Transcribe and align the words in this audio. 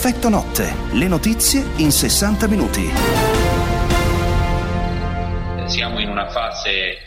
Effetto 0.00 0.28
notte, 0.28 0.72
le 0.92 1.08
notizie 1.08 1.60
in 1.78 1.90
60 1.90 2.46
minuti. 2.46 2.82
Siamo 5.66 5.98
in 5.98 6.08
una 6.08 6.28
fase, 6.28 6.98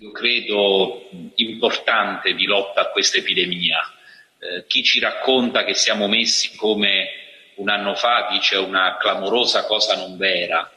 io 0.00 0.10
credo, 0.10 1.08
importante 1.36 2.34
di 2.34 2.46
lotta 2.46 2.80
a 2.80 2.88
questa 2.90 3.18
epidemia. 3.18 3.78
Eh, 4.40 4.64
chi 4.66 4.82
ci 4.82 4.98
racconta 4.98 5.62
che 5.62 5.74
siamo 5.74 6.08
messi 6.08 6.56
come 6.56 7.10
un 7.58 7.68
anno 7.68 7.94
fa 7.94 8.26
dice 8.32 8.56
una 8.56 8.96
clamorosa 8.98 9.64
cosa 9.64 9.94
non 9.94 10.16
vera. 10.16 10.68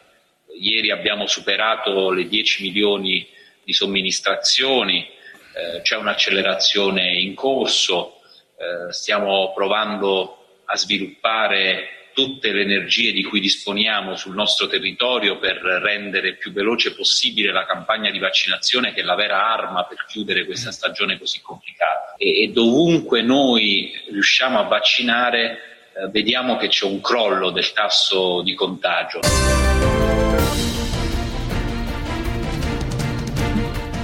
Ieri 0.55 0.91
abbiamo 0.91 1.25
superato 1.25 2.11
le 2.11 2.27
10 2.27 2.61
milioni 2.61 3.27
di 3.63 3.73
somministrazioni, 3.73 4.99
eh, 4.99 5.81
c'è 5.81 5.95
un'accelerazione 5.95 7.11
in 7.19 7.33
corso, 7.33 8.21
eh, 8.55 8.93
stiamo 8.93 9.51
provando 9.55 10.38
a 10.71 10.77
sviluppare 10.77 12.11
tutte 12.13 12.51
le 12.51 12.61
energie 12.61 13.11
di 13.11 13.23
cui 13.23 13.39
disponiamo 13.39 14.15
sul 14.15 14.35
nostro 14.35 14.67
territorio 14.67 15.37
per 15.37 15.57
rendere 15.57 16.35
più 16.35 16.51
veloce 16.51 16.93
possibile 16.93 17.51
la 17.51 17.65
campagna 17.65 18.11
di 18.11 18.19
vaccinazione 18.19 18.93
che 18.93 19.01
è 19.01 19.03
la 19.03 19.15
vera 19.15 19.51
arma 19.51 19.85
per 19.85 20.05
chiudere 20.07 20.45
questa 20.45 20.71
stagione 20.71 21.17
così 21.17 21.39
complicata. 21.41 22.15
E, 22.17 22.43
e 22.43 22.47
dovunque 22.49 23.21
noi 23.21 23.91
riusciamo 24.09 24.59
a 24.59 24.63
vaccinare 24.63 25.69
eh, 25.93 26.09
vediamo 26.09 26.57
che 26.57 26.67
c'è 26.67 26.85
un 26.85 27.01
crollo 27.01 27.51
del 27.51 27.71
tasso 27.71 28.41
di 28.41 28.53
contagio. 28.53 29.19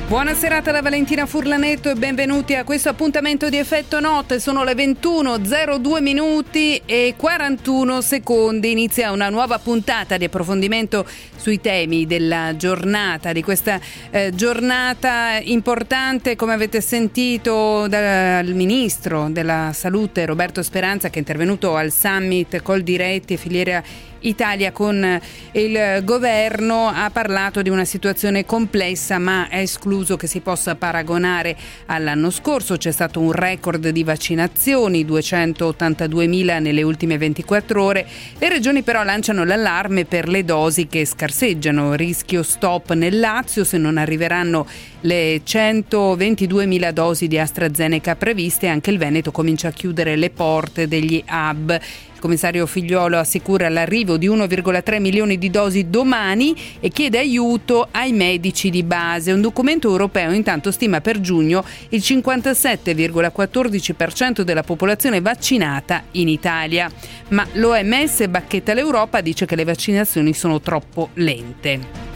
Buona 0.07 0.35
serata 0.35 0.71
da 0.71 0.83
Valentina 0.83 1.25
Furlanetto 1.25 1.89
e 1.89 1.95
benvenuti 1.95 2.53
a 2.53 2.63
questo 2.63 2.89
appuntamento 2.89 3.49
di 3.49 3.57
effetto 3.57 3.99
notte. 3.99 4.39
Sono 4.39 4.63
le 4.63 4.73
21.02 4.73 5.99
minuti 5.99 6.79
e 6.85 7.15
41 7.17 8.01
secondi. 8.01 8.69
Inizia 8.69 9.11
una 9.11 9.29
nuova 9.29 9.57
puntata 9.57 10.17
di 10.17 10.25
approfondimento 10.25 11.07
sui 11.35 11.59
temi 11.59 12.05
della 12.05 12.55
giornata, 12.55 13.33
di 13.33 13.41
questa 13.41 13.79
eh, 14.11 14.29
giornata 14.31 15.39
importante, 15.41 16.35
come 16.35 16.53
avete 16.53 16.81
sentito 16.81 17.87
dal 17.87 18.53
ministro 18.53 19.27
della 19.31 19.71
Salute 19.73 20.27
Roberto 20.27 20.61
Speranza 20.61 21.09
che 21.09 21.15
è 21.15 21.19
intervenuto 21.19 21.75
al 21.75 21.91
summit 21.91 22.61
Col 22.61 22.83
Diretti 22.83 23.33
e 23.33 23.37
Filiera 23.37 23.83
Italia 24.27 24.71
con 24.71 25.19
il 25.51 26.01
governo 26.03 26.87
ha 26.87 27.09
parlato 27.11 27.61
di 27.61 27.69
una 27.69 27.85
situazione 27.85 28.45
complessa 28.45 29.19
ma 29.19 29.47
è 29.49 29.59
escluso 29.59 30.17
che 30.17 30.27
si 30.27 30.39
possa 30.39 30.75
paragonare 30.75 31.55
all'anno 31.87 32.29
scorso. 32.29 32.77
C'è 32.77 32.91
stato 32.91 33.19
un 33.19 33.31
record 33.31 33.89
di 33.89 34.03
vaccinazioni, 34.03 35.05
282.000 35.05 36.61
nelle 36.61 36.81
ultime 36.81 37.17
24 37.17 37.83
ore. 37.83 38.07
Le 38.37 38.49
regioni 38.49 38.81
però 38.81 39.03
lanciano 39.03 39.43
l'allarme 39.43 40.05
per 40.05 40.27
le 40.27 40.43
dosi 40.43 40.87
che 40.87 41.05
scarseggiano. 41.05 41.93
Rischio 41.93 42.43
stop 42.43 42.93
nel 42.93 43.19
Lazio 43.19 43.63
se 43.63 43.77
non 43.77 43.97
arriveranno 43.97 44.65
le 45.01 45.41
122.000 45.45 46.91
dosi 46.91 47.27
di 47.27 47.37
AstraZeneca 47.37 48.15
previste. 48.15 48.67
Anche 48.67 48.89
il 48.91 48.97
Veneto 48.97 49.31
comincia 49.31 49.67
a 49.67 49.71
chiudere 49.71 50.15
le 50.15 50.31
porte 50.31 50.87
degli 50.87 51.23
hub 51.29 51.79
commissario 52.25 52.65
Figliolo 52.65 53.19
assicura 53.19 53.69
l'arrivo 53.69 54.17
di 54.17 54.27
1,3 54.27 54.99
milioni 54.99 55.37
di 55.37 55.51
dosi 55.51 55.91
domani 55.91 56.55
e 56.79 56.89
chiede 56.89 57.19
aiuto 57.19 57.89
ai 57.91 58.13
medici 58.13 58.71
di 58.71 58.81
base. 58.81 59.31
Un 59.31 59.41
documento 59.41 59.87
europeo 59.87 60.31
intanto 60.31 60.71
stima 60.71 61.01
per 61.01 61.21
giugno 61.21 61.63
il 61.89 61.99
57,14% 61.99 64.41
della 64.41 64.63
popolazione 64.63 65.21
vaccinata 65.21 66.05
in 66.13 66.27
Italia. 66.27 66.89
Ma 67.29 67.45
l'OMS 67.53 68.25
bacchetta 68.25 68.73
l'Europa, 68.73 69.21
dice 69.21 69.45
che 69.45 69.55
le 69.55 69.63
vaccinazioni 69.63 70.33
sono 70.33 70.59
troppo 70.59 71.09
lente. 71.13 72.14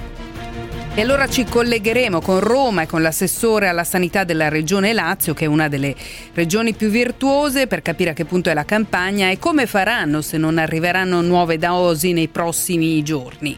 E 0.99 1.03
allora 1.03 1.29
ci 1.29 1.45
collegheremo 1.45 2.19
con 2.19 2.41
Roma 2.41 2.81
e 2.81 2.85
con 2.85 3.01
l'assessore 3.01 3.69
alla 3.69 3.85
sanità 3.85 4.25
della 4.25 4.49
regione 4.49 4.91
Lazio, 4.91 5.33
che 5.33 5.45
è 5.45 5.47
una 5.47 5.69
delle 5.69 5.95
regioni 6.33 6.73
più 6.73 6.89
virtuose, 6.89 7.67
per 7.67 7.81
capire 7.81 8.09
a 8.09 8.13
che 8.13 8.25
punto 8.25 8.49
è 8.49 8.53
la 8.53 8.65
campagna 8.65 9.29
e 9.29 9.39
come 9.39 9.65
faranno 9.65 10.21
se 10.21 10.37
non 10.37 10.57
arriveranno 10.57 11.21
nuove 11.21 11.57
dosi 11.57 12.11
nei 12.11 12.27
prossimi 12.27 13.01
giorni. 13.01 13.57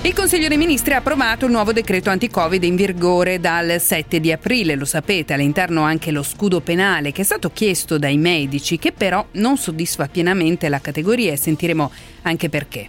Il 0.00 0.14
Consiglio 0.14 0.48
dei 0.48 0.56
Ministri 0.56 0.94
ha 0.94 0.98
approvato 0.98 1.44
il 1.44 1.50
nuovo 1.50 1.74
decreto 1.74 2.08
anti-Covid 2.08 2.64
in 2.64 2.76
vigore 2.76 3.38
dal 3.38 3.78
7 3.78 4.18
di 4.18 4.32
aprile, 4.32 4.74
lo 4.74 4.86
sapete, 4.86 5.34
all'interno 5.34 5.82
anche 5.82 6.12
lo 6.12 6.22
scudo 6.22 6.62
penale 6.62 7.12
che 7.12 7.20
è 7.20 7.24
stato 7.26 7.50
chiesto 7.52 7.98
dai 7.98 8.16
medici, 8.16 8.78
che 8.78 8.92
però 8.92 9.22
non 9.32 9.58
soddisfa 9.58 10.08
pienamente 10.08 10.70
la 10.70 10.80
categoria 10.80 11.32
e 11.32 11.36
sentiremo 11.36 11.90
anche 12.22 12.48
perché. 12.48 12.88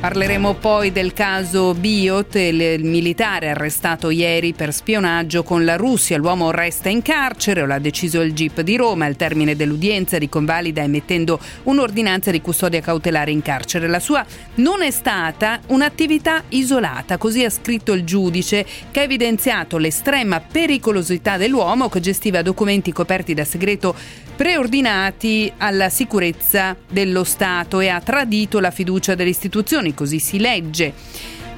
Parleremo 0.00 0.54
poi 0.54 0.92
del 0.92 1.12
caso 1.12 1.74
Biot, 1.74 2.36
il 2.36 2.84
militare 2.84 3.50
arrestato 3.50 4.10
ieri 4.10 4.52
per 4.52 4.72
spionaggio 4.72 5.42
con 5.42 5.64
la 5.64 5.74
Russia. 5.74 6.16
L'uomo 6.16 6.52
resta 6.52 6.88
in 6.88 7.02
carcere, 7.02 7.66
lo 7.66 7.74
ha 7.74 7.80
deciso 7.80 8.20
il 8.20 8.32
GIP 8.32 8.60
di 8.60 8.76
Roma 8.76 9.06
al 9.06 9.16
termine 9.16 9.56
dell'udienza 9.56 10.16
di 10.18 10.28
convalida 10.28 10.82
emettendo 10.82 11.40
un'ordinanza 11.64 12.30
di 12.30 12.40
custodia 12.40 12.80
cautelare 12.80 13.32
in 13.32 13.42
carcere. 13.42 13.88
La 13.88 13.98
sua 13.98 14.24
non 14.56 14.82
è 14.82 14.92
stata 14.92 15.58
un'attività 15.66 16.44
isolata, 16.50 17.18
così 17.18 17.42
ha 17.42 17.50
scritto 17.50 17.92
il 17.92 18.04
giudice 18.04 18.64
che 18.92 19.00
ha 19.00 19.02
evidenziato 19.02 19.78
l'estrema 19.78 20.38
pericolosità 20.40 21.36
dell'uomo 21.36 21.88
che 21.88 21.98
gestiva 21.98 22.40
documenti 22.40 22.92
coperti 22.92 23.34
da 23.34 23.44
segreto 23.44 23.96
preordinati 24.38 25.52
alla 25.56 25.88
sicurezza 25.88 26.76
dello 26.88 27.24
Stato 27.24 27.80
e 27.80 27.88
ha 27.88 28.00
tradito 28.00 28.60
la 28.60 28.70
fiducia 28.70 29.16
delle 29.16 29.30
istituzioni, 29.30 29.87
così 29.94 30.18
si 30.18 30.38
legge. 30.38 30.92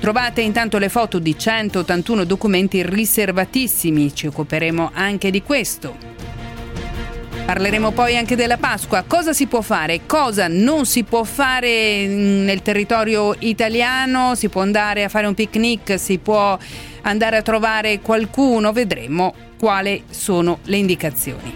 Trovate 0.00 0.40
intanto 0.40 0.78
le 0.78 0.88
foto 0.88 1.18
di 1.18 1.38
181 1.38 2.24
documenti 2.24 2.82
riservatissimi, 2.82 4.14
ci 4.14 4.26
occuperemo 4.26 4.90
anche 4.94 5.30
di 5.30 5.42
questo. 5.42 5.94
Parleremo 7.44 7.90
poi 7.90 8.16
anche 8.16 8.36
della 8.36 8.56
Pasqua, 8.58 9.04
cosa 9.06 9.32
si 9.32 9.46
può 9.46 9.60
fare, 9.60 10.06
cosa 10.06 10.46
non 10.48 10.86
si 10.86 11.02
può 11.02 11.24
fare 11.24 12.06
nel 12.06 12.62
territorio 12.62 13.34
italiano, 13.40 14.34
si 14.36 14.48
può 14.48 14.62
andare 14.62 15.04
a 15.04 15.08
fare 15.08 15.26
un 15.26 15.34
picnic, 15.34 15.98
si 15.98 16.18
può 16.18 16.56
andare 17.02 17.36
a 17.36 17.42
trovare 17.42 18.00
qualcuno, 18.00 18.72
vedremo 18.72 19.34
quali 19.58 20.04
sono 20.08 20.60
le 20.64 20.76
indicazioni. 20.76 21.54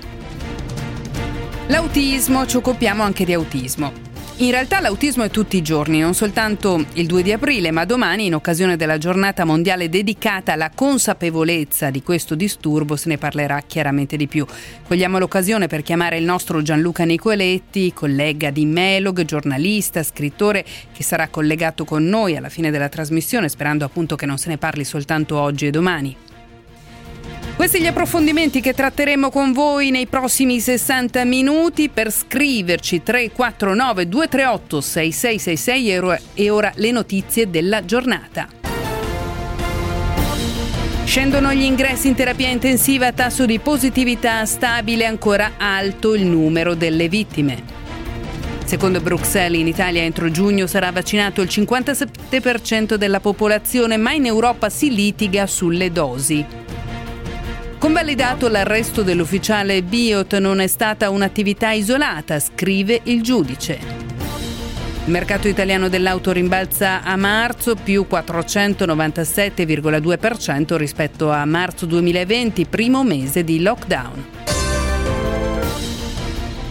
L'autismo, 1.69 2.45
ci 2.45 2.57
occupiamo 2.57 3.03
anche 3.03 3.25
di 3.25 3.33
autismo. 3.33 4.04
In 4.39 4.51
realtà 4.51 4.81
l'autismo 4.81 5.23
è 5.23 5.31
tutti 5.31 5.57
i 5.57 5.63
giorni, 5.63 6.01
non 6.01 6.13
soltanto 6.13 6.85
il 6.95 7.07
2 7.07 7.23
di 7.23 7.31
aprile, 7.31 7.71
ma 7.71 7.85
domani, 7.85 8.27
in 8.27 8.35
occasione 8.35 8.77
della 8.77 8.99
giornata 8.99 9.45
mondiale 9.45 9.89
dedicata 9.89 10.55
alla 10.55 10.73
consapevolezza 10.75 11.91
di 11.91 12.03
questo 12.03 12.35
disturbo, 12.35 12.97
se 12.97 13.11
ne 13.11 13.17
parlerà 13.17 13.63
chiaramente 13.65 14.17
di 14.17 14.27
più. 14.27 14.45
Cogliamo 14.89 15.21
l'occasione 15.21 15.69
per 15.69 15.83
chiamare 15.83 16.19
il 16.19 16.25
nostro 16.25 16.63
Gianluca 16.63 17.05
Nicoletti, 17.05 17.93
collega 17.93 18.51
di 18.51 18.67
Melog, 18.67 19.25
giornalista, 19.25 20.03
scrittore, 20.03 20.65
che 20.93 21.05
sarà 21.05 21.29
collegato 21.29 21.85
con 21.85 22.05
noi 22.05 22.37
alla 22.37 22.49
fine 22.49 22.73
della 22.73 22.89
trasmissione, 22.89 23.49
sperando 23.49 23.85
appunto 23.85 24.17
che 24.17 24.27
non 24.27 24.39
se 24.39 24.49
ne 24.49 24.59
parli 24.59 24.83
soltanto 24.83 25.39
oggi 25.39 25.67
e 25.67 25.71
domani. 25.71 26.17
Questi 27.57 27.81
gli 27.81 27.87
approfondimenti 27.87 28.61
che 28.61 28.75
tratteremo 28.75 29.31
con 29.31 29.53
voi 29.53 29.91
nei 29.91 30.09
prossimi 30.09 30.59
60 30.59 31.25
minuti 31.25 31.89
per 31.89 32.11
scriverci 32.11 33.03
349 33.03 34.09
238 34.09 34.81
6666 34.81 36.21
e 36.35 36.51
ora 36.51 36.73
le 36.75 36.91
notizie 36.91 37.49
della 37.49 37.85
giornata. 37.85 38.49
Scendono 41.05 41.55
gli 41.55 41.63
ingressi 41.63 42.09
in 42.09 42.17
terapia 42.17 42.49
intensiva 42.49 43.13
tasso 43.13 43.47
di 43.47 43.61
positività 43.61 44.45
stabile 44.47 45.07
ancora 45.07 45.53
alto 45.57 46.15
il 46.15 46.25
numero 46.25 46.75
delle 46.75 47.09
vittime. 47.09 47.63
Secondo 48.65 49.01
Bruxelles 49.01 49.61
in 49.61 49.69
Italia 49.69 50.03
entro 50.03 50.29
giugno 50.29 50.67
sarà 50.67 50.91
vaccinato 50.91 51.41
il 51.41 51.49
57% 51.49 52.97
della 52.97 53.21
popolazione, 53.21 53.97
ma 53.97 54.13
in 54.13 54.27
Europa 54.27 54.69
si 54.71 54.93
litiga 54.93 55.47
sulle 55.47 55.93
dosi. 55.93 56.45
Convalidato 57.85 58.49
l'arresto 58.49 59.03
dell'ufficiale 59.03 59.83
Biot 59.83 60.39
non 60.39 60.61
è 60.61 60.67
stata 60.69 61.11
un'attività 61.11 61.73
isolata, 61.73 62.41
scrive 62.41 63.01
il 63.03 63.23
giudice. 63.23 63.79
Il 65.05 65.11
mercato 65.11 65.49
italiano 65.49 65.91
dell'auto 65.91 66.33
rimbalza 66.33 67.03
a 67.03 67.15
marzo 67.17 67.75
più 67.75 68.07
497,2% 68.11 70.77
rispetto 70.77 71.31
a 71.31 71.45
marzo 71.45 71.85
2020, 71.85 72.65
primo 72.65 73.05
mese 73.05 73.45
di 73.45 73.61
lockdown. 73.61 74.64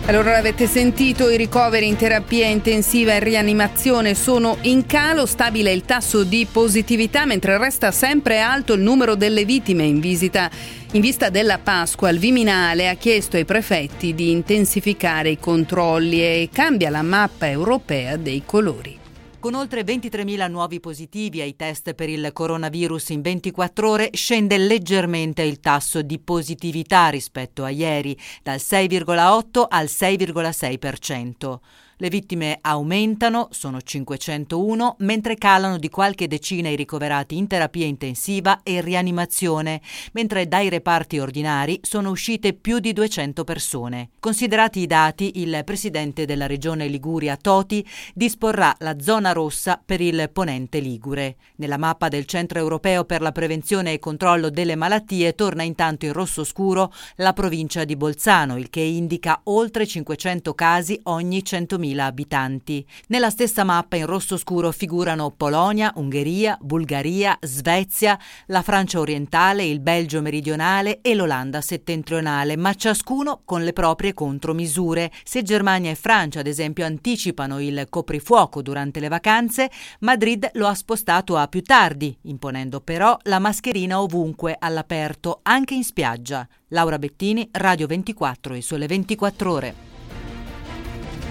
Allora 0.06 0.34
l'avete 0.34 0.68
sentito, 0.68 1.30
i 1.30 1.38
ricoveri 1.38 1.88
in 1.88 1.96
terapia 1.96 2.46
intensiva 2.46 3.14
e 3.14 3.20
rianimazione 3.20 4.16
sono 4.16 4.58
in 4.64 4.86
calo, 4.86 5.26
stabile 5.26 5.72
il 5.72 5.86
tasso 5.86 6.26
di 6.26 6.46
positività 6.52 7.26
mentre 7.26 7.58
resta 7.58 7.90
sempre 7.92 8.42
alto 8.42 8.74
il 8.74 8.82
numero 8.82 9.16
delle 9.16 9.46
vittime 9.46 9.86
in 9.86 10.02
visita. 10.02 10.52
In 10.92 11.00
vista 11.00 11.30
della 11.30 11.58
Pasqua, 11.58 12.10
il 12.10 12.20
Viminale 12.20 12.90
ha 12.90 12.96
chiesto 12.96 13.38
ai 13.38 13.46
prefetti 13.46 14.14
di 14.14 14.30
intensificare 14.30 15.30
i 15.30 15.40
controlli 15.40 16.22
e 16.22 16.50
cambia 16.52 16.90
la 16.90 17.02
mappa 17.02 17.48
europea 17.48 18.18
dei 18.18 18.44
colori. 18.46 19.03
Con 19.44 19.56
oltre 19.56 19.82
23.000 19.82 20.50
nuovi 20.50 20.80
positivi 20.80 21.42
ai 21.42 21.58
test 21.58 21.96
per 21.96 22.08
il 22.08 22.30
coronavirus 22.32 23.10
in 23.10 23.20
24 23.20 23.90
ore, 23.90 24.10
scende 24.14 24.58
leggermente 24.58 25.42
il 25.42 25.60
tasso 25.60 26.02
di 26.02 26.18
positività 26.18 27.10
rispetto 27.10 27.66
a 27.66 27.70
ieri, 27.70 28.18
dal 28.42 28.56
6,8 28.56 29.66
al 29.68 29.88
6,6%. 29.88 31.60
Le 32.04 32.10
vittime 32.10 32.58
aumentano, 32.60 33.48
sono 33.52 33.80
501, 33.80 34.98
mentre 35.00 35.36
calano 35.36 35.78
di 35.78 35.88
qualche 35.88 36.28
decina 36.28 36.68
i 36.68 36.76
ricoverati 36.76 37.38
in 37.38 37.48
terapia 37.48 37.86
intensiva 37.86 38.60
e 38.62 38.82
rianimazione, 38.82 39.80
mentre 40.12 40.50
dai 40.50 40.68
reparti 40.68 41.20
ordinari 41.20 41.80
sono 41.82 42.10
uscite 42.10 42.52
più 42.52 42.80
di 42.80 42.92
200 42.92 43.46
persone. 43.46 44.10
Considerati 44.20 44.82
i 44.82 44.86
dati, 44.86 45.40
il 45.40 45.62
presidente 45.64 46.26
della 46.26 46.46
regione 46.46 46.88
Liguria 46.88 47.38
Toti 47.38 47.88
disporrà 48.14 48.76
la 48.80 49.00
zona 49.00 49.32
rossa 49.32 49.82
per 49.82 50.02
il 50.02 50.30
ponente 50.34 50.80
Ligure. 50.82 51.38
Nella 51.56 51.78
mappa 51.78 52.10
del 52.10 52.26
Centro 52.26 52.60
Europeo 52.60 53.06
per 53.06 53.22
la 53.22 53.32
prevenzione 53.32 53.94
e 53.94 54.00
controllo 54.00 54.50
delle 54.50 54.76
malattie 54.76 55.36
torna 55.36 55.64
intanto 55.64 56.06
in 56.06 56.12
rosso 56.12 56.44
scuro 56.44 56.92
la 57.16 57.32
provincia 57.32 57.86
di 57.86 57.96
Bolzano, 57.96 58.58
il 58.58 58.70
che 58.70 58.82
indica 58.82 59.40
oltre 59.46 59.88
500 59.88 60.54
casi 60.54 61.00
ogni 61.04 61.42
100.000 61.46 61.92
100.000 61.94 62.00
abitanti. 62.00 62.86
Nella 63.08 63.30
stessa 63.30 63.64
mappa 63.64 63.96
in 63.96 64.06
rosso 64.06 64.38
scuro 64.38 64.72
figurano 64.72 65.32
Polonia, 65.32 65.92
Ungheria, 65.96 66.58
Bulgaria, 66.60 67.38
Svezia, 67.42 68.20
la 68.48 68.62
Francia 68.62 69.00
orientale, 69.00 69.66
il 69.66 69.80
Belgio 69.80 70.22
meridionale 70.22 71.00
e 71.02 71.14
l'Olanda 71.16 71.62
settentrionale, 71.62 72.58
ma 72.58 72.74
ciascuno 72.74 73.42
con 73.46 73.64
le 73.64 73.74
proprie 73.74 74.14
contromisure. 74.14 75.12
Se 75.24 75.44
Germania 75.44 75.92
e 75.92 75.96
Francia, 75.96 76.40
ad 76.40 76.48
esempio, 76.48 76.86
anticipano 76.86 77.60
il 77.60 77.88
coprifuoco 77.90 78.62
durante 78.62 79.00
le 79.00 79.08
vacanze, 79.08 79.70
Madrid 80.00 80.50
lo 80.54 80.68
ha 80.68 80.74
spostato 80.74 81.38
a 81.38 81.48
più 81.48 81.62
tardi, 81.62 82.16
imponendo 82.24 82.82
però 82.82 83.18
la 83.24 83.40
mascherina 83.40 84.02
ovunque 84.02 84.56
all'aperto, 84.58 85.40
anche 85.44 85.74
in 85.76 85.84
spiaggia. 85.84 86.48
Laura 86.70 86.98
Bettini, 86.98 87.48
Radio 87.52 87.86
24 87.86 88.56
e 88.56 88.62
Sole 88.62 88.88
24 88.88 89.52
ore. 89.52 89.93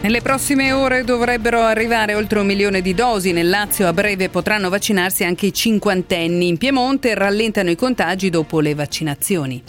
Nelle 0.03 0.21
prossime 0.21 0.73
ore 0.73 1.05
dovrebbero 1.05 1.61
arrivare 1.61 2.17
oltre 2.17 2.41
un 2.41 2.47
milione 2.47 2.83
di 2.83 2.93
dosi. 2.93 3.31
Nel 3.31 3.49
Lazio 3.49 3.87
a 3.87 3.93
breve 3.93 4.31
potranno 4.31 4.69
vaccinarsi 4.69 5.23
anche 5.23 5.47
i 5.47 5.53
cinquantenni. 5.53 6.49
In 6.49 6.59
Piemonte 6.59 7.15
rallentano 7.15 7.71
i 7.71 7.77
contagi 7.77 8.29
dopo 8.29 8.59
le 8.59 8.75
vaccinazioni. 8.75 9.63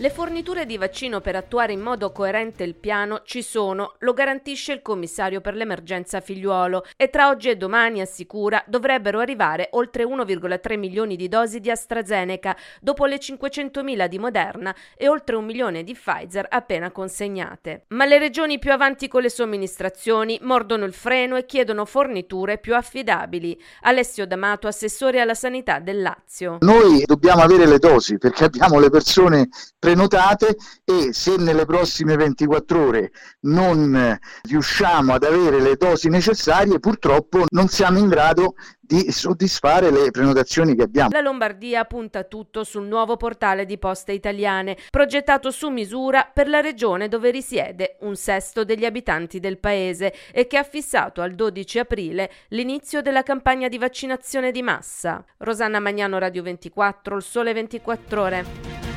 Le 0.00 0.10
forniture 0.10 0.64
di 0.64 0.78
vaccino 0.78 1.20
per 1.20 1.34
attuare 1.34 1.72
in 1.72 1.80
modo 1.80 2.12
coerente 2.12 2.62
il 2.62 2.76
piano 2.76 3.22
ci 3.24 3.42
sono, 3.42 3.94
lo 3.98 4.12
garantisce 4.12 4.72
il 4.72 4.80
commissario 4.80 5.40
per 5.40 5.56
l'emergenza 5.56 6.20
figliuolo 6.20 6.84
e 6.96 7.10
tra 7.10 7.28
oggi 7.28 7.48
e 7.48 7.56
domani 7.56 8.00
assicura 8.00 8.62
dovrebbero 8.68 9.18
arrivare 9.18 9.70
oltre 9.72 10.04
1,3 10.04 10.78
milioni 10.78 11.16
di 11.16 11.26
dosi 11.26 11.58
di 11.58 11.68
AstraZeneca 11.68 12.56
dopo 12.80 13.06
le 13.06 13.18
500.000 13.18 14.06
di 14.06 14.20
Moderna 14.20 14.72
e 14.96 15.08
oltre 15.08 15.34
un 15.34 15.44
milione 15.44 15.82
di 15.82 15.94
Pfizer 15.94 16.46
appena 16.48 16.92
consegnate. 16.92 17.86
Ma 17.88 18.04
le 18.04 18.20
regioni 18.20 18.60
più 18.60 18.70
avanti 18.70 19.08
con 19.08 19.22
le 19.22 19.30
somministrazioni 19.30 20.38
mordono 20.42 20.84
il 20.84 20.92
freno 20.92 21.34
e 21.34 21.44
chiedono 21.44 21.84
forniture 21.84 22.58
più 22.58 22.76
affidabili. 22.76 23.60
Alessio 23.80 24.28
D'Amato, 24.28 24.68
assessore 24.68 25.18
alla 25.18 25.34
sanità 25.34 25.80
del 25.80 26.02
Lazio. 26.02 26.58
Noi 26.60 27.02
dobbiamo 27.04 27.42
avere 27.42 27.66
le 27.66 27.80
dosi 27.80 28.16
perché 28.16 28.44
abbiamo 28.44 28.78
le 28.78 28.90
persone 28.90 29.48
prenotate 29.88 30.56
e 30.84 31.14
se 31.14 31.36
nelle 31.36 31.64
prossime 31.64 32.14
24 32.14 32.86
ore 32.86 33.10
non 33.42 34.18
riusciamo 34.42 35.14
ad 35.14 35.24
avere 35.24 35.62
le 35.62 35.76
dosi 35.76 36.10
necessarie 36.10 36.78
purtroppo 36.78 37.44
non 37.48 37.68
siamo 37.68 37.96
in 37.96 38.08
grado 38.08 38.54
di 38.80 39.10
soddisfare 39.10 39.90
le 39.90 40.10
prenotazioni 40.10 40.74
che 40.74 40.82
abbiamo. 40.82 41.10
La 41.12 41.20
Lombardia 41.20 41.84
punta 41.84 42.24
tutto 42.24 42.64
sul 42.64 42.86
nuovo 42.86 43.16
portale 43.16 43.66
di 43.66 43.76
poste 43.76 44.12
italiane, 44.12 44.78
progettato 44.90 45.50
su 45.50 45.68
misura 45.68 46.30
per 46.32 46.48
la 46.48 46.60
regione 46.60 47.08
dove 47.08 47.30
risiede 47.30 47.96
un 48.00 48.16
sesto 48.16 48.64
degli 48.64 48.86
abitanti 48.86 49.40
del 49.40 49.58
paese 49.58 50.14
e 50.32 50.46
che 50.46 50.56
ha 50.56 50.62
fissato 50.62 51.20
al 51.20 51.34
12 51.34 51.78
aprile 51.78 52.30
l'inizio 52.48 53.02
della 53.02 53.22
campagna 53.22 53.68
di 53.68 53.76
vaccinazione 53.76 54.52
di 54.52 54.62
massa. 54.62 55.22
Rosanna 55.38 55.80
Magnano 55.80 56.18
Radio 56.18 56.42
24, 56.42 57.16
il 57.16 57.22
sole 57.22 57.52
24 57.52 58.22
ore. 58.22 58.87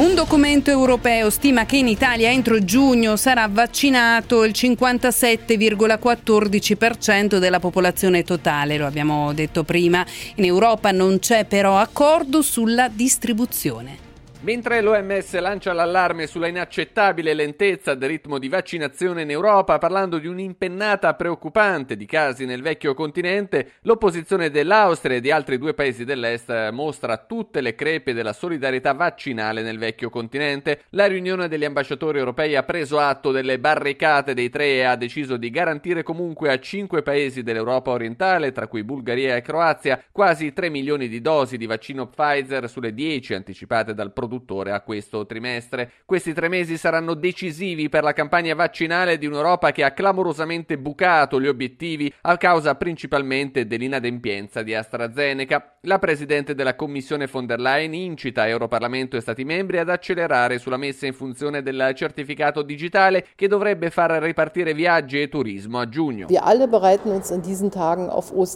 Un 0.00 0.14
documento 0.14 0.70
europeo 0.70 1.28
stima 1.28 1.66
che 1.66 1.76
in 1.76 1.86
Italia 1.86 2.30
entro 2.30 2.64
giugno 2.64 3.16
sarà 3.16 3.46
vaccinato 3.52 4.44
il 4.44 4.54
57,14% 4.56 7.36
della 7.36 7.60
popolazione 7.60 8.24
totale, 8.24 8.78
lo 8.78 8.86
abbiamo 8.86 9.34
detto 9.34 9.62
prima. 9.62 10.02
In 10.36 10.44
Europa 10.44 10.90
non 10.90 11.18
c'è 11.18 11.44
però 11.44 11.76
accordo 11.76 12.40
sulla 12.40 12.88
distribuzione. 12.88 14.09
Mentre 14.42 14.80
l'OMS 14.80 15.38
lancia 15.38 15.74
l'allarme 15.74 16.26
sulla 16.26 16.46
inaccettabile 16.46 17.34
lentezza 17.34 17.94
del 17.94 18.08
ritmo 18.08 18.38
di 18.38 18.48
vaccinazione 18.48 19.20
in 19.20 19.30
Europa, 19.30 19.76
parlando 19.76 20.16
di 20.16 20.26
un'impennata 20.26 21.12
preoccupante 21.12 21.94
di 21.94 22.06
casi 22.06 22.46
nel 22.46 22.62
vecchio 22.62 22.94
continente, 22.94 23.72
l'opposizione 23.82 24.48
dell'Austria 24.48 25.18
e 25.18 25.20
di 25.20 25.30
altri 25.30 25.58
due 25.58 25.74
paesi 25.74 26.06
dell'Est 26.06 26.70
mostra 26.70 27.18
tutte 27.18 27.60
le 27.60 27.74
crepe 27.74 28.14
della 28.14 28.32
solidarietà 28.32 28.94
vaccinale 28.94 29.60
nel 29.60 29.76
vecchio 29.76 30.08
continente. 30.08 30.84
La 30.90 31.04
riunione 31.04 31.46
degli 31.46 31.66
ambasciatori 31.66 32.18
europei 32.18 32.56
ha 32.56 32.62
preso 32.62 32.98
atto 32.98 33.32
delle 33.32 33.58
barricate 33.58 34.32
dei 34.32 34.48
tre 34.48 34.76
e 34.76 34.84
ha 34.84 34.96
deciso 34.96 35.36
di 35.36 35.50
garantire 35.50 36.02
comunque 36.02 36.50
a 36.50 36.58
cinque 36.58 37.02
paesi 37.02 37.42
dell'Europa 37.42 37.90
orientale, 37.90 38.52
tra 38.52 38.68
cui 38.68 38.84
Bulgaria 38.84 39.36
e 39.36 39.42
Croazia, 39.42 40.02
quasi 40.10 40.54
3 40.54 40.70
milioni 40.70 41.08
di 41.08 41.20
dosi 41.20 41.58
di 41.58 41.66
vaccino 41.66 42.08
Pfizer 42.08 42.70
sulle 42.70 42.94
10 42.94 43.34
anticipate 43.34 43.92
dal 43.92 44.06
produttore 44.14 44.28
produttore 44.30 44.70
a 44.70 44.80
questo 44.80 45.26
trimestre. 45.26 45.90
Questi 46.04 46.32
tre 46.32 46.48
mesi 46.48 46.76
saranno 46.76 47.14
decisivi 47.14 47.88
per 47.88 48.04
la 48.04 48.12
campagna 48.12 48.54
vaccinale 48.54 49.18
di 49.18 49.26
un'Europa 49.26 49.72
che 49.72 49.82
ha 49.82 49.90
clamorosamente 49.90 50.78
bucato 50.78 51.40
gli 51.40 51.48
obiettivi 51.48 52.12
a 52.22 52.36
causa 52.36 52.76
principalmente 52.76 53.66
dell'inadempienza 53.66 54.62
di 54.62 54.72
AstraZeneca. 54.72 55.78
La 55.82 55.98
Presidente 55.98 56.54
della 56.54 56.76
Commissione 56.76 57.26
von 57.26 57.46
der 57.46 57.58
Leyen 57.58 57.94
incita 57.94 58.46
Europarlamento 58.46 59.16
e 59.16 59.20
Stati 59.20 59.44
membri 59.44 59.78
ad 59.78 59.88
accelerare 59.88 60.58
sulla 60.58 60.76
messa 60.76 61.06
in 61.06 61.14
funzione 61.14 61.62
del 61.62 61.92
certificato 61.94 62.62
digitale 62.62 63.26
che 63.34 63.48
dovrebbe 63.48 63.90
far 63.90 64.10
ripartire 64.22 64.74
viaggi 64.74 65.20
e 65.20 65.28
turismo 65.28 65.80
a 65.80 65.88
giugno. 65.88 66.28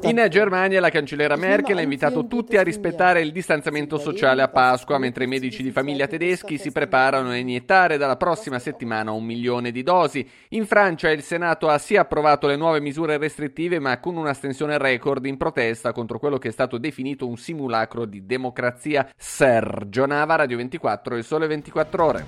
In 0.03 0.27
Germania 0.31 0.81
la 0.81 0.91
cancellera 0.91 1.37
Merkel 1.37 1.79
ha 1.79 1.83
invitato 1.83 2.27
tutti 2.27 2.57
a 2.57 2.63
rispettare 2.63 3.21
il 3.21 3.33
distanziamento 3.33 3.99
sociale 3.99 4.43
a 4.43 4.49
Pasqua, 4.49 4.99
mentre 4.99 5.25
i 5.25 5.27
medici 5.27 5.63
di 5.65 5.73
famiglia 5.73 6.07
tedeschi 6.07 6.59
si 6.59 6.71
preparano 6.71 7.31
a 7.31 7.37
iniettare 7.37 7.97
dalla 7.97 8.17
prossima 8.17 8.59
settimana 8.59 9.13
un 9.13 9.25
milione 9.25 9.73
di 9.73 9.83
dosi. 9.83 10.29
In 10.51 10.67
Francia 10.67 11.11
il 11.11 11.23
Senato 11.23 11.69
ha 11.69 11.79
sì 11.79 11.97
approvato 11.97 12.47
le 12.47 12.57
nuove 12.57 12.81
misure 12.81 13.17
restrittive, 13.17 13.79
ma 13.79 13.99
con 13.99 14.17
un'astensione 14.17 14.79
record 14.79 15.25
in 15.25 15.37
protesta 15.37 15.93
contro 15.93 16.19
quello 16.19 16.39
che 16.39 16.49
è 16.49 16.53
stato 16.53 16.79
definito 16.79 17.27
un 17.27 17.37
simulacro 17.37 18.05
di 18.05 18.27
democrazia. 18.27 19.09
Sergio 19.17 20.07
Nava, 20.07 20.37
Radio 20.37 20.59
24 20.59 21.17
e 21.17 21.23
Sole 21.23 21.47
24 21.47 22.05
Ore. 22.05 22.25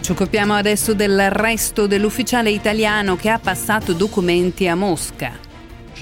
Ci 0.00 0.10
occupiamo 0.12 0.54
adesso 0.54 0.94
dell'arresto 0.94 1.86
dell'ufficiale 1.86 2.50
italiano 2.50 3.16
che 3.16 3.30
ha 3.30 3.38
passato 3.38 3.92
documenti 3.92 4.66
a 4.66 4.74
Mosca. 4.74 5.51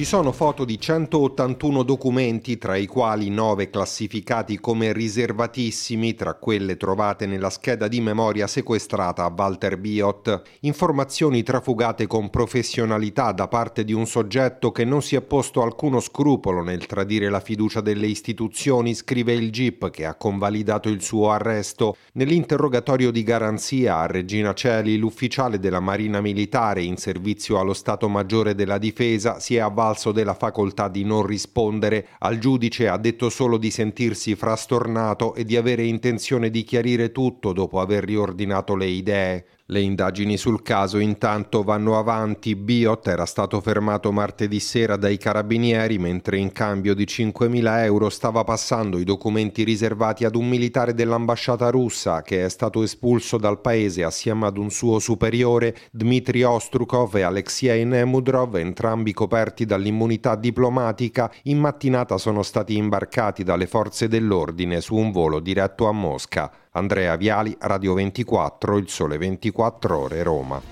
Ci 0.00 0.07
sono 0.07 0.33
foto 0.33 0.64
di 0.64 0.80
181 0.80 1.83
documenti, 1.83 2.57
tra 2.57 2.75
i 2.75 2.87
quali 2.87 3.28
9 3.28 3.69
classificati 3.69 4.59
come 4.59 4.95
riservatissimi, 4.95 6.14
tra 6.14 6.37
quelle 6.37 6.78
trovate 6.78 7.26
nella 7.26 7.50
scheda 7.50 7.87
di 7.87 8.00
memoria 8.00 8.47
sequestrata 8.47 9.25
a 9.25 9.35
Walter 9.37 9.76
Biot. 9.76 10.42
Informazioni 10.61 11.42
trafugate 11.42 12.07
con 12.07 12.30
professionalità 12.30 13.33
da 13.33 13.47
parte 13.47 13.85
di 13.85 13.92
un 13.92 14.07
soggetto 14.07 14.73
che 14.73 14.87
non 14.87 15.02
si 15.02 15.16
è 15.16 15.21
posto 15.21 15.61
alcuno 15.62 16.00
scrupolo 16.00 16.62
nel 16.62 16.87
tradire 16.87 17.28
la 17.28 17.40
fiducia 17.40 17.83
delle 17.83 18.07
istituzioni, 18.07 18.95
scrive 18.95 19.35
il 19.35 19.52
GIP 19.52 19.90
che 19.90 20.07
ha 20.07 20.14
convalidato 20.14 20.88
il 20.88 21.02
suo 21.02 21.30
arresto. 21.30 21.95
Nell'interrogatorio 22.14 23.11
di 23.11 23.23
garanzia 23.23 23.99
a 23.99 24.07
Regina 24.07 24.54
Celi, 24.54 24.97
l'ufficiale 24.97 25.59
della 25.59 25.80
Marina 25.80 26.23
Militare 26.23 26.83
in 26.83 26.97
servizio 26.97 27.59
allo 27.61 27.75
Stato 27.75 28.09
Maggiore 28.09 28.54
della 28.54 28.78
Difesa 28.78 29.38
si 29.40 29.57
è 29.57 29.59
avvalso 29.59 29.88
valso 29.90 30.12
della 30.12 30.35
facoltà 30.35 30.88
di 30.88 31.04
non 31.04 31.26
rispondere. 31.26 32.09
Al 32.20 32.38
giudice 32.38 32.88
ha 32.88 32.97
detto 32.97 33.28
solo 33.28 33.59
di 33.59 33.70
sentirsi 33.70 34.37
frastornato 34.37 35.35
e 35.35 35.44
di 35.44 35.56
avere 35.56 35.85
intenzione 35.85 36.50
di 36.50 36.62
chiarire 36.62 37.11
tutto 37.11 37.52
dopo 37.52 37.80
aver 37.80 38.04
riordinato 38.04 38.76
le 38.76 38.87
idee. 38.87 39.44
Le 39.71 39.79
indagini 39.79 40.37
sul 40.37 40.62
caso 40.62 40.99
intanto 40.99 41.62
vanno 41.62 41.97
avanti. 41.97 42.57
Biot 42.57 43.07
era 43.07 43.25
stato 43.25 43.61
fermato 43.61 44.11
martedì 44.11 44.59
sera 44.59 44.97
dai 44.97 45.17
carabinieri 45.17 45.97
mentre 45.97 46.39
in 46.39 46.50
cambio 46.50 46.93
di 46.93 47.05
5.000 47.05 47.85
euro 47.85 48.09
stava 48.09 48.43
passando 48.43 48.99
i 48.99 49.05
documenti 49.05 49.62
riservati 49.62 50.25
ad 50.25 50.35
un 50.35 50.49
militare 50.49 50.93
dell'ambasciata 50.93 51.71
russa 51.71 52.23
che 52.23 52.45
è 52.45 52.49
stato 52.49 52.83
espulso 52.83 53.37
dal 53.37 53.61
paese 53.61 54.03
assieme 54.03 54.47
ad 54.47 54.59
un 54.59 54.71
suo 54.71 54.99
superiore, 54.99 55.77
Dmitry 55.93 56.43
Ostrukov 56.43 57.15
e 57.15 57.23
Alexei 57.23 57.85
Nemudrov, 57.85 58.57
entrambi 58.57 59.12
coperti 59.12 59.67
dall'immunità 59.67 60.35
diplomatica. 60.35 61.31
In 61.45 61.61
mattinata 61.61 62.19
sono 62.19 62.43
stati 62.43 62.75
imbarcati 62.75 63.45
dalle 63.45 63.69
forze 63.69 64.09
dell'ordine 64.09 64.81
su 64.81 64.97
un 64.97 65.12
volo 65.12 65.39
diretto 65.39 65.87
a 65.87 65.93
Mosca. 65.93 66.50
Andrea 66.73 67.17
Viali, 67.17 67.57
Radio 67.59 67.95
24, 67.95 68.77
Il 68.77 68.89
Sole 68.89 69.19
24 69.19 69.99
Ore, 69.99 70.23
Roma. 70.23 70.62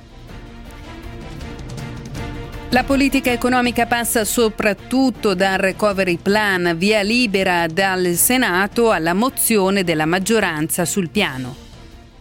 La 2.70 2.84
politica 2.84 3.32
economica 3.32 3.86
passa 3.86 4.24
soprattutto 4.24 5.34
dal 5.34 5.58
recovery 5.58 6.18
plan, 6.18 6.74
via 6.76 7.02
libera 7.02 7.66
dal 7.66 8.14
Senato 8.14 8.92
alla 8.92 9.14
mozione 9.14 9.82
della 9.82 10.06
maggioranza 10.06 10.84
sul 10.84 11.08
piano. 11.10 11.67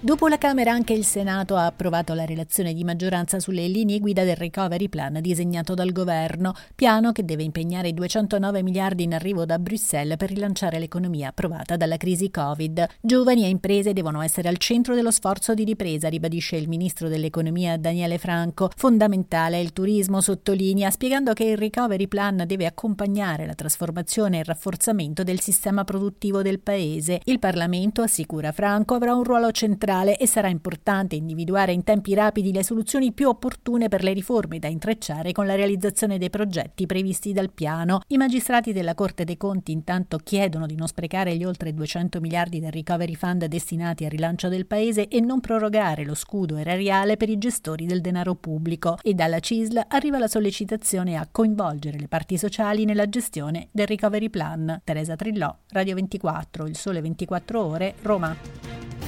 Dopo 0.07 0.29
la 0.29 0.37
Camera 0.37 0.71
anche 0.71 0.93
il 0.93 1.03
Senato 1.03 1.57
ha 1.57 1.65
approvato 1.65 2.13
la 2.13 2.23
relazione 2.23 2.73
di 2.73 2.85
maggioranza 2.85 3.41
sulle 3.41 3.67
linee 3.67 3.99
guida 3.99 4.23
del 4.23 4.37
recovery 4.37 4.87
plan 4.87 5.19
disegnato 5.19 5.73
dal 5.73 5.91
governo, 5.91 6.53
piano 6.75 7.11
che 7.11 7.25
deve 7.25 7.43
impegnare 7.43 7.93
209 7.93 8.63
miliardi 8.63 9.03
in 9.03 9.13
arrivo 9.13 9.43
da 9.43 9.59
Bruxelles 9.59 10.15
per 10.15 10.29
rilanciare 10.29 10.79
l'economia 10.79 11.33
provata 11.33 11.75
dalla 11.75 11.97
crisi 11.97 12.31
Covid. 12.31 12.87
Giovani 13.01 13.43
e 13.43 13.49
imprese 13.49 13.91
devono 13.91 14.21
essere 14.21 14.47
al 14.47 14.55
centro 14.55 14.95
dello 14.95 15.11
sforzo 15.11 15.53
di 15.53 15.65
ripresa, 15.65 16.07
ribadisce 16.07 16.55
il 16.55 16.69
ministro 16.69 17.09
dell'economia 17.09 17.75
Daniele 17.75 18.17
Franco. 18.17 18.71
Fondamentale 18.77 19.57
è 19.57 19.59
il 19.59 19.73
turismo, 19.73 20.21
sottolinea, 20.21 20.89
spiegando 20.89 21.33
che 21.33 21.43
il 21.43 21.57
recovery 21.57 22.07
plan 22.07 22.45
deve 22.47 22.65
accompagnare 22.65 23.45
la 23.45 23.55
trasformazione 23.55 24.37
e 24.37 24.39
il 24.39 24.45
rafforzamento 24.45 25.23
del 25.23 25.41
sistema 25.41 25.83
produttivo 25.83 26.41
del 26.41 26.61
paese. 26.61 27.19
Il 27.25 27.39
Parlamento, 27.39 28.01
assicura 28.01 28.53
Franco, 28.53 28.93
avrà 28.93 29.13
un 29.13 29.25
ruolo 29.25 29.51
centrale 29.51 29.95
centrale 29.97 30.17
e 30.17 30.27
sarà 30.27 30.49
importante 30.49 31.15
individuare 31.15 31.71
in 31.71 31.83
tempi 31.83 32.13
rapidi 32.13 32.51
le 32.51 32.63
soluzioni 32.63 33.11
più 33.11 33.27
opportune 33.29 33.87
per 33.87 34.03
le 34.03 34.13
riforme 34.13 34.59
da 34.59 34.67
intrecciare 34.67 35.31
con 35.31 35.45
la 35.45 35.55
realizzazione 35.55 36.17
dei 36.17 36.29
progetti 36.29 36.85
previsti 36.85 37.33
dal 37.33 37.51
piano. 37.51 38.01
I 38.07 38.17
magistrati 38.17 38.73
della 38.73 38.93
Corte 38.93 39.23
dei 39.23 39.37
Conti 39.37 39.71
intanto 39.71 40.17
chiedono 40.17 40.65
di 40.65 40.75
non 40.75 40.87
sprecare 40.87 41.35
gli 41.35 41.43
oltre 41.43 41.73
200 41.73 42.19
miliardi 42.19 42.59
del 42.59 42.71
recovery 42.71 43.15
fund 43.15 43.45
destinati 43.45 44.03
al 44.03 44.11
rilancio 44.11 44.49
del 44.49 44.65
paese 44.65 45.07
e 45.07 45.19
non 45.19 45.39
prorogare 45.39 46.05
lo 46.05 46.15
scudo 46.15 46.57
erariale 46.57 47.17
per 47.17 47.29
i 47.29 47.37
gestori 47.37 47.85
del 47.85 48.01
denaro 48.01 48.35
pubblico. 48.35 48.97
E 49.01 49.13
dalla 49.13 49.39
CISL 49.39 49.85
arriva 49.87 50.19
la 50.19 50.27
sollecitazione 50.27 51.15
a 51.15 51.27
coinvolgere 51.29 51.99
le 51.99 52.07
parti 52.07 52.37
sociali 52.37 52.85
nella 52.85 53.09
gestione 53.09 53.69
del 53.71 53.87
recovery 53.87 54.29
plan. 54.29 54.81
Teresa 54.83 55.15
Trillò, 55.15 55.55
Radio 55.69 55.95
24, 55.95 56.67
Il 56.67 56.75
Sole 56.75 57.01
24 57.01 57.63
Ore, 57.63 57.95
Roma. 58.01 59.06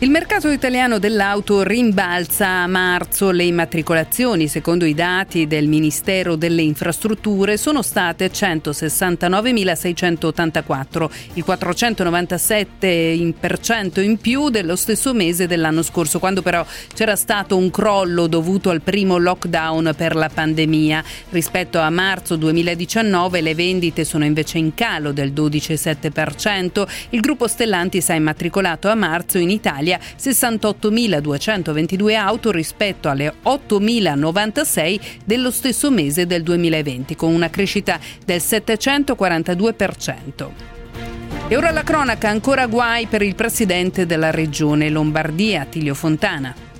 Il 0.00 0.10
mercato 0.10 0.50
italiano 0.50 0.98
dell'auto 0.98 1.62
rimbalza 1.62 2.48
a 2.48 2.66
marzo. 2.66 3.30
Le 3.30 3.44
immatricolazioni, 3.44 4.48
secondo 4.48 4.84
i 4.84 4.92
dati 4.92 5.46
del 5.46 5.68
Ministero 5.68 6.34
delle 6.34 6.62
Infrastrutture, 6.62 7.56
sono 7.56 7.80
state 7.80 8.28
169.684, 8.30 11.10
il 11.34 11.44
497% 11.46 14.02
in 14.02 14.18
più 14.18 14.48
dello 14.50 14.74
stesso 14.74 15.14
mese 15.14 15.46
dell'anno 15.46 15.82
scorso, 15.82 16.18
quando 16.18 16.42
però 16.42 16.66
c'era 16.92 17.14
stato 17.14 17.56
un 17.56 17.70
crollo 17.70 18.26
dovuto 18.26 18.70
al 18.70 18.80
primo 18.82 19.16
lockdown 19.16 19.94
per 19.96 20.16
la 20.16 20.28
pandemia. 20.28 21.04
Rispetto 21.30 21.78
a 21.78 21.88
marzo 21.88 22.34
2019 22.34 23.40
le 23.40 23.54
vendite 23.54 24.04
sono 24.04 24.24
invece 24.24 24.58
in 24.58 24.74
calo 24.74 25.12
del 25.12 25.32
12,7%. 25.32 26.84
Il 27.10 27.20
gruppo 27.20 27.46
Stellantis 27.46 28.10
ha 28.10 28.14
immatricolato 28.14 28.88
a 28.88 28.96
marzo 28.96 29.38
in 29.38 29.50
Italia 29.50 29.82
Italia 29.84 30.00
68.222 30.18 32.16
auto 32.16 32.50
rispetto 32.50 33.10
alle 33.10 33.34
8.096 33.44 35.00
dello 35.24 35.50
stesso 35.50 35.90
mese 35.90 36.24
del 36.26 36.42
2020, 36.42 37.14
con 37.14 37.30
una 37.32 37.50
crescita 37.50 38.00
del 38.24 38.40
742%. 38.40 40.48
E 41.46 41.56
ora 41.56 41.70
la 41.70 41.82
cronaca, 41.82 42.30
ancora 42.30 42.66
guai 42.66 43.04
per 43.06 43.20
il 43.20 43.34
presidente 43.34 44.06
della 44.06 44.30
regione 44.30 44.88
Lombardia, 44.88 45.66
Tilio 45.66 45.92
Fontana. 45.94 46.73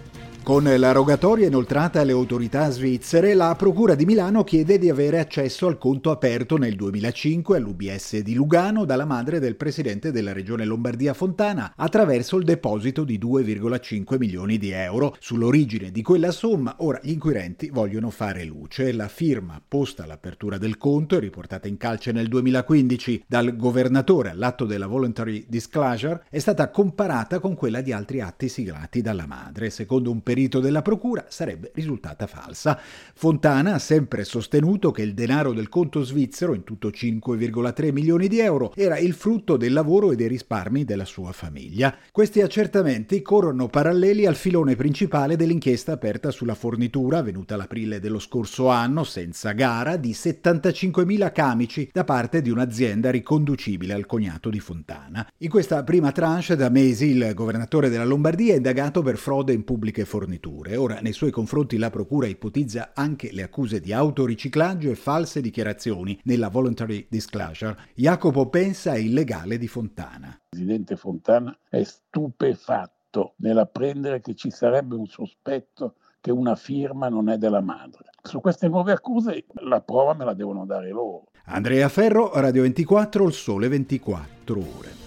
Con 0.45 0.65
la 0.65 0.93
rogatoria 0.93 1.47
inoltrata 1.47 2.03
alle 2.03 2.13
autorità 2.13 2.69
svizzere, 2.69 3.33
la 3.33 3.55
Procura 3.57 3.95
di 3.95 4.05
Milano 4.05 4.45
chiede 4.45 4.79
di 4.79 4.91
avere 4.91 5.19
accesso 5.19 5.67
al 5.67 5.79
conto 5.79 6.11
aperto 6.11 6.59
nel 6.59 6.77
2005 6.77 7.57
all'UBS 7.57 8.19
di 8.19 8.35
Lugano 8.35 8.85
dalla 8.85 9.07
madre 9.07 9.39
del 9.39 9.57
presidente 9.57 10.13
della 10.13 10.35
regione 10.35 10.67
Lombardia 10.67 11.15
Fontana 11.15 11.73
attraverso 11.75 12.37
il 12.37 12.45
deposito 12.45 13.05
di 13.05 13.19
2,5 13.19 14.19
milioni 14.19 14.59
di 14.59 14.69
euro. 14.69 15.17
Sull'origine 15.19 15.91
di 15.91 16.03
quella 16.03 16.31
somma 16.31 16.77
ora 16.81 17.01
gli 17.03 17.13
inquirenti 17.13 17.71
vogliono 17.71 18.11
fare 18.11 18.45
luce. 18.45 18.93
La 18.93 19.09
firma 19.09 19.63
posta 19.67 20.03
all'apertura 20.03 20.59
del 20.59 20.77
conto 20.77 21.17
e 21.17 21.21
riportata 21.21 21.69
in 21.69 21.79
calce 21.79 22.13
nel 22.13 22.29
2015 22.29 23.25
dal 23.27 23.57
governatore 23.57 24.29
all'atto 24.29 24.67
della 24.67 24.89
voluntary 24.89 25.47
disclosure 25.49 26.27
è 26.29 26.39
stata 26.39 26.69
comparata 26.69 27.39
con 27.39 27.55
quella 27.55 27.81
di 27.81 27.93
altri 27.93 28.21
atti 28.21 28.51
siglati 28.51 29.01
dalla 29.01 29.27
madre. 29.27 29.71
Secondo 29.71 30.11
un 30.11 30.23
perito 30.35 30.59
della 30.59 30.83
procura 30.83 31.27
sarebbe 31.29 31.71
risultata 31.75 32.27
falsa. 32.27 32.77
Fontana 33.15 33.75
ha 33.75 33.79
sempre 33.79 34.25
sostenuto 34.25 34.91
che 34.91 35.03
il 35.03 35.15
denaro 35.15 35.53
del 35.53 35.69
conto 35.69 36.03
svizzero, 36.03 36.55
in 36.55 36.65
tutto 36.65 36.89
5,3 36.89 37.93
milioni 37.93 38.27
di 38.27 38.41
euro, 38.41 38.73
era 38.75 38.99
il 38.99 39.15
frutto 39.15 39.57
del 39.57 39.73
lavoro 39.73 40.11
e 40.11 40.17
dei 40.17 40.27
risparmi 40.27 40.85
della 40.85 41.05
sua 41.05 41.31
famiglia. 41.31 41.97
Questi 42.11 42.41
accertamenti 42.41 43.23
corrono 43.23 43.69
paralleli 43.69 44.27
al 44.27 44.35
filone 44.35 44.75
principale 44.75 45.37
dell'inchiesta 45.37 45.93
aperta 45.93 46.33
sulla 46.33 46.57
fornitura, 46.57 47.19
avvenuta 47.19 47.55
l'aprile 47.55 48.01
dello 48.01 48.19
scorso 48.19 48.69
anno, 48.69 49.05
senza 49.05 49.53
gara, 49.53 49.97
di 49.97 50.11
75.000 50.11 51.31
camici 51.31 51.89
da 51.93 52.03
parte 52.03 52.43
di 52.43 52.51
un'azienda 52.51 53.13
riconducibile 53.13 53.93
al 53.93 54.07
cognato 54.07 54.51
di 54.51 54.59
Fontana. 54.59 55.25
In 55.39 55.49
questa 55.49 55.85
prima 55.85 56.11
tranche 56.11 56.57
da 56.57 56.71
mesi 56.71 57.11
il 57.11 57.31
governatore 57.35 57.89
della 57.89 58.05
Lombardia 58.05 58.55
è 58.55 58.57
indagato 58.57 59.01
per 59.03 59.17
frode 59.17 59.53
in 59.53 59.63
pubbliche 59.63 60.05
forniture 60.05 60.23
forniture. 60.25 60.77
Ora, 60.77 61.01
nei 61.01 61.13
suoi 61.13 61.31
confronti 61.31 61.77
la 61.77 61.91
Procura 61.91 62.27
ipotizza 62.27 62.93
anche 62.95 63.31
le 63.33 63.43
accuse 63.43 63.81
di 63.81 63.93
autoriciclaggio 63.93 64.91
e 64.91 64.95
false 64.95 65.41
dichiarazioni 65.41 66.19
nella 66.25 66.49
voluntary 66.49 67.07
disclosure. 67.09 67.77
Jacopo 67.95 68.49
pensa 68.49 68.97
illegale 68.97 69.59
di 69.59 69.69
Fontana. 69.69 70.29
Il 70.29 70.41
presidente 70.49 70.97
Fontana 70.97 71.57
è 71.69 71.83
stupefatto 71.83 73.35
nell'apprendere 73.37 74.21
che 74.21 74.35
ci 74.35 74.51
sarebbe 74.51 74.95
un 74.95 75.07
sospetto 75.07 75.97
che 76.21 76.33
una 76.33 76.57
firma 76.57 77.09
non 77.09 77.29
è 77.29 77.37
della 77.37 77.61
madre. 77.61 78.11
Su 78.23 78.41
queste 78.41 78.69
nuove 78.69 78.93
accuse 78.93 79.45
la 79.61 79.83
prova 79.83 80.15
me 80.15 80.25
la 80.25 80.35
devono 80.35 80.65
dare 80.65 80.89
loro. 80.89 81.25
Andrea 81.47 81.89
Ferro, 81.91 82.31
Radio 82.33 82.63
24, 82.63 83.27
Il 83.27 83.33
Sole 83.35 83.69
24 83.69 84.59
Ore. 84.59 85.04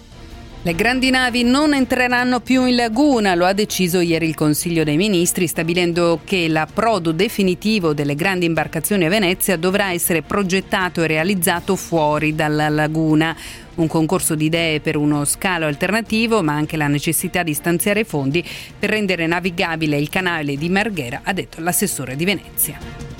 Le 0.62 0.74
grandi 0.74 1.08
navi 1.10 1.44
non 1.44 1.72
entreranno 1.72 2.40
più 2.40 2.66
in 2.66 2.74
laguna, 2.74 3.36
lo 3.36 3.46
ha 3.46 3.52
deciso 3.52 4.00
ieri 4.00 4.26
il 4.26 4.34
Consiglio 4.34 4.82
dei 4.82 4.96
Ministri, 4.96 5.46
stabilendo 5.46 6.20
che 6.24 6.48
l'approdo 6.48 7.12
definitivo 7.12 7.94
delle 7.94 8.16
grandi 8.16 8.44
imbarcazioni 8.44 9.04
a 9.04 9.08
Venezia 9.08 9.56
dovrà 9.56 9.92
essere 9.92 10.22
progettato 10.22 11.02
e 11.02 11.06
realizzato 11.06 11.76
fuori 11.76 12.34
dalla 12.34 12.68
laguna. 12.68 13.36
Un 13.76 13.86
concorso 13.86 14.34
di 14.34 14.46
idee 14.46 14.80
per 14.80 14.96
uno 14.96 15.24
scalo 15.24 15.66
alternativo, 15.66 16.42
ma 16.42 16.54
anche 16.54 16.76
la 16.76 16.88
necessità 16.88 17.44
di 17.44 17.54
stanziare 17.54 18.02
fondi 18.02 18.44
per 18.76 18.90
rendere 18.90 19.28
navigabile 19.28 19.96
il 19.96 20.08
canale 20.08 20.56
di 20.56 20.68
Marghera, 20.68 21.20
ha 21.22 21.32
detto 21.32 21.60
l'assessore 21.60 22.16
di 22.16 22.24
Venezia. 22.24 23.17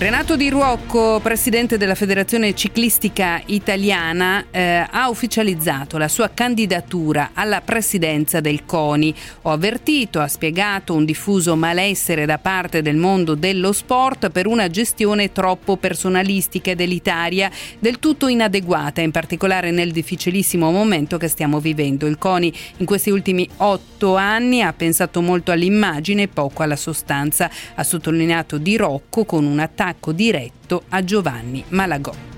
Renato 0.00 0.36
Di 0.36 0.48
Ruocco, 0.48 1.18
presidente 1.20 1.76
della 1.76 1.96
Federazione 1.96 2.54
Ciclistica 2.54 3.42
Italiana, 3.46 4.44
eh, 4.52 4.86
ha 4.88 5.08
ufficializzato 5.08 5.98
la 5.98 6.06
sua 6.06 6.30
candidatura 6.32 7.30
alla 7.34 7.60
presidenza 7.62 8.38
del 8.38 8.64
CONI. 8.64 9.12
Ho 9.42 9.50
avvertito, 9.50 10.20
ha 10.20 10.28
spiegato, 10.28 10.94
un 10.94 11.04
diffuso 11.04 11.56
malessere 11.56 12.26
da 12.26 12.38
parte 12.38 12.80
del 12.80 12.94
mondo 12.94 13.34
dello 13.34 13.72
sport 13.72 14.30
per 14.30 14.46
una 14.46 14.68
gestione 14.68 15.32
troppo 15.32 15.76
personalistica 15.76 16.70
ed 16.70 16.80
elitaria, 16.80 17.50
del 17.80 17.98
tutto 17.98 18.28
inadeguata, 18.28 19.00
in 19.00 19.10
particolare 19.10 19.72
nel 19.72 19.90
difficilissimo 19.90 20.70
momento 20.70 21.16
che 21.16 21.26
stiamo 21.26 21.58
vivendo. 21.58 22.06
Il 22.06 22.18
CONI 22.18 22.52
in 22.76 22.86
questi 22.86 23.10
ultimi 23.10 23.48
otto 23.56 24.14
anni 24.14 24.62
ha 24.62 24.72
pensato 24.72 25.20
molto 25.20 25.50
all'immagine 25.50 26.22
e 26.22 26.28
poco 26.28 26.62
alla 26.62 26.76
sostanza, 26.76 27.50
ha 27.74 27.82
sottolineato 27.82 28.58
Di 28.58 28.76
Rocco 28.76 29.24
con 29.24 29.44
un 29.44 29.58
attacco 29.58 29.86
attacco 29.88 30.12
diretto 30.12 30.82
a 30.90 31.02
Giovanni 31.02 31.64
Malagò. 31.68 32.37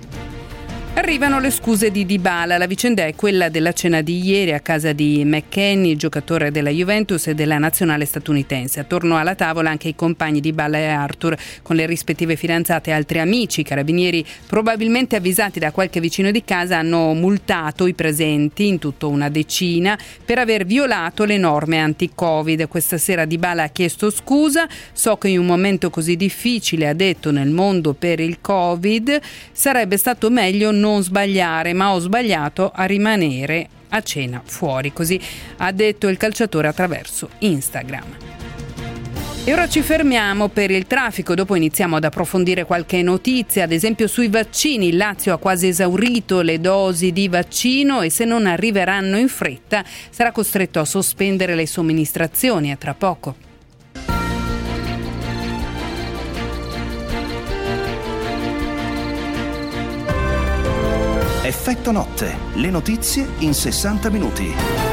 Arrivano 1.00 1.40
le 1.40 1.50
scuse 1.50 1.90
di 1.90 2.04
Dybala, 2.04 2.58
la 2.58 2.66
vicenda 2.66 3.06
è 3.06 3.14
quella 3.14 3.48
della 3.48 3.72
cena 3.72 4.02
di 4.02 4.22
ieri 4.22 4.52
a 4.52 4.60
casa 4.60 4.92
di 4.92 5.24
McKenny, 5.24 5.96
giocatore 5.96 6.50
della 6.50 6.68
Juventus 6.68 7.26
e 7.26 7.34
della 7.34 7.56
nazionale 7.56 8.04
statunitense. 8.04 8.80
Attorno 8.80 9.16
alla 9.16 9.34
tavola 9.34 9.70
anche 9.70 9.88
i 9.88 9.94
compagni 9.94 10.40
di 10.40 10.50
Dybala 10.50 10.76
e 10.76 10.84
Arthur 10.84 11.38
con 11.62 11.76
le 11.76 11.86
rispettive 11.86 12.36
fidanzate 12.36 12.90
e 12.90 12.92
altri 12.92 13.18
amici. 13.18 13.60
I 13.60 13.64
carabinieri, 13.64 14.24
probabilmente 14.46 15.16
avvisati 15.16 15.58
da 15.58 15.72
qualche 15.72 16.00
vicino 16.00 16.30
di 16.30 16.44
casa, 16.44 16.76
hanno 16.76 17.14
multato 17.14 17.86
i 17.86 17.94
presenti, 17.94 18.66
in 18.66 18.78
tutto 18.78 19.08
una 19.08 19.30
decina, 19.30 19.98
per 20.22 20.38
aver 20.38 20.66
violato 20.66 21.24
le 21.24 21.38
norme 21.38 21.78
anti-Covid. 21.78 22.68
Questa 22.68 22.98
sera 22.98 23.24
Dybala 23.24 23.62
ha 23.62 23.68
chiesto 23.68 24.10
scusa, 24.10 24.68
so 24.92 25.16
che 25.16 25.28
in 25.28 25.38
un 25.38 25.46
momento 25.46 25.88
così 25.88 26.14
difficile, 26.14 26.88
ha 26.88 26.94
detto, 26.94 27.30
nel 27.30 27.48
mondo 27.48 27.94
per 27.94 28.20
il 28.20 28.42
Covid, 28.42 29.18
sarebbe 29.50 29.96
stato 29.96 30.28
meglio 30.28 30.70
non 30.70 30.88
sbagliare, 31.00 31.72
ma 31.72 31.92
ho 31.92 31.98
sbagliato 32.00 32.72
a 32.74 32.84
rimanere 32.84 33.68
a 33.90 34.02
cena 34.02 34.42
fuori, 34.44 34.92
così 34.92 35.20
ha 35.58 35.70
detto 35.72 36.08
il 36.08 36.16
calciatore 36.16 36.68
attraverso 36.68 37.30
Instagram. 37.38 38.16
E 39.42 39.52
ora 39.54 39.68
ci 39.68 39.80
fermiamo 39.80 40.48
per 40.48 40.70
il 40.70 40.86
traffico, 40.86 41.34
dopo 41.34 41.54
iniziamo 41.54 41.96
ad 41.96 42.04
approfondire 42.04 42.64
qualche 42.64 43.02
notizia, 43.02 43.64
ad 43.64 43.72
esempio 43.72 44.06
sui 44.06 44.28
vaccini. 44.28 44.88
Il 44.88 44.98
Lazio 44.98 45.32
ha 45.32 45.38
quasi 45.38 45.68
esaurito 45.68 46.42
le 46.42 46.60
dosi 46.60 47.10
di 47.10 47.26
vaccino 47.26 48.02
e 48.02 48.10
se 48.10 48.26
non 48.26 48.46
arriveranno 48.46 49.16
in 49.16 49.28
fretta 49.28 49.82
sarà 50.10 50.30
costretto 50.30 50.78
a 50.78 50.84
sospendere 50.84 51.54
le 51.54 51.66
somministrazioni. 51.66 52.70
A 52.70 52.76
tra 52.76 52.92
poco. 52.92 53.49
Effetto 61.50 61.90
notte. 61.90 62.38
Le 62.54 62.70
notizie 62.70 63.26
in 63.38 63.54
60 63.54 64.08
minuti. 64.10 64.89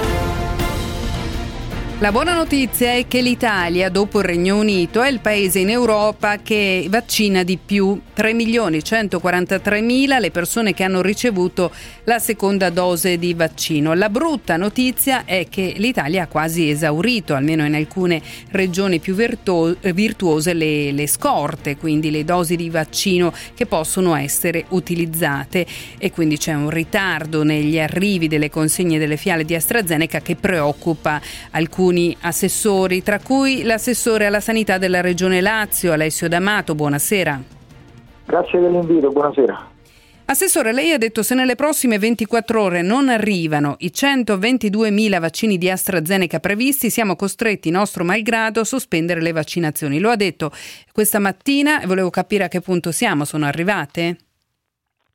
La 2.00 2.12
buona 2.12 2.36
notizia 2.36 2.92
è 2.94 3.08
che 3.08 3.22
l'Italia, 3.22 3.90
dopo 3.90 4.20
il 4.20 4.26
Regno 4.26 4.60
Unito, 4.60 5.02
è 5.02 5.10
il 5.10 5.20
paese 5.20 5.58
in 5.58 5.72
Europa 5.72 6.38
che 6.38 6.86
vaccina 6.92 7.42
di 7.42 7.58
più. 7.58 8.00
3 8.14 8.34
milioni 8.34 8.84
143 8.84 9.82
mila 9.82 10.20
le 10.20 10.30
persone 10.30 10.76
che 10.76 10.84
hanno 10.84 11.02
ricevuto 11.02 11.72
la 12.04 12.20
seconda 12.20 12.70
dose 12.70 13.18
di 13.18 13.34
vaccino. 13.34 13.96
La 13.96 14.10
brutta 14.10 14.58
notizia 14.58 15.26
è 15.26 15.48
che 15.50 15.74
l'Italia 15.78 16.24
ha 16.24 16.28
quasi 16.28 16.70
esaurito, 16.70 17.34
almeno 17.34 17.66
in 17.66 17.74
alcune 17.74 18.22
regioni 18.52 19.00
più 19.00 19.16
virtuose, 19.16 20.54
le, 20.54 20.92
le 20.92 21.08
scorte, 21.08 21.78
quindi 21.78 22.12
le 22.12 22.24
dosi 22.24 22.56
di 22.56 22.70
vaccino 22.70 23.34
che 23.56 23.66
possono 23.66 24.16
essere 24.16 24.66
utilizzate 24.70 25.66
e 25.98 26.12
quindi 26.12 26.38
c'è 26.38 26.54
un 26.54 26.70
ritardo 26.70 27.42
negli 27.42 27.80
arrivi 27.80 28.28
delle 28.28 28.52
consegne 28.52 29.00
delle 29.00 29.18
fiale 29.18 29.46
di 29.46 29.56
AstraZeneca 29.56 30.20
che 30.22 30.36
preoccupa 30.36 31.20
alcuni 31.52 31.86
alcuni 31.88 32.18
assessori, 32.22 33.02
tra 33.02 33.20
cui 33.20 33.64
l'assessore 33.64 34.26
alla 34.26 34.42
sanità 34.42 34.78
della 34.78 35.00
Regione 35.00 35.40
Lazio, 35.40 35.94
Alessio 35.94 36.28
D'Amato. 36.28 36.76
Buonasera. 36.76 37.40
Grazie 38.26 38.60
dell'invito, 38.60 39.10
buonasera. 39.10 39.76
Assessore, 40.26 40.74
lei 40.74 40.92
ha 40.92 40.98
detto 40.98 41.24
se 41.24 41.34
nelle 41.34 41.56
prossime 41.56 41.98
24 41.98 42.62
ore 42.62 42.82
non 42.82 43.08
arrivano 43.08 43.76
i 43.80 43.92
122.000 43.94 45.20
vaccini 45.22 45.58
di 45.58 45.70
AstraZeneca 45.70 46.42
previsti, 46.42 46.90
siamo 46.90 47.16
costretti, 47.16 47.72
nostro 47.72 48.04
malgrado, 48.04 48.60
a 48.60 48.66
sospendere 48.66 49.22
le 49.22 49.32
vaccinazioni. 49.32 50.00
Lo 50.00 50.10
ha 50.10 50.18
detto 50.18 50.52
questa 50.92 51.20
mattina 51.20 51.80
e 51.80 51.88
volevo 51.88 52.10
capire 52.10 52.44
a 52.44 52.48
che 52.50 52.60
punto 52.60 52.92
siamo. 52.92 53.24
Sono 53.24 53.46
arrivate? 53.46 54.18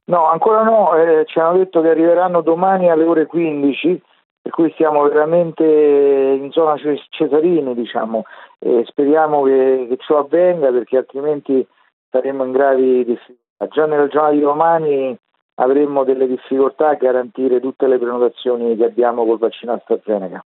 No, 0.04 0.30
ancora 0.30 0.62
no. 0.62 0.96
Eh, 0.96 1.26
ci 1.26 1.38
hanno 1.38 1.58
detto 1.58 1.82
che 1.82 1.88
arriveranno 1.88 2.40
domani 2.40 2.90
alle 2.90 3.04
ore 3.04 3.26
15 3.26 4.00
per 4.42 4.50
cui 4.50 4.72
siamo 4.76 5.02
veramente 5.08 5.62
in 5.64 6.50
zona 6.50 6.74
Cesarini, 7.10 7.74
diciamo, 7.74 8.24
e 8.58 8.84
speriamo 8.88 9.44
che, 9.44 9.86
che 9.88 9.96
ciò 9.98 10.18
avvenga 10.18 10.70
perché 10.70 10.96
altrimenti 10.96 11.64
saremo 12.10 12.44
in 12.44 12.50
gravi 12.52 13.04
difficoltà. 13.04 13.40
Già 13.70 13.86
nella 13.86 14.08
giornata 14.08 14.34
di 14.34 14.40
domani 14.40 15.16
avremo 15.54 16.02
delle 16.02 16.26
difficoltà 16.26 16.88
a 16.88 16.94
garantire 16.94 17.60
tutte 17.60 17.86
le 17.86 17.98
prenotazioni 17.98 18.76
che 18.76 18.84
abbiamo 18.84 19.24
col 19.24 19.38
vaccino 19.38 19.74
AstraZeneca. 19.74 20.44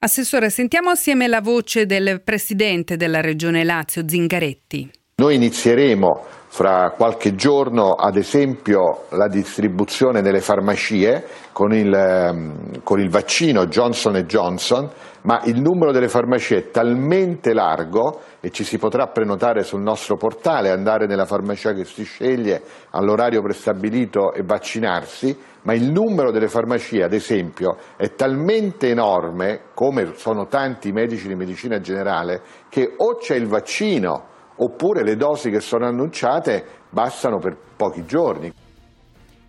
Assessore, 0.00 0.50
sentiamo 0.50 0.90
assieme 0.90 1.28
la 1.28 1.40
voce 1.40 1.86
del 1.86 2.20
presidente 2.22 2.96
della 2.98 3.22
Regione 3.22 3.64
Lazio, 3.64 4.06
Zingaretti. 4.06 4.90
Noi 5.14 5.34
inizieremo 5.34 6.24
fra 6.48 6.94
qualche 6.96 7.34
giorno 7.34 7.92
ad 7.92 8.16
esempio 8.16 9.04
la 9.10 9.28
distribuzione 9.28 10.22
nelle 10.22 10.40
farmacie 10.40 11.24
con 11.52 11.74
il, 11.74 11.92
ehm, 11.92 12.82
con 12.82 12.98
il 12.98 13.10
vaccino 13.10 13.66
Johnson 13.66 14.16
Johnson, 14.22 14.90
ma 15.22 15.42
il 15.44 15.60
numero 15.60 15.92
delle 15.92 16.08
farmacie 16.08 16.56
è 16.56 16.70
talmente 16.70 17.52
largo 17.52 18.20
e 18.40 18.50
ci 18.50 18.64
si 18.64 18.78
potrà 18.78 19.06
prenotare 19.08 19.64
sul 19.64 19.82
nostro 19.82 20.16
portale, 20.16 20.70
andare 20.70 21.06
nella 21.06 21.26
farmacia 21.26 21.74
che 21.74 21.84
si 21.84 22.04
sceglie 22.04 22.62
all'orario 22.90 23.42
prestabilito 23.42 24.32
e 24.32 24.42
vaccinarsi, 24.42 25.38
ma 25.62 25.74
il 25.74 25.92
numero 25.92 26.30
delle 26.30 26.48
farmacie, 26.48 27.04
ad 27.04 27.12
esempio, 27.12 27.76
è 27.96 28.14
talmente 28.14 28.88
enorme, 28.88 29.66
come 29.74 30.14
sono 30.16 30.46
tanti 30.46 30.88
i 30.88 30.92
medici 30.92 31.28
di 31.28 31.34
medicina 31.34 31.80
generale, 31.80 32.40
che 32.70 32.94
o 32.96 33.16
c'è 33.16 33.36
il 33.36 33.46
vaccino 33.46 34.30
oppure 34.62 35.02
le 35.02 35.16
dosi 35.16 35.50
che 35.50 35.60
sono 35.60 35.86
annunciate 35.86 36.64
bastano 36.90 37.38
per 37.38 37.56
pochi 37.76 38.04
giorni. 38.06 38.52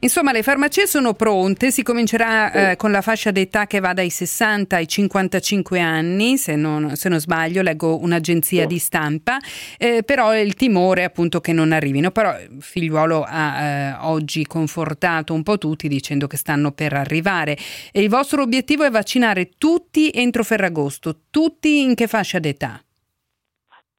Insomma, 0.03 0.33
le 0.33 0.43
farmacie 0.43 0.85
sono 0.85 1.13
pronte, 1.13 1.71
si 1.71 1.81
comincerà 1.81 2.71
eh, 2.71 2.75
con 2.75 2.91
la 2.91 3.01
fascia 3.01 3.31
d'età 3.31 3.67
che 3.67 3.79
va 3.79 3.93
dai 3.93 4.09
60 4.09 4.75
ai 4.75 4.85
55 4.85 5.79
anni, 5.79 6.37
se 6.37 6.57
non, 6.57 6.97
se 6.97 7.07
non 7.07 7.21
sbaglio, 7.21 7.61
leggo 7.61 8.01
un'agenzia 8.01 8.65
di 8.65 8.79
stampa, 8.79 9.37
eh, 9.77 10.03
però 10.03 10.31
è 10.31 10.39
il 10.39 10.55
timore 10.55 11.05
appunto 11.05 11.39
che 11.39 11.53
non 11.53 11.71
arrivino. 11.71 12.11
Però 12.11 12.35
Figliuolo 12.59 13.23
ha 13.25 13.61
eh, 13.61 13.95
oggi 14.01 14.45
confortato 14.45 15.33
un 15.33 15.41
po' 15.41 15.57
tutti 15.57 15.87
dicendo 15.87 16.27
che 16.27 16.35
stanno 16.35 16.73
per 16.73 16.91
arrivare. 16.91 17.57
E 17.93 18.01
il 18.01 18.09
vostro 18.09 18.41
obiettivo 18.41 18.83
è 18.83 18.89
vaccinare 18.89 19.51
tutti 19.57 20.11
entro 20.13 20.43
Ferragosto, 20.43 21.19
tutti 21.29 21.79
in 21.79 21.95
che 21.95 22.07
fascia 22.07 22.39
d'età? 22.39 22.83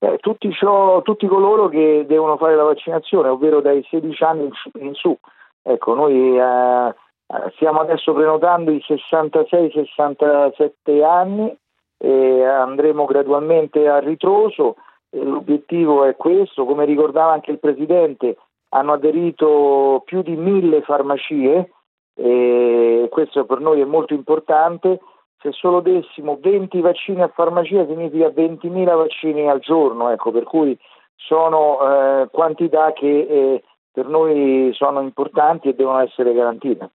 Eh, 0.05 0.19
tutti, 0.19 0.53
ciò, 0.53 1.01
tutti, 1.01 1.27
coloro 1.27 1.69
che 1.69 2.05
devono 2.07 2.37
fare 2.37 2.55
la 2.55 2.65
vaccinazione, 2.65 3.31
ovvero 3.31 3.63
dai 3.63 3.83
16 3.89 4.25
anni 4.25 4.51
in 4.81 4.93
su. 4.93 5.17
Ecco, 5.63 5.95
noi 5.95 6.39
eh, 6.39 6.95
eh 7.27 7.51
stiamo 7.55 7.81
adesso 7.81 8.13
prenotando 8.13 8.71
i 8.71 8.85
66-67 8.87 11.03
anni 11.03 11.57
e 11.97 12.45
andremo 12.45 13.07
gradualmente 13.07 13.89
a 13.89 13.99
ritroso. 13.99 14.77
L'obiettivo 15.09 16.05
è 16.05 16.17
questo, 16.17 16.67
come 16.67 16.85
ricordava 16.85 17.33
anche 17.33 17.53
il 17.53 17.59
Presidente, 17.59 18.37
hanno 18.71 18.93
aderito 18.93 20.03
più 20.05 20.21
di 20.21 20.37
mille 20.37 20.83
farmacie 20.83 21.71
e 22.15 23.09
questo 23.11 23.47
per 23.47 23.61
noi 23.61 23.81
è 23.81 23.85
molto 23.85 24.13
importante 24.13 25.01
se 25.45 25.53
solo 25.53 25.81
dessimo 25.81 26.39
20 26.41 26.81
vaccini 26.81 27.21
a 27.21 27.29
farmacia 27.29 27.85
significa 27.87 28.29
20.000 28.29 28.97
vaccini 28.97 29.47
al 29.47 29.61
giorno, 29.61 30.09
ecco, 30.09 30.33
per 30.33 30.45
cui 30.45 30.77
sono 31.17 32.23
eh, 32.23 32.29
quantità 32.33 32.95
che 32.95 33.07
eh, 33.07 33.63
per 33.93 34.07
noi 34.07 34.71
sono 34.73 35.03
importanti 35.03 35.69
e 35.69 35.75
devono 35.75 35.99
essere 35.99 36.33
garantite. 36.33 36.91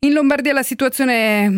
In 0.00 0.12
Lombardia 0.12 0.52
la 0.52 0.62
situazione 0.62 1.14
è 1.14 1.48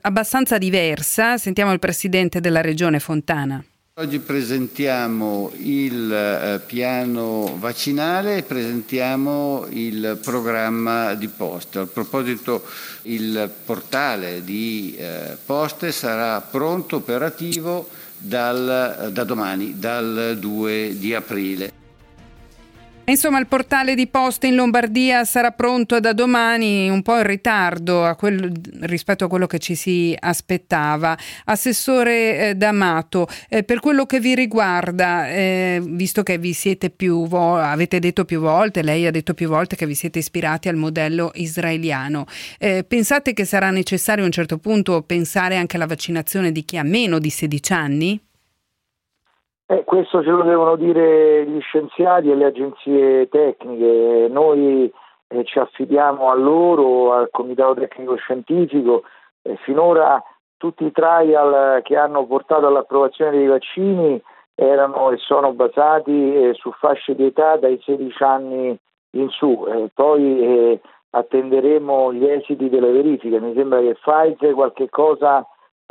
abbastanza 0.00 0.56
diversa, 0.56 1.36
sentiamo 1.36 1.72
il 1.72 1.78
presidente 1.78 2.40
della 2.40 2.62
regione 2.62 2.98
Fontana. 2.98 3.62
Oggi 3.96 4.18
presentiamo 4.18 5.52
il 5.58 6.12
eh, 6.12 6.60
piano 6.66 7.56
vaccinale 7.60 8.38
e 8.38 8.42
presentiamo 8.42 9.66
il 9.70 10.18
programma 10.20 11.14
di 11.14 11.28
poste. 11.28 11.78
A 11.78 11.86
proposito, 11.86 12.64
il 13.02 13.48
portale 13.64 14.42
di 14.42 14.96
eh, 14.98 15.36
poste 15.46 15.92
sarà 15.92 16.40
pronto 16.40 16.96
operativo 16.96 17.88
dal, 18.18 19.10
da 19.12 19.22
domani, 19.22 19.78
dal 19.78 20.38
2 20.40 20.96
di 20.98 21.14
aprile. 21.14 21.73
Insomma, 23.06 23.38
il 23.38 23.46
portale 23.46 23.94
di 23.94 24.06
poste 24.06 24.46
in 24.46 24.54
Lombardia 24.54 25.24
sarà 25.24 25.50
pronto 25.50 26.00
da 26.00 26.14
domani, 26.14 26.88
un 26.88 27.02
po' 27.02 27.18
in 27.18 27.24
ritardo 27.24 28.02
a 28.02 28.14
quel, 28.14 28.50
rispetto 28.80 29.26
a 29.26 29.28
quello 29.28 29.46
che 29.46 29.58
ci 29.58 29.74
si 29.74 30.16
aspettava. 30.18 31.14
Assessore 31.44 32.48
eh, 32.48 32.54
D'Amato, 32.54 33.28
eh, 33.50 33.62
per 33.62 33.80
quello 33.80 34.06
che 34.06 34.20
vi 34.20 34.34
riguarda, 34.34 35.28
eh, 35.28 35.82
visto 35.84 36.22
che 36.22 36.38
vi 36.38 36.54
siete 36.54 36.88
più 36.88 37.26
vo- 37.26 37.58
avete 37.58 37.98
detto 37.98 38.24
più 38.24 38.40
volte, 38.40 38.82
lei 38.82 39.04
ha 39.06 39.10
detto 39.10 39.34
più 39.34 39.48
volte 39.48 39.76
che 39.76 39.84
vi 39.86 39.94
siete 39.94 40.20
ispirati 40.20 40.70
al 40.70 40.76
modello 40.76 41.30
israeliano, 41.34 42.24
eh, 42.58 42.84
pensate 42.88 43.34
che 43.34 43.44
sarà 43.44 43.68
necessario 43.68 44.22
a 44.22 44.26
un 44.26 44.32
certo 44.32 44.56
punto 44.56 45.02
pensare 45.02 45.56
anche 45.56 45.76
alla 45.76 45.86
vaccinazione 45.86 46.52
di 46.52 46.64
chi 46.64 46.78
ha 46.78 46.82
meno 46.82 47.18
di 47.18 47.28
16 47.28 47.72
anni? 47.74 48.20
Eh, 49.66 49.82
questo 49.84 50.22
ce 50.22 50.28
lo 50.28 50.42
devono 50.42 50.76
dire 50.76 51.46
gli 51.46 51.58
scienziati 51.60 52.30
e 52.30 52.34
le 52.34 52.44
agenzie 52.44 53.28
tecniche. 53.28 54.28
Noi 54.28 54.92
eh, 55.28 55.44
ci 55.44 55.58
affidiamo 55.58 56.28
a 56.28 56.34
loro, 56.34 57.14
al 57.14 57.30
Comitato 57.30 57.74
Tecnico 57.74 58.14
Scientifico. 58.16 59.04
Eh, 59.40 59.56
finora 59.62 60.22
tutti 60.58 60.84
i 60.84 60.92
trial 60.92 61.80
che 61.82 61.96
hanno 61.96 62.26
portato 62.26 62.66
all'approvazione 62.66 63.30
dei 63.30 63.46
vaccini 63.46 64.22
erano 64.54 65.10
e 65.10 65.16
sono 65.16 65.52
basati 65.54 66.12
eh, 66.12 66.54
su 66.54 66.70
fasce 66.72 67.14
di 67.14 67.24
età 67.24 67.56
dai 67.56 67.80
16 67.82 68.22
anni 68.22 68.78
in 69.12 69.28
su. 69.30 69.90
poi 69.94 70.42
eh, 70.42 70.80
attenderemo 71.10 72.12
gli 72.12 72.26
esiti 72.26 72.68
delle 72.68 72.92
verifiche. 72.92 73.40
Mi 73.40 73.54
sembra 73.54 73.80
che 73.80 73.94
Pfizer 73.94 74.52
qualche 74.52 74.90
cosa 74.90 75.46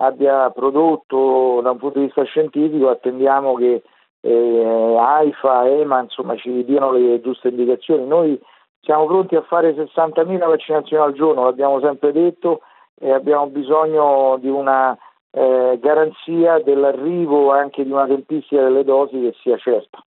abbia 0.06 0.50
prodotto 0.52 1.60
da 1.62 1.72
un 1.72 1.78
punto 1.78 2.00
di 2.00 2.06
vista 2.06 2.24
scientifico, 2.24 2.90
attendiamo 2.90 3.56
che 3.56 3.84
eh, 4.22 4.96
AIFA, 4.98 5.68
EMA 5.68 6.02
insomma, 6.02 6.36
ci 6.38 6.64
diano 6.64 6.92
le 6.92 7.20
giuste 7.22 7.50
indicazioni. 7.50 8.06
Noi 8.06 8.40
siamo 8.82 9.06
pronti 9.06 9.36
a 9.36 9.42
fare 9.42 9.74
60.000 9.74 10.38
vaccinazioni 10.38 11.04
al 11.04 11.14
giorno, 11.14 11.44
l'abbiamo 11.44 11.80
sempre 11.80 12.12
detto, 12.12 12.62
e 13.00 13.12
abbiamo 13.12 13.48
bisogno 13.48 14.38
di 14.40 14.50
una 14.50 14.98
eh, 15.32 15.78
garanzia 15.82 16.60
dell'arrivo 16.60 17.52
anche 17.52 17.84
di 17.84 17.92
una 17.92 18.06
tempistica 18.06 18.62
delle 18.64 18.84
dosi 18.84 19.20
che 19.20 19.34
sia 19.42 19.58
certa. 19.58 20.04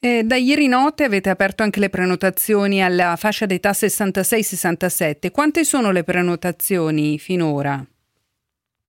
Eh, 0.00 0.22
da 0.22 0.36
ieri 0.36 0.66
notte 0.66 1.04
avete 1.04 1.30
aperto 1.30 1.62
anche 1.62 1.80
le 1.80 1.88
prenotazioni 1.88 2.82
alla 2.82 3.16
fascia 3.16 3.46
d'età 3.46 3.70
66-67. 3.70 5.30
Quante 5.30 5.64
sono 5.64 5.92
le 5.92 6.04
prenotazioni 6.04 7.18
finora? 7.18 7.82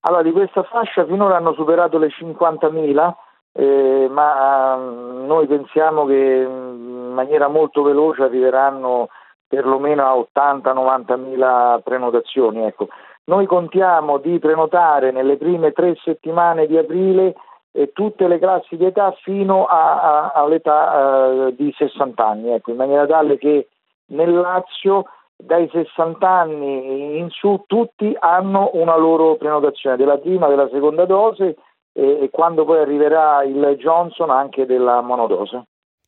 Allora, 0.07 0.21
di 0.21 0.31
questa 0.31 0.61
fascia 0.61 1.03
finora 1.05 1.37
hanno 1.37 1.53
superato 1.53 1.97
le 1.97 2.09
50.000, 2.09 3.13
eh, 3.53 4.07
ma 4.09 4.75
mm, 4.77 5.25
noi 5.25 5.47
pensiamo 5.47 6.05
che 6.05 6.45
mm, 6.47 7.07
in 7.07 7.13
maniera 7.13 7.47
molto 7.47 7.81
veloce 7.81 8.21
arriveranno 8.21 9.09
perlomeno 9.47 10.05
a 10.05 10.51
80-90.000 10.71 11.81
prenotazioni. 11.81 12.65
Ecco. 12.65 12.89
Noi 13.25 13.47
contiamo 13.47 14.19
di 14.19 14.37
prenotare 14.37 15.11
nelle 15.11 15.37
prime 15.37 15.71
tre 15.71 15.95
settimane 16.03 16.67
di 16.67 16.77
aprile 16.77 17.33
eh, 17.71 17.91
tutte 17.91 18.27
le 18.27 18.37
classi 18.37 18.77
di 18.77 18.85
età 18.85 19.11
fino 19.23 19.65
a, 19.65 20.01
a, 20.01 20.31
all'età 20.35 21.47
eh, 21.47 21.55
di 21.55 21.73
60 21.75 22.23
anni, 22.23 22.51
ecco, 22.51 22.69
in 22.69 22.77
maniera 22.77 23.07
tale 23.07 23.39
che 23.39 23.69
nel 24.09 24.35
Lazio 24.35 25.05
dai 25.35 25.69
60 25.71 26.27
anni 26.27 27.17
in 27.17 27.29
su 27.29 27.63
tutti 27.67 28.15
hanno 28.19 28.71
una 28.73 28.95
loro 28.95 29.35
prenotazione 29.35 29.97
della 29.97 30.17
prima, 30.17 30.47
della 30.47 30.69
seconda 30.71 31.05
dose 31.05 31.55
e, 31.91 32.19
e 32.23 32.29
quando 32.31 32.65
poi 32.65 32.79
arriverà 32.79 33.43
il 33.43 33.75
Johnson 33.77 34.29
anche 34.29 34.65
della 34.65 35.01
monodose. 35.01 35.65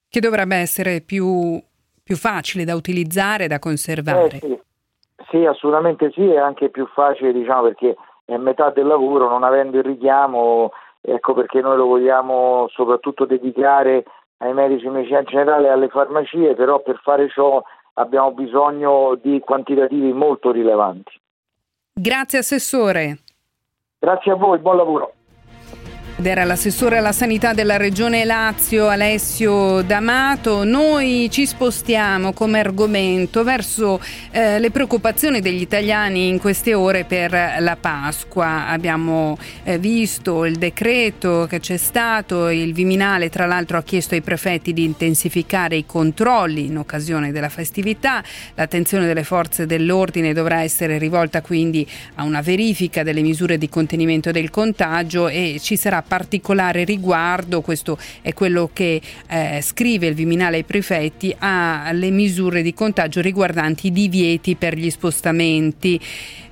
Che 0.09 0.19
dovrebbe 0.19 0.55
essere 0.55 1.01
più, 1.01 1.61
più 2.03 2.15
facile 2.15 2.63
da 2.63 2.75
utilizzare, 2.75 3.47
da 3.47 3.59
conservare. 3.59 4.37
Eh, 4.37 4.39
sì. 4.39 4.59
sì, 5.29 5.45
assolutamente 5.45 6.11
sì, 6.11 6.27
è 6.29 6.37
anche 6.37 6.69
più 6.69 6.87
facile 6.87 7.33
diciamo 7.33 7.63
perché 7.63 7.95
è 8.25 8.37
metà 8.37 8.69
del 8.69 8.87
lavoro, 8.87 9.29
non 9.29 9.43
avendo 9.43 9.77
il 9.77 9.83
richiamo 9.83 10.71
ecco 11.01 11.33
perché 11.33 11.61
noi 11.61 11.77
lo 11.77 11.85
vogliamo 11.85 12.67
soprattutto 12.69 13.25
dedicare 13.25 14.03
ai 14.37 14.53
medici 14.53 14.87
medicina 14.87 15.23
generale 15.23 15.67
e 15.67 15.71
alle 15.71 15.87
farmacie, 15.87 16.53
però 16.53 16.79
per 16.81 16.99
fare 17.01 17.29
ciò 17.29 17.63
abbiamo 17.97 18.31
bisogno 18.31 19.19
di 19.21 19.39
quantitativi 19.39 20.12
molto 20.13 20.51
rilevanti. 20.51 21.12
Grazie 21.93 22.39
Assessore. 22.39 23.17
Grazie 23.99 24.31
a 24.31 24.36
voi, 24.36 24.60
buon 24.60 24.77
lavoro. 24.77 25.13
Ed 26.19 26.25
era 26.25 26.45
l'assessore 26.45 26.97
alla 26.97 27.12
sanità 27.12 27.53
della 27.53 27.77
regione 27.77 28.25
Lazio 28.25 28.88
Alessio 28.88 29.84
D'Amato. 29.84 30.63
Noi 30.63 31.30
ci 31.30 31.45
spostiamo 31.45 32.34
come 32.34 32.58
argomento 32.58 33.43
verso 33.43 34.01
eh, 34.32 34.58
le 34.58 34.71
preoccupazioni 34.71 35.41
degli 35.41 35.62
italiani 35.62 36.27
in 36.27 36.39
queste 36.39 36.73
ore 36.73 37.03
per 37.03 37.58
la 37.60 37.77
Pasqua. 37.80 38.67
Abbiamo 38.67 39.38
eh, 39.63 39.77
visto 39.77 40.45
il 40.45 40.56
decreto 40.56 41.45
che 41.47 41.60
c'è 41.60 41.77
stato, 41.77 42.49
il 42.49 42.73
Viminale 42.73 43.30
tra 43.30 43.45
l'altro 43.45 43.77
ha 43.77 43.84
chiesto 43.84 44.15
ai 44.15 44.21
prefetti 44.21 44.73
di 44.73 44.86
intensificare 44.86 45.75
i 45.75 45.86
controlli 45.86 46.65
in 46.65 46.80
occasione 46.80 47.32
della 47.32 47.49
festività. 47.49 48.23
L'attenzione 48.56 49.06
delle 49.06 49.23
forze 49.23 49.67
dell'ordine 49.67 50.34
dovrà 50.34 50.63
essere 50.63 50.97
rivolta 50.97 51.43
quindi 51.43 51.88
a 52.15 52.23
una 52.23 52.41
verifica 52.41 53.03
delle 53.03 53.21
misure 53.21 53.60
di 53.60 53.69
contenimento 53.69 54.32
del 54.32 54.49
contagio 54.49 55.27
e 55.27 55.60
ci 55.62 55.77
sarà 55.77 56.06
particolare 56.07 56.83
riguardo, 56.83 57.61
questo 57.61 57.97
è 58.21 58.33
quello 58.33 58.69
che 58.71 59.01
eh, 59.27 59.59
scrive 59.61 60.07
il 60.07 60.15
Viminale 60.15 60.57
ai 60.57 60.63
prefetti, 60.63 61.35
alle 61.37 62.09
misure 62.09 62.61
di 62.61 62.73
contagio 62.73 63.21
riguardanti 63.21 63.87
i 63.87 63.91
divieti 63.91 64.55
per 64.55 64.75
gli 64.75 64.89
spostamenti. 64.89 65.99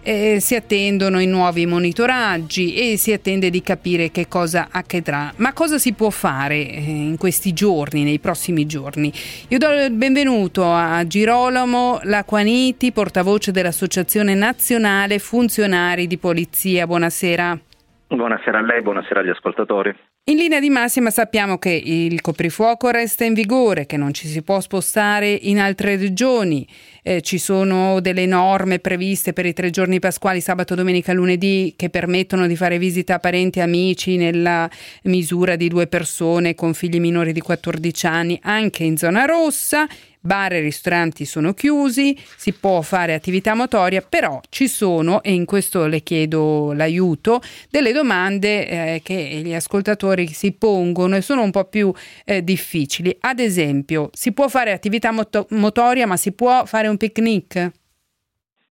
Eh, 0.08 0.38
si 0.40 0.54
attendono 0.54 1.20
i 1.20 1.26
nuovi 1.26 1.66
monitoraggi 1.66 2.76
e 2.76 2.96
si 2.96 3.12
attende 3.12 3.50
di 3.50 3.64
capire 3.64 4.12
che 4.12 4.28
cosa 4.28 4.68
accadrà. 4.70 5.34
Ma 5.38 5.52
cosa 5.52 5.80
si 5.80 5.94
può 5.94 6.12
fare 6.12 6.58
eh, 6.58 6.80
in 6.80 7.18
questi 7.18 7.54
giorni, 7.54 8.04
nei 8.04 8.20
prossimi 8.20 8.68
giorni? 8.68 9.12
Io 9.48 9.58
do 9.58 9.72
il 9.72 9.90
benvenuto 9.90 10.72
a 10.72 11.08
Girolamo 11.08 12.02
Laquaniti, 12.04 12.92
portavoce 12.92 13.52
dell'Associazione 13.52 14.36
Nazionale 14.36 15.18
Funzionari 15.18 16.06
di 16.06 16.18
Polizia. 16.18 16.86
Buonasera. 16.86 17.60
Buonasera 18.08 18.60
a 18.60 18.62
lei, 18.62 18.84
buonasera 18.84 19.22
agli 19.22 19.30
ascoltatori. 19.30 19.92
In 20.28 20.38
linea 20.38 20.60
di 20.60 20.70
massima 20.70 21.10
sappiamo 21.10 21.58
che 21.58 21.70
il 21.72 22.22
coprifuoco 22.22 22.92
resta 22.92 23.26
in 23.26 23.34
vigore, 23.34 23.88
che 23.88 23.98
non 23.98 24.14
ci 24.14 24.28
si 24.28 24.44
può 24.44 24.60
spostare 24.60 25.30
in 25.30 25.60
altre 25.60 25.98
regioni, 25.98 26.68
eh, 27.02 27.22
ci 27.22 27.40
sono 27.40 28.00
delle 28.02 28.28
norme 28.28 28.78
previste 28.78 29.34
per 29.34 29.48
i 29.48 29.54
tre 29.54 29.72
giorni 29.72 30.00
pasquali, 30.00 30.40
sabato, 30.40 30.76
domenica, 30.76 31.14
lunedì, 31.14 31.74
che 31.76 31.90
permettono 31.90 32.46
di 32.46 32.56
fare 32.56 32.78
visita 32.78 33.16
a 33.16 33.20
parenti 33.20 33.58
e 33.58 33.64
amici 33.64 34.18
nella 34.18 34.70
misura 35.04 35.56
di 35.56 35.68
due 35.68 35.88
persone 35.88 36.54
con 36.54 36.76
figli 36.76 37.00
minori 37.00 37.34
di 37.34 37.42
14 37.42 38.06
anni, 38.06 38.40
anche 38.44 38.84
in 38.84 38.98
zona 38.98 39.26
rossa 39.26 39.88
bar 40.26 40.54
e 40.54 40.60
ristoranti 40.60 41.24
sono 41.24 41.54
chiusi, 41.54 42.16
si 42.18 42.54
può 42.54 42.82
fare 42.82 43.14
attività 43.14 43.54
motoria, 43.54 44.02
però 44.02 44.42
ci 44.50 44.68
sono, 44.68 45.22
e 45.22 45.34
in 45.34 45.46
questo 45.46 45.86
le 45.86 46.02
chiedo 46.02 46.74
l'aiuto, 46.74 47.40
delle 47.70 47.92
domande 47.92 48.68
eh, 48.68 49.02
che 49.04 49.14
gli 49.16 49.54
ascoltatori 49.54 50.28
si 50.28 50.54
pongono 50.58 51.16
e 51.16 51.22
sono 51.22 51.44
un 51.44 51.52
po' 51.52 51.66
più 51.66 51.94
eh, 52.26 52.44
difficili. 52.44 53.16
Ad 53.22 53.40
esempio, 53.40 54.10
si 54.12 54.34
può 54.34 54.48
fare 54.48 54.72
attività 54.72 55.12
moto- 55.12 55.48
motoria, 55.52 56.08
ma 56.08 56.18
si 56.18 56.34
può 56.34 56.66
fare 56.66 56.88
un 56.88 56.98
picnic? 56.98 57.72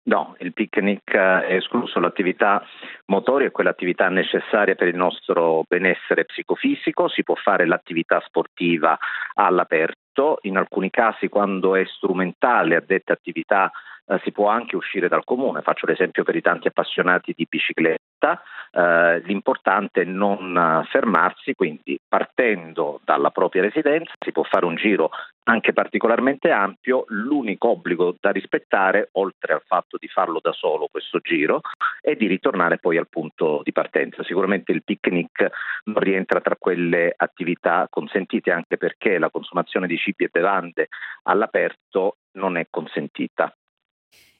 No, 0.05 0.35
il 0.39 0.51
picnic 0.51 1.13
è 1.13 1.55
escluso, 1.55 1.99
l'attività 1.99 2.61
motoria 3.05 3.47
è 3.47 3.51
quell'attività 3.51 4.09
necessaria 4.09 4.75
per 4.75 4.89
il 4.89 4.97
nostro 4.97 5.63
benessere 5.65 6.25
psicofisico, 6.25 7.07
si 7.07 7.23
può 7.23 7.35
fare 7.35 7.65
l'attività 7.65 8.21
sportiva 8.25 8.97
all'aperto, 9.35 10.02
in 10.41 10.57
alcuni 10.57 10.89
casi 10.89 11.29
quando 11.29 11.75
è 11.75 11.83
strumentale 11.85 12.75
a 12.75 12.83
dette 12.85 13.11
attività 13.11 13.71
eh, 14.05 14.19
si 14.23 14.31
può 14.31 14.47
anche 14.47 14.75
uscire 14.75 15.07
dal 15.07 15.23
comune, 15.23 15.61
faccio 15.61 15.85
l'esempio 15.85 16.23
per 16.23 16.35
i 16.35 16.41
tanti 16.41 16.67
appassionati 16.67 17.33
di 17.35 17.45
bicicletta, 17.49 18.41
eh, 18.71 19.19
l'importante 19.25 20.01
è 20.01 20.05
non 20.05 20.55
eh, 20.57 20.87
fermarsi, 20.89 21.53
quindi 21.53 21.99
partendo 22.07 22.99
dalla 23.03 23.29
propria 23.29 23.61
residenza 23.61 24.11
si 24.19 24.31
può 24.31 24.43
fare 24.43 24.65
un 24.65 24.75
giro 24.75 25.09
anche 25.45 25.73
particolarmente 25.73 26.51
ampio, 26.51 27.03
l'unico 27.07 27.69
obbligo 27.69 28.15
da 28.19 28.31
rispettare, 28.31 29.09
oltre 29.13 29.53
al 29.53 29.63
fatto 29.65 29.97
di 29.99 30.07
farlo 30.07 30.39
da 30.41 30.53
solo 30.53 30.87
questo 30.89 31.19
giro, 31.19 31.61
è 32.01 32.15
di 32.15 32.27
ritornare 32.27 32.77
poi 32.77 32.97
al 32.97 33.09
punto 33.09 33.61
di 33.63 33.73
partenza. 33.73 34.23
Sicuramente 34.23 34.71
il 34.71 34.83
picnic 34.83 35.49
non 35.85 35.99
rientra 35.99 36.39
tra 36.39 36.55
quelle 36.57 37.13
attività 37.15 37.87
consentite 37.89 38.51
anche 38.51 38.77
perché 38.77 39.17
la 39.17 39.29
consumazione 39.29 39.87
di 39.87 39.97
cibi 39.97 40.23
e 40.23 40.29
bevande 40.31 40.87
all'aperto 41.23 42.17
non 42.33 42.57
è 42.57 42.67
consentita. 42.69 43.53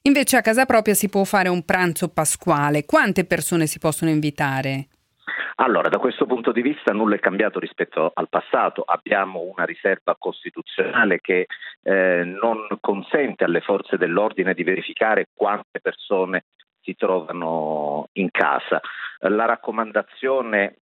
Invece 0.06 0.36
a 0.36 0.42
casa 0.42 0.66
propria 0.66 0.92
si 0.92 1.08
può 1.08 1.24
fare 1.24 1.48
un 1.48 1.64
pranzo 1.64 2.12
pasquale. 2.12 2.84
Quante 2.84 3.24
persone 3.24 3.66
si 3.66 3.78
possono 3.78 4.10
invitare? 4.10 4.88
Allora, 5.56 5.88
da 5.88 5.96
questo 5.96 6.26
punto 6.26 6.52
di 6.52 6.60
vista 6.60 6.92
nulla 6.92 7.14
è 7.14 7.20
cambiato 7.20 7.58
rispetto 7.58 8.10
al 8.12 8.28
passato. 8.28 8.82
Abbiamo 8.82 9.40
una 9.40 9.64
riserva 9.64 10.14
costituzionale 10.18 11.20
che 11.22 11.46
eh, 11.82 12.22
non 12.22 12.66
consente 12.80 13.44
alle 13.44 13.62
forze 13.62 13.96
dell'ordine 13.96 14.52
di 14.52 14.62
verificare 14.62 15.28
quante 15.32 15.80
persone 15.80 16.44
si 16.82 16.94
trovano 16.96 18.08
in 18.12 18.30
casa. 18.30 18.82
La 19.20 19.46
raccomandazione 19.46 20.80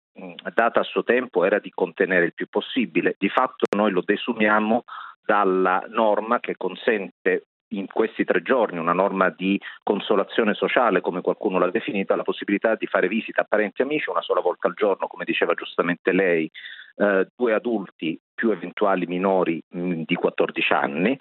data 0.55 0.79
a 0.79 0.85
suo 0.85 1.03
tempo 1.03 1.45
era 1.45 1.59
di 1.59 1.71
contenere 1.71 2.27
il 2.27 2.35
più 2.35 2.47
possibile. 2.49 3.17
Di 3.19 3.31
fatto 3.31 3.67
noi 3.77 3.91
lo 3.91 4.03
desumiamo 4.05 4.85
dalla 5.25 5.85
norma 5.89 6.39
che 6.39 6.55
consente 6.57 7.47
in 7.71 7.87
questi 7.87 8.25
tre 8.25 8.43
giorni 8.43 8.79
una 8.79 8.93
norma 8.93 9.31
di 9.31 9.61
consolazione 9.83 10.55
sociale, 10.55 11.01
come 11.01 11.21
qualcuno 11.21 11.59
l'ha 11.59 11.71
definita, 11.71 12.17
la 12.17 12.23
possibilità 12.23 12.75
di 12.75 12.87
fare 12.87 13.09
visita 13.09 13.43
a 13.43 13.47
parenti 13.49 13.83
e 13.83 13.85
amici 13.85 14.11
una 14.11 14.23
sola 14.23 14.41
volta 14.41 14.69
al 14.69 14.75
giorno, 14.75 15.07
come 15.07 15.25
diceva 15.25 15.55
giustamente 15.55 16.13
lei, 16.13 16.51
eh, 16.97 17.29
due 17.37 17.55
adulti 17.55 18.19
più 18.35 18.51
eventuali 18.51 19.07
minori 19.07 19.61
mh, 19.69 20.03
di 20.05 20.15
14 20.15 20.73
anni 20.73 21.19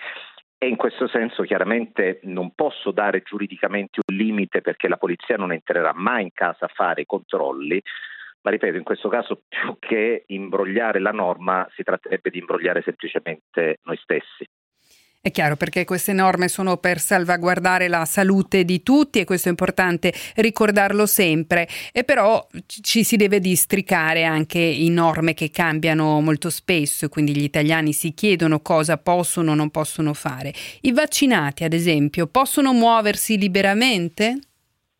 e 0.59 0.67
in 0.67 0.75
questo 0.75 1.07
senso 1.07 1.43
chiaramente 1.43 2.19
non 2.23 2.51
posso 2.55 2.91
dare 2.91 3.21
giuridicamente 3.21 3.99
un 4.07 4.15
limite 4.15 4.61
perché 4.61 4.87
la 4.87 4.97
polizia 4.97 5.37
non 5.37 5.51
entrerà 5.51 5.93
mai 5.93 6.23
in 6.23 6.31
casa 6.33 6.65
a 6.65 6.71
fare 6.73 7.01
i 7.01 7.05
controlli, 7.05 7.79
ma 8.41 8.49
ripeto, 8.51 8.77
in 8.77 8.83
questo 8.83 9.07
caso 9.07 9.41
più 9.47 9.77
che 9.79 10.23
imbrogliare 10.27 10.99
la 10.99 11.11
norma 11.11 11.67
si 11.75 11.83
tratterebbe 11.83 12.31
di 12.31 12.39
imbrogliare 12.39 12.81
semplicemente 12.81 13.77
noi 13.83 13.97
stessi. 13.97 14.47
È 15.19 15.31
chiaro 15.31 15.57
perché 15.57 15.83
queste 15.83 16.13
norme 16.13 16.47
sono 16.47 16.77
per 16.77 17.01
salvaguardare 17.01 17.89
la 17.89 18.05
salute 18.05 18.63
di 18.63 18.81
tutti 18.81 19.19
e 19.19 19.25
questo 19.25 19.49
è 19.49 19.51
importante 19.51 20.13
ricordarlo 20.35 21.05
sempre, 21.05 21.67
e 21.91 22.05
però 22.05 22.47
ci 22.65 23.03
si 23.03 23.17
deve 23.17 23.41
districare 23.41 24.23
anche 24.23 24.59
in 24.59 24.93
norme 24.93 25.33
che 25.33 25.51
cambiano 25.51 26.21
molto 26.21 26.49
spesso, 26.49 27.09
quindi 27.09 27.35
gli 27.35 27.43
italiani 27.43 27.91
si 27.91 28.13
chiedono 28.13 28.61
cosa 28.61 28.97
possono 28.97 29.51
o 29.51 29.55
non 29.55 29.69
possono 29.69 30.13
fare. 30.13 30.53
I 30.81 30.93
vaccinati, 30.93 31.65
ad 31.65 31.73
esempio, 31.73 32.27
possono 32.27 32.71
muoversi 32.71 33.37
liberamente? 33.37 34.39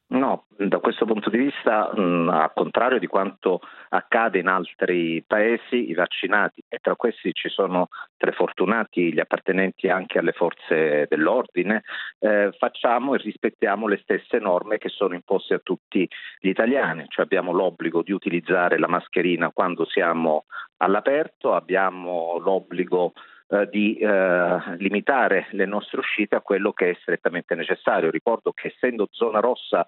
No, 0.10 0.46
da 0.56 0.80
questo 0.80 1.06
punto 1.06 1.30
di 1.30 1.38
vista, 1.38 1.92
mh, 1.94 2.30
al 2.30 2.54
contrario 2.54 2.98
di 2.98 3.08
quanto 3.08 3.60
accade 3.90 4.40
in 4.40 4.48
altri 4.48 5.22
paesi, 5.28 5.90
i 5.90 5.94
vaccinati, 5.94 6.64
e 6.70 6.78
tra 6.82 6.96
questi 6.96 7.34
ci 7.34 7.50
sono 7.50 7.90
tre 8.16 8.32
fortunati, 8.32 9.12
gli 9.12 9.20
appartenenti 9.20 9.90
anche 9.90 10.18
alle 10.18 10.32
forze 10.32 11.08
dell'ordine, 11.10 11.84
eh, 12.20 12.54
facciamo 12.58 13.16
e 13.16 13.18
rispettiamo 13.18 13.86
le 13.88 13.98
stesse 13.98 14.40
norme 14.40 14.78
che 14.78 14.88
sono 14.88 15.14
imposte 15.14 15.56
a 15.56 15.62
tutti 15.62 16.08
gli 16.40 16.48
italiani, 16.48 17.04
cioè 17.10 17.26
abbiamo 17.26 17.52
l'obbligo 17.52 18.02
di 18.02 18.14
utilizzare 18.14 18.80
la 18.80 18.88
mascherina 18.88 19.52
quando 19.52 19.86
siamo 19.86 20.46
all'aperto, 20.78 21.54
abbiamo 21.54 22.38
l'obbligo 22.40 23.12
eh, 23.50 23.68
di 23.70 23.96
eh, 23.96 24.76
limitare 24.78 25.48
le 25.52 25.66
nostre 25.66 26.00
uscite 26.00 26.36
a 26.36 26.42
quello 26.42 26.74
che 26.74 26.92
è 26.92 26.98
strettamente 27.02 27.56
necessario. 27.56 28.10
Ricordo 28.10 28.52
che 28.52 28.74
essendo 28.76 29.08
zona 29.12 29.40
rossa 29.40 29.88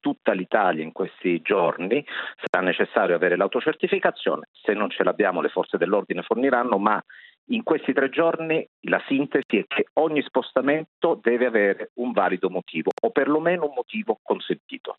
tutta 0.00 0.32
l'Italia 0.32 0.84
in 0.84 0.92
questi 0.92 1.40
giorni 1.40 2.04
sarà 2.44 2.64
necessario 2.64 3.16
avere 3.16 3.36
l'autocertificazione, 3.36 4.48
se 4.52 4.72
non 4.72 4.90
ce 4.90 5.02
l'abbiamo 5.02 5.40
le 5.40 5.48
forze 5.48 5.76
dell'ordine 5.76 6.22
forniranno, 6.22 6.78
ma 6.78 7.02
in 7.50 7.62
questi 7.62 7.92
tre 7.92 8.10
giorni 8.10 8.66
la 8.82 9.02
sintesi 9.06 9.58
è 9.58 9.64
che 9.66 9.86
ogni 9.94 10.22
spostamento 10.22 11.18
deve 11.20 11.46
avere 11.46 11.90
un 11.94 12.12
valido 12.12 12.50
motivo 12.50 12.90
o 13.02 13.10
perlomeno 13.10 13.66
un 13.66 13.72
motivo 13.74 14.18
consentito. 14.22 14.98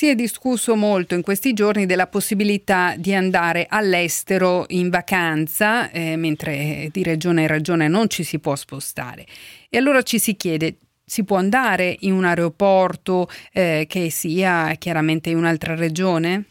Si 0.00 0.08
è 0.08 0.14
discusso 0.14 0.76
molto 0.76 1.12
in 1.12 1.20
questi 1.20 1.52
giorni 1.52 1.84
della 1.84 2.06
possibilità 2.06 2.94
di 2.96 3.14
andare 3.14 3.66
all'estero 3.68 4.64
in 4.68 4.88
vacanza, 4.88 5.90
eh, 5.90 6.16
mentre 6.16 6.88
di 6.90 7.02
regione 7.02 7.42
in 7.42 7.48
regione 7.48 7.86
non 7.86 8.08
ci 8.08 8.22
si 8.22 8.40
può 8.40 8.56
spostare. 8.56 9.26
E 9.68 9.76
allora 9.76 10.00
ci 10.00 10.18
si 10.18 10.36
chiede, 10.36 10.76
si 11.04 11.22
può 11.22 11.36
andare 11.36 11.94
in 11.98 12.14
un 12.14 12.24
aeroporto 12.24 13.26
eh, 13.52 13.84
che 13.86 14.08
sia 14.08 14.72
chiaramente 14.78 15.28
in 15.28 15.36
un'altra 15.36 15.74
regione? 15.74 16.44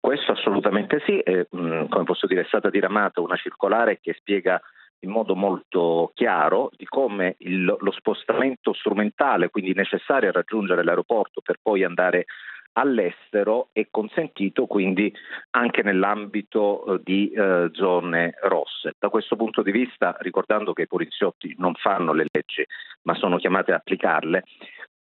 Questo 0.00 0.32
assolutamente 0.32 1.00
sì, 1.06 1.20
e, 1.20 1.46
mm, 1.56 1.86
come 1.90 2.02
posso 2.02 2.26
dire 2.26 2.40
è 2.40 2.46
stata 2.48 2.70
diramata 2.70 3.20
una 3.20 3.36
circolare 3.36 4.00
che 4.02 4.16
spiega 4.18 4.60
in 5.02 5.10
modo 5.10 5.34
molto 5.34 6.10
chiaro 6.14 6.70
di 6.76 6.84
come 6.84 7.36
il, 7.38 7.64
lo 7.64 7.90
spostamento 7.92 8.72
strumentale, 8.72 9.50
quindi 9.50 9.74
necessario 9.74 10.28
a 10.28 10.32
raggiungere 10.32 10.84
l'aeroporto 10.84 11.40
per 11.40 11.58
poi 11.60 11.84
andare 11.84 12.26
all'estero 12.74 13.68
è 13.72 13.88
consentito 13.90 14.66
quindi 14.66 15.12
anche 15.50 15.82
nell'ambito 15.82 16.94
eh, 16.94 17.00
di 17.04 17.30
eh, 17.30 17.68
zone 17.72 18.34
rosse. 18.42 18.94
Da 18.98 19.08
questo 19.10 19.36
punto 19.36 19.62
di 19.62 19.72
vista, 19.72 20.16
ricordando 20.20 20.72
che 20.72 20.82
i 20.82 20.86
poliziotti 20.86 21.54
non 21.58 21.74
fanno 21.74 22.12
le 22.12 22.26
leggi 22.30 22.64
ma 23.02 23.14
sono 23.14 23.36
chiamati 23.36 23.70
ad 23.70 23.78
applicarle, 23.78 24.44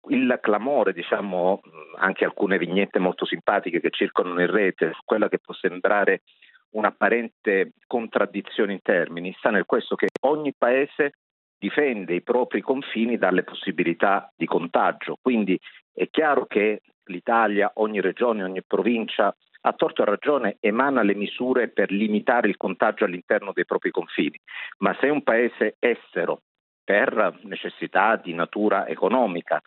il 0.08 0.38
clamore, 0.40 0.92
diciamo, 0.92 1.60
anche 1.98 2.24
alcune 2.24 2.58
vignette 2.58 2.98
molto 2.98 3.24
simpatiche 3.24 3.80
che 3.80 3.90
circolano 3.90 4.40
in 4.40 4.50
rete, 4.50 4.92
quella 5.04 5.28
che 5.28 5.38
può 5.38 5.54
sembrare 5.54 6.22
un'apparente 6.76 7.72
contraddizione 7.86 8.72
in 8.72 8.82
termini 8.82 9.34
sta 9.38 9.50
nel 9.50 9.64
questo 9.64 9.94
che 9.94 10.08
ogni 10.20 10.52
paese 10.56 11.12
difende 11.58 12.14
i 12.14 12.22
propri 12.22 12.60
confini 12.60 13.16
dalle 13.16 13.42
possibilità 13.42 14.30
di 14.36 14.46
contagio. 14.46 15.16
Quindi 15.20 15.58
è 15.92 16.08
chiaro 16.10 16.44
che 16.44 16.82
l'Italia, 17.04 17.70
ogni 17.76 18.00
regione, 18.00 18.44
ogni 18.44 18.62
provincia, 18.62 19.34
a 19.62 19.72
torto 19.72 20.02
e 20.02 20.04
a 20.04 20.10
ragione 20.10 20.56
emana 20.60 21.02
le 21.02 21.14
misure 21.14 21.68
per 21.68 21.90
limitare 21.90 22.48
il 22.48 22.56
contagio 22.56 23.04
all'interno 23.04 23.52
dei 23.52 23.64
propri 23.64 23.90
confini. 23.90 24.38
Ma 24.78 24.94
se 25.00 25.08
un 25.08 25.22
paese 25.22 25.76
estero, 25.78 26.42
per 26.84 27.40
necessità 27.42 28.14
di 28.16 28.32
natura 28.32 28.86
economica, 28.86 29.60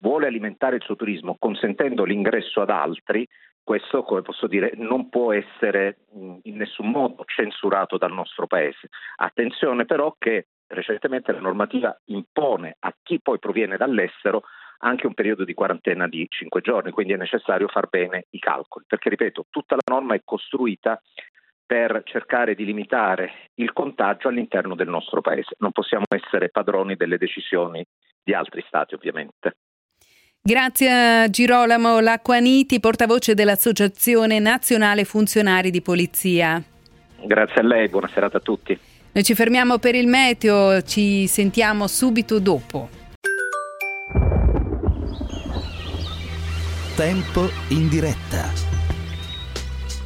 vuole 0.00 0.26
alimentare 0.26 0.76
il 0.76 0.82
suo 0.82 0.96
turismo 0.96 1.36
consentendo 1.38 2.04
l'ingresso 2.04 2.60
ad 2.60 2.70
altri, 2.70 3.26
questo, 3.68 4.02
come 4.02 4.22
posso 4.22 4.46
dire, 4.46 4.72
non 4.76 5.10
può 5.10 5.30
essere 5.34 5.98
in 6.14 6.56
nessun 6.56 6.88
modo 6.88 7.22
censurato 7.26 7.98
dal 7.98 8.14
nostro 8.14 8.46
Paese. 8.46 8.88
Attenzione 9.16 9.84
però 9.84 10.14
che 10.16 10.46
recentemente 10.68 11.32
la 11.32 11.40
normativa 11.40 11.94
impone 12.06 12.76
a 12.78 12.96
chi 13.02 13.20
poi 13.20 13.38
proviene 13.38 13.76
dall'estero 13.76 14.44
anche 14.78 15.06
un 15.06 15.12
periodo 15.12 15.44
di 15.44 15.52
quarantena 15.52 16.08
di 16.08 16.24
5 16.26 16.62
giorni, 16.62 16.92
quindi 16.92 17.12
è 17.12 17.18
necessario 17.18 17.68
far 17.68 17.88
bene 17.90 18.24
i 18.30 18.38
calcoli, 18.38 18.86
perché 18.88 19.10
ripeto, 19.10 19.48
tutta 19.50 19.74
la 19.74 19.92
norma 19.92 20.14
è 20.14 20.22
costruita 20.24 20.98
per 21.66 22.00
cercare 22.04 22.54
di 22.54 22.64
limitare 22.64 23.50
il 23.56 23.74
contagio 23.74 24.28
all'interno 24.28 24.76
del 24.76 24.88
nostro 24.88 25.20
Paese. 25.20 25.56
Non 25.58 25.72
possiamo 25.72 26.06
essere 26.08 26.48
padroni 26.48 26.96
delle 26.96 27.18
decisioni 27.18 27.84
di 28.24 28.32
altri 28.32 28.64
Stati, 28.66 28.94
ovviamente. 28.94 29.56
Grazie 30.48 30.90
a 30.90 31.28
Girolamo 31.28 32.00
Lacquaniti, 32.00 32.80
portavoce 32.80 33.34
dell'Associazione 33.34 34.38
Nazionale 34.38 35.04
Funzionari 35.04 35.70
di 35.70 35.82
Polizia. 35.82 36.62
Grazie 37.26 37.60
a 37.60 37.64
lei, 37.64 37.88
buona 37.88 38.08
serata 38.14 38.38
a 38.38 38.40
tutti. 38.40 38.78
Noi 39.12 39.24
ci 39.24 39.34
fermiamo 39.34 39.78
per 39.78 39.94
il 39.94 40.06
meteo, 40.06 40.80
ci 40.82 41.26
sentiamo 41.26 41.86
subito 41.86 42.38
dopo. 42.38 42.88
Tempo 46.96 47.50
in 47.68 47.88
diretta. 47.88 48.50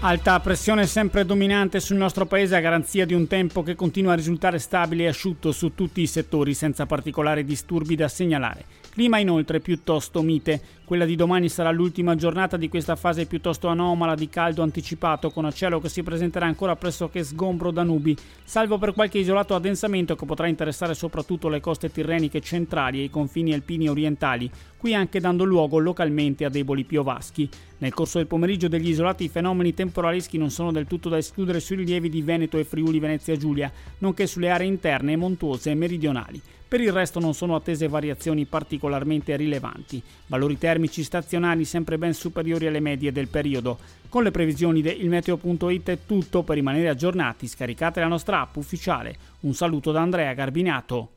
Alta 0.00 0.40
pressione 0.40 0.86
sempre 0.86 1.24
dominante 1.24 1.78
sul 1.78 1.96
nostro 1.96 2.26
paese 2.26 2.56
a 2.56 2.60
garanzia 2.60 3.06
di 3.06 3.14
un 3.14 3.28
tempo 3.28 3.62
che 3.62 3.76
continua 3.76 4.14
a 4.14 4.16
risultare 4.16 4.58
stabile 4.58 5.04
e 5.04 5.06
asciutto 5.06 5.52
su 5.52 5.76
tutti 5.76 6.00
i 6.00 6.08
settori 6.08 6.54
senza 6.54 6.86
particolari 6.86 7.44
disturbi 7.44 7.94
da 7.94 8.08
segnalare. 8.08 8.64
Clima 8.92 9.18
inoltre 9.18 9.60
piuttosto 9.60 10.20
mite. 10.20 10.60
Quella 10.84 11.04
di 11.04 11.14
domani 11.14 11.48
sarà 11.48 11.70
l'ultima 11.70 12.16
giornata 12.16 12.56
di 12.56 12.68
questa 12.68 12.96
fase 12.96 13.26
piuttosto 13.26 13.68
anomala 13.68 14.14
di 14.16 14.28
caldo 14.28 14.62
anticipato 14.62 15.30
con 15.30 15.44
a 15.44 15.52
cielo 15.52 15.80
che 15.80 15.88
si 15.88 16.02
presenterà 16.02 16.44
ancora 16.44 16.76
pressoché 16.76 17.22
sgombro 17.22 17.70
da 17.70 17.82
nubi, 17.84 18.16
salvo 18.44 18.78
per 18.78 18.92
qualche 18.92 19.18
isolato 19.18 19.54
addensamento 19.54 20.16
che 20.16 20.26
potrà 20.26 20.48
interessare 20.48 20.94
soprattutto 20.94 21.48
le 21.48 21.60
coste 21.60 21.90
tirreniche 21.90 22.40
centrali 22.40 22.98
e 22.98 23.04
i 23.04 23.10
confini 23.10 23.54
alpini 23.54 23.88
orientali, 23.88 24.50
qui 24.76 24.92
anche 24.92 25.20
dando 25.20 25.44
luogo 25.44 25.78
localmente 25.78 26.44
a 26.44 26.50
deboli 26.50 26.84
piovaschi. 26.84 27.48
Nel 27.78 27.94
corso 27.94 28.18
del 28.18 28.26
pomeriggio 28.26 28.68
degli 28.68 28.88
isolati 28.88 29.28
fenomeni 29.28 29.74
temporaleschi 29.74 30.36
non 30.36 30.50
sono 30.50 30.72
del 30.72 30.86
tutto 30.86 31.08
da 31.08 31.16
escludere 31.16 31.60
sui 31.60 31.76
rilievi 31.76 32.08
di 32.08 32.22
Veneto 32.22 32.58
e 32.58 32.64
Friuli 32.64 32.98
Venezia 32.98 33.36
Giulia, 33.36 33.72
nonché 33.98 34.26
sulle 34.26 34.50
aree 34.50 34.66
interne 34.66 35.16
montuose 35.16 35.70
e 35.70 35.74
meridionali. 35.74 36.42
Per 36.72 36.80
il 36.80 36.90
resto 36.90 37.20
non 37.20 37.34
sono 37.34 37.54
attese 37.54 37.86
variazioni 37.86 38.46
particolarmente 38.46 39.36
rilevanti, 39.36 40.02
valori 40.24 40.56
termici 40.56 40.70
stazionari 41.02 41.64
sempre 41.64 41.98
ben 41.98 42.14
superiori 42.14 42.66
alle 42.66 42.80
medie 42.80 43.12
del 43.12 43.28
periodo. 43.28 43.78
Con 44.08 44.22
le 44.22 44.30
previsioni 44.30 44.82
di 44.82 45.02
ilmeteo.it 45.02 45.88
è 45.88 45.98
tutto 46.06 46.42
per 46.42 46.56
rimanere 46.56 46.88
aggiornati, 46.88 47.46
scaricate 47.46 48.00
la 48.00 48.06
nostra 48.06 48.40
app 48.40 48.56
ufficiale. 48.56 49.16
Un 49.40 49.54
saluto 49.54 49.90
da 49.90 50.00
Andrea 50.00 50.32
Garbinato. 50.34 51.10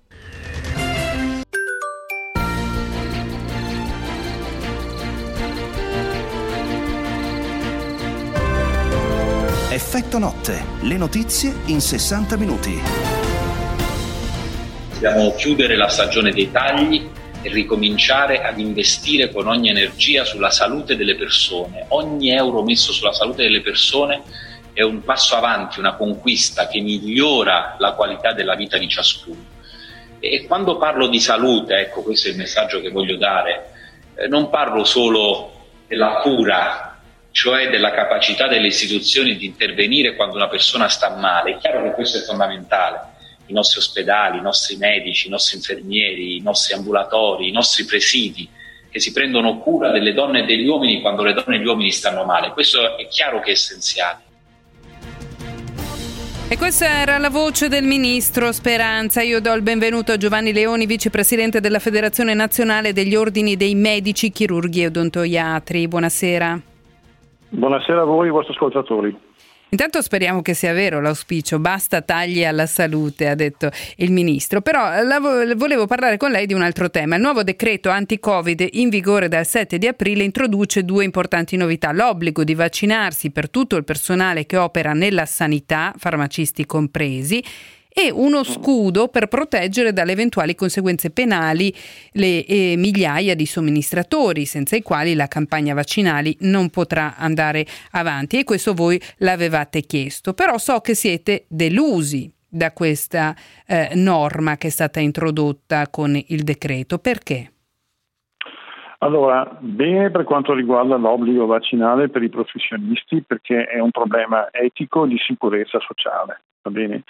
Effetto 9.72 10.20
notte, 10.20 10.64
le 10.84 10.96
notizie 10.96 11.54
in 11.66 11.82
60 11.82 12.38
minuti. 12.38 12.80
Dobbiamo 14.94 15.36
chiudere 15.36 15.76
la 15.76 15.90
stagione 15.90 16.32
dei 16.32 16.50
tagli 16.50 17.10
e 17.46 17.50
ricominciare 17.50 18.42
ad 18.42 18.58
investire 18.58 19.32
con 19.32 19.46
ogni 19.46 19.70
energia 19.70 20.26
sulla 20.26 20.50
salute 20.50 20.96
delle 20.96 21.16
persone. 21.16 21.86
Ogni 21.90 22.32
euro 22.32 22.64
messo 22.64 22.92
sulla 22.92 23.14
salute 23.14 23.44
delle 23.44 23.62
persone 23.62 24.24
è 24.74 24.82
un 24.82 25.04
passo 25.04 25.36
avanti, 25.36 25.78
una 25.78 25.94
conquista 25.94 26.68
che 26.68 26.82
migliora 26.82 27.76
la 27.78 27.94
qualità 27.94 28.34
della 28.34 28.56
vita 28.56 28.80
di 28.80 28.90
ciascuno. 28.90 29.54
E 30.20 30.48
quando 30.48 30.78
parlo 30.78 31.08
di 31.08 31.20
salute, 31.20 31.76
ecco 31.76 32.02
questo 32.02 32.30
è 32.30 32.32
il 32.32 32.38
messaggio 32.38 32.82
che 32.82 32.90
voglio 32.90 33.16
dare, 33.16 33.70
eh, 34.16 34.28
non 34.28 34.50
parlo 34.50 34.84
solo 34.84 35.68
della 35.88 36.16
cura, 36.24 37.00
cioè 37.30 37.70
della 37.70 37.92
capacità 37.92 38.48
delle 38.48 38.68
istituzioni 38.68 39.38
di 39.38 39.46
intervenire 39.46 40.16
quando 40.16 40.36
una 40.36 40.48
persona 40.48 40.88
sta 40.88 41.16
male. 41.16 41.52
È 41.52 41.58
chiaro 41.58 41.84
che 41.84 41.92
questo 41.92 42.18
è 42.18 42.22
fondamentale 42.22 43.14
i 43.48 43.54
nostri 43.54 43.80
ospedali, 43.80 44.38
i 44.40 44.42
nostri 44.42 44.78
medici, 44.78 45.28
i 45.28 45.30
nostri 45.30 45.58
infermieri, 45.58 46.38
i 46.38 46.42
nostri 46.42 46.74
ambulatori, 46.74 47.48
i 47.48 47.52
nostri 47.52 47.86
presidi 47.86 48.50
che 48.90 49.00
si 49.00 49.12
prendono 49.12 49.58
cura 49.58 49.92
delle 49.92 50.14
donne 50.14 50.44
e 50.44 50.46
degli 50.46 50.66
uomini 50.68 51.02
quando 51.02 51.24
le 51.24 51.34
donne 51.34 51.58
e 51.58 51.60
gli 51.60 51.66
uomini 51.66 51.92
stanno 51.92 52.24
male. 52.24 52.52
Questo 52.52 52.98
è 52.98 53.08
chiaro 53.08 53.42
che 53.42 53.50
è 53.50 53.52
essenziale. 53.52 54.24
E 56.48 56.58
questa 56.58 56.86
era 56.86 57.18
la 57.18 57.30
voce 57.30 57.68
del 57.68 57.84
ministro 57.84 58.52
Speranza. 58.52 59.22
Io 59.22 59.42
do 59.42 59.52
il 59.52 59.64
benvenuto 59.64 60.12
a 60.12 60.18
Giovanni 60.18 60.54
Leoni, 60.54 60.86
vicepresidente 60.86 61.60
della 61.60 61.80
Federazione 61.80 62.34
Nazionale 62.34 62.94
degli 62.94 63.16
Ordini 63.16 63.58
dei 63.58 63.74
Medici, 63.76 64.32
Chirurghi 64.32 64.84
e 64.84 64.86
Odontoiatri. 64.86 65.88
Buonasera. 65.88 66.62
Buonasera 67.50 68.02
a 68.02 68.06
voi 68.06 68.26
e 68.26 68.30
ai 68.30 68.32
vostri 68.32 68.54
ascoltatori. 68.54 69.25
Intanto 69.76 70.02
speriamo 70.02 70.42
che 70.42 70.54
sia 70.54 70.72
vero 70.72 71.02
l'auspicio, 71.02 71.60
basta 71.60 72.02
tagli 72.02 72.46
alla 72.46 72.66
salute, 72.66 73.28
ha 73.28 73.36
detto 73.36 73.70
il 73.98 74.10
ministro. 74.10 74.62
Però 74.62 74.90
vo- 75.20 75.54
volevo 75.58 75.86
parlare 75.86 76.16
con 76.16 76.32
lei 76.32 76.46
di 76.46 76.54
un 76.54 76.62
altro 76.62 76.90
tema. 76.90 77.18
Il 77.18 77.22
nuovo 77.22 77.44
decreto 77.44 77.90
anti-Covid 77.90 78.70
in 78.72 78.88
vigore 78.88 79.28
dal 79.28 79.46
7 79.46 79.78
di 79.78 79.86
aprile 79.86 80.24
introduce 80.24 80.86
due 80.86 81.04
importanti 81.04 81.58
novità. 81.58 81.92
L'obbligo 81.92 82.46
di 82.46 82.54
vaccinarsi 82.54 83.32
per 83.32 83.50
tutto 83.50 83.76
il 83.76 83.84
personale 83.84 84.46
che 84.46 84.56
opera 84.56 84.94
nella 84.94 85.26
sanità, 85.26 85.94
farmacisti 85.98 86.66
compresi, 86.66 87.44
e 87.98 88.12
uno 88.12 88.44
scudo 88.44 89.08
per 89.08 89.28
proteggere 89.28 89.94
dalle 89.94 90.12
eventuali 90.12 90.54
conseguenze 90.54 91.12
penali 91.12 91.74
le 92.12 92.46
eh, 92.46 92.76
migliaia 92.76 93.36
di 93.36 93.46
somministratori 93.46 94.44
senza 94.44 94.76
i 94.76 94.82
quali 94.82 95.16
la 95.16 95.28
campagna 95.28 95.74
vaccinali 95.74 96.36
non 96.42 96.70
potrà 96.70 97.16
andare 97.16 97.66
avanti 97.92 98.38
e 98.38 98.44
questo 98.44 98.74
voi 98.74 99.00
l'avevate 99.20 99.80
chiesto. 99.80 100.34
Però 100.34 100.58
so 100.58 100.82
che 100.82 100.94
siete 100.94 101.46
delusi 101.48 102.30
da 102.50 102.74
questa 102.74 103.34
eh, 103.66 103.92
norma 103.96 104.58
che 104.58 104.68
è 104.68 104.72
stata 104.72 105.00
introdotta 105.00 105.88
con 105.90 106.20
il 106.28 106.44
decreto. 106.44 106.98
Perché? 106.98 107.52
Allora, 109.00 109.58
bene 109.62 110.12
per 110.12 110.26
quanto 110.26 110.54
riguarda 110.54 110.98
l'obbligo 110.98 111.46
vaccinale 111.46 112.10
per 112.10 112.24
i 112.24 112.30
professionisti 112.30 113.24
perché 113.26 113.64
è 113.66 113.80
un 113.80 113.92
problema 113.92 114.50
etico 114.52 115.06
di 115.06 115.18
sicurezza 115.18 115.80
sociale, 115.80 116.42
va 116.62 116.72
bene? 116.72 117.04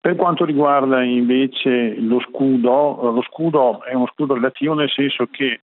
Per 0.00 0.14
quanto 0.14 0.44
riguarda 0.44 1.02
invece 1.02 1.96
lo 2.00 2.20
scudo, 2.20 3.10
lo 3.10 3.22
scudo 3.22 3.82
è 3.82 3.94
uno 3.94 4.08
scudo 4.12 4.34
relativo 4.34 4.74
nel 4.74 4.90
senso 4.90 5.26
che 5.30 5.62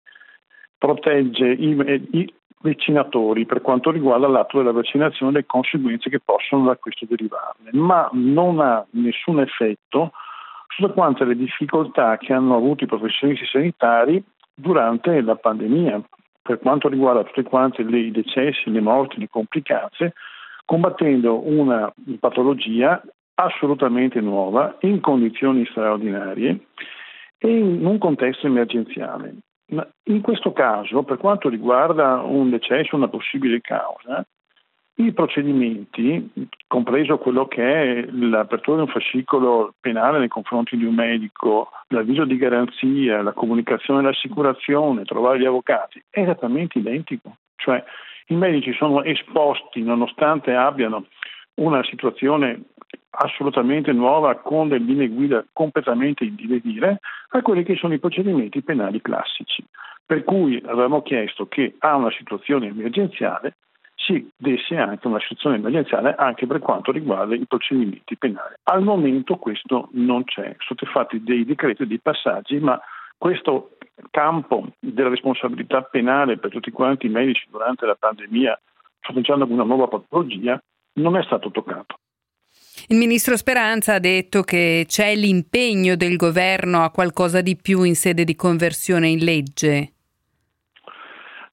protegge 0.76 1.46
i, 1.52 2.08
i 2.10 2.34
vaccinatori 2.60 3.46
per 3.46 3.62
quanto 3.62 3.90
riguarda 3.90 4.28
l'atto 4.28 4.58
della 4.58 4.72
vaccinazione 4.72 5.32
e 5.32 5.34
le 5.40 5.46
conseguenze 5.46 6.10
che 6.10 6.20
possono 6.22 6.66
da 6.66 6.76
questo 6.76 7.06
derivarne, 7.08 7.70
ma 7.72 8.08
non 8.12 8.60
ha 8.60 8.84
nessun 8.90 9.40
effetto 9.40 10.12
su 10.68 10.86
quante 10.92 11.24
le 11.24 11.36
difficoltà 11.36 12.18
che 12.18 12.32
hanno 12.32 12.56
avuto 12.56 12.84
i 12.84 12.88
professionisti 12.88 13.46
sanitari 13.46 14.22
durante 14.54 15.20
la 15.22 15.36
pandemia, 15.36 16.02
per 16.42 16.58
quanto 16.58 16.88
riguarda 16.88 17.24
tutte 17.24 17.42
quante 17.42 17.82
le, 17.82 17.98
i 17.98 18.10
decessi, 18.10 18.70
le 18.70 18.80
morti, 18.80 19.18
le 19.18 19.28
complicanze, 19.30 20.12
combattendo 20.64 21.46
una 21.48 21.92
patologia 22.18 23.00
assolutamente 23.36 24.20
nuova, 24.20 24.76
in 24.80 25.00
condizioni 25.00 25.64
straordinarie 25.66 26.66
e 27.38 27.48
in 27.48 27.84
un 27.84 27.98
contesto 27.98 28.46
emergenziale. 28.46 29.34
Ma 29.68 29.86
in 30.04 30.20
questo 30.20 30.52
caso, 30.52 31.02
per 31.02 31.18
quanto 31.18 31.48
riguarda 31.48 32.20
un 32.22 32.50
decesso, 32.50 32.96
una 32.96 33.08
possibile 33.08 33.60
causa, 33.60 34.24
i 34.98 35.12
procedimenti, 35.12 36.30
compreso 36.66 37.18
quello 37.18 37.46
che 37.46 37.62
è 37.62 38.06
l'apertura 38.12 38.76
di 38.76 38.82
un 38.84 38.88
fascicolo 38.88 39.74
penale 39.78 40.18
nei 40.18 40.28
confronti 40.28 40.76
di 40.76 40.84
un 40.84 40.94
medico, 40.94 41.68
l'avviso 41.88 42.24
di 42.24 42.38
garanzia, 42.38 43.20
la 43.20 43.32
comunicazione 43.32 44.00
dell'assicurazione, 44.00 45.04
trovare 45.04 45.40
gli 45.40 45.44
avvocati, 45.44 46.02
è 46.08 46.20
esattamente 46.20 46.78
identico. 46.78 47.36
Cioè 47.56 47.84
i 48.28 48.34
medici 48.34 48.72
sono 48.72 49.02
esposti, 49.02 49.82
nonostante 49.82 50.54
abbiano 50.54 51.06
una 51.56 51.82
situazione 51.84 52.62
assolutamente 53.10 53.92
nuova 53.92 54.36
con 54.36 54.68
delle 54.68 54.84
linee 54.84 55.08
guida 55.08 55.44
completamente 55.52 56.24
in 56.24 56.34
divenire 56.34 57.00
a 57.30 57.42
quelli 57.42 57.62
che 57.64 57.76
sono 57.76 57.94
i 57.94 57.98
procedimenti 57.98 58.62
penali 58.62 59.00
classici. 59.00 59.64
Per 60.04 60.22
cui 60.24 60.62
avevamo 60.64 61.02
chiesto 61.02 61.46
che 61.46 61.74
a 61.78 61.96
una 61.96 62.10
situazione 62.12 62.68
emergenziale 62.68 63.56
si 63.96 64.30
desse 64.36 64.76
anche 64.76 65.06
una 65.06 65.18
situazione 65.20 65.56
emergenziale 65.56 66.14
anche 66.16 66.46
per 66.46 66.60
quanto 66.60 66.92
riguarda 66.92 67.34
i 67.34 67.46
procedimenti 67.46 68.16
penali. 68.16 68.54
Al 68.64 68.82
momento 68.82 69.36
questo 69.36 69.88
non 69.92 70.24
c'è, 70.24 70.42
sono 70.42 70.56
stati 70.58 70.86
fatti 70.86 71.22
dei 71.22 71.44
decreti 71.44 71.82
e 71.82 71.86
dei 71.86 71.98
passaggi, 71.98 72.58
ma 72.58 72.80
questo 73.16 73.76
campo 74.10 74.68
della 74.78 75.08
responsabilità 75.08 75.82
penale 75.82 76.38
per 76.38 76.50
tutti 76.50 76.70
quanti 76.70 77.06
i 77.06 77.10
medici 77.10 77.46
durante 77.50 77.86
la 77.86 77.96
pandemia, 77.98 78.60
fronteggiando 79.00 79.46
una 79.46 79.64
nuova 79.64 79.88
patologia, 79.88 80.60
non 80.94 81.16
è 81.16 81.22
stato 81.22 81.50
toccato. 81.50 81.96
Il 82.88 82.98
ministro 82.98 83.36
Speranza 83.36 83.94
ha 83.94 83.98
detto 83.98 84.42
che 84.42 84.84
c'è 84.86 85.16
l'impegno 85.16 85.96
del 85.96 86.14
governo 86.14 86.84
a 86.84 86.90
qualcosa 86.90 87.40
di 87.40 87.56
più 87.56 87.82
in 87.82 87.96
sede 87.96 88.22
di 88.22 88.36
conversione 88.36 89.08
in 89.08 89.24
legge. 89.24 89.90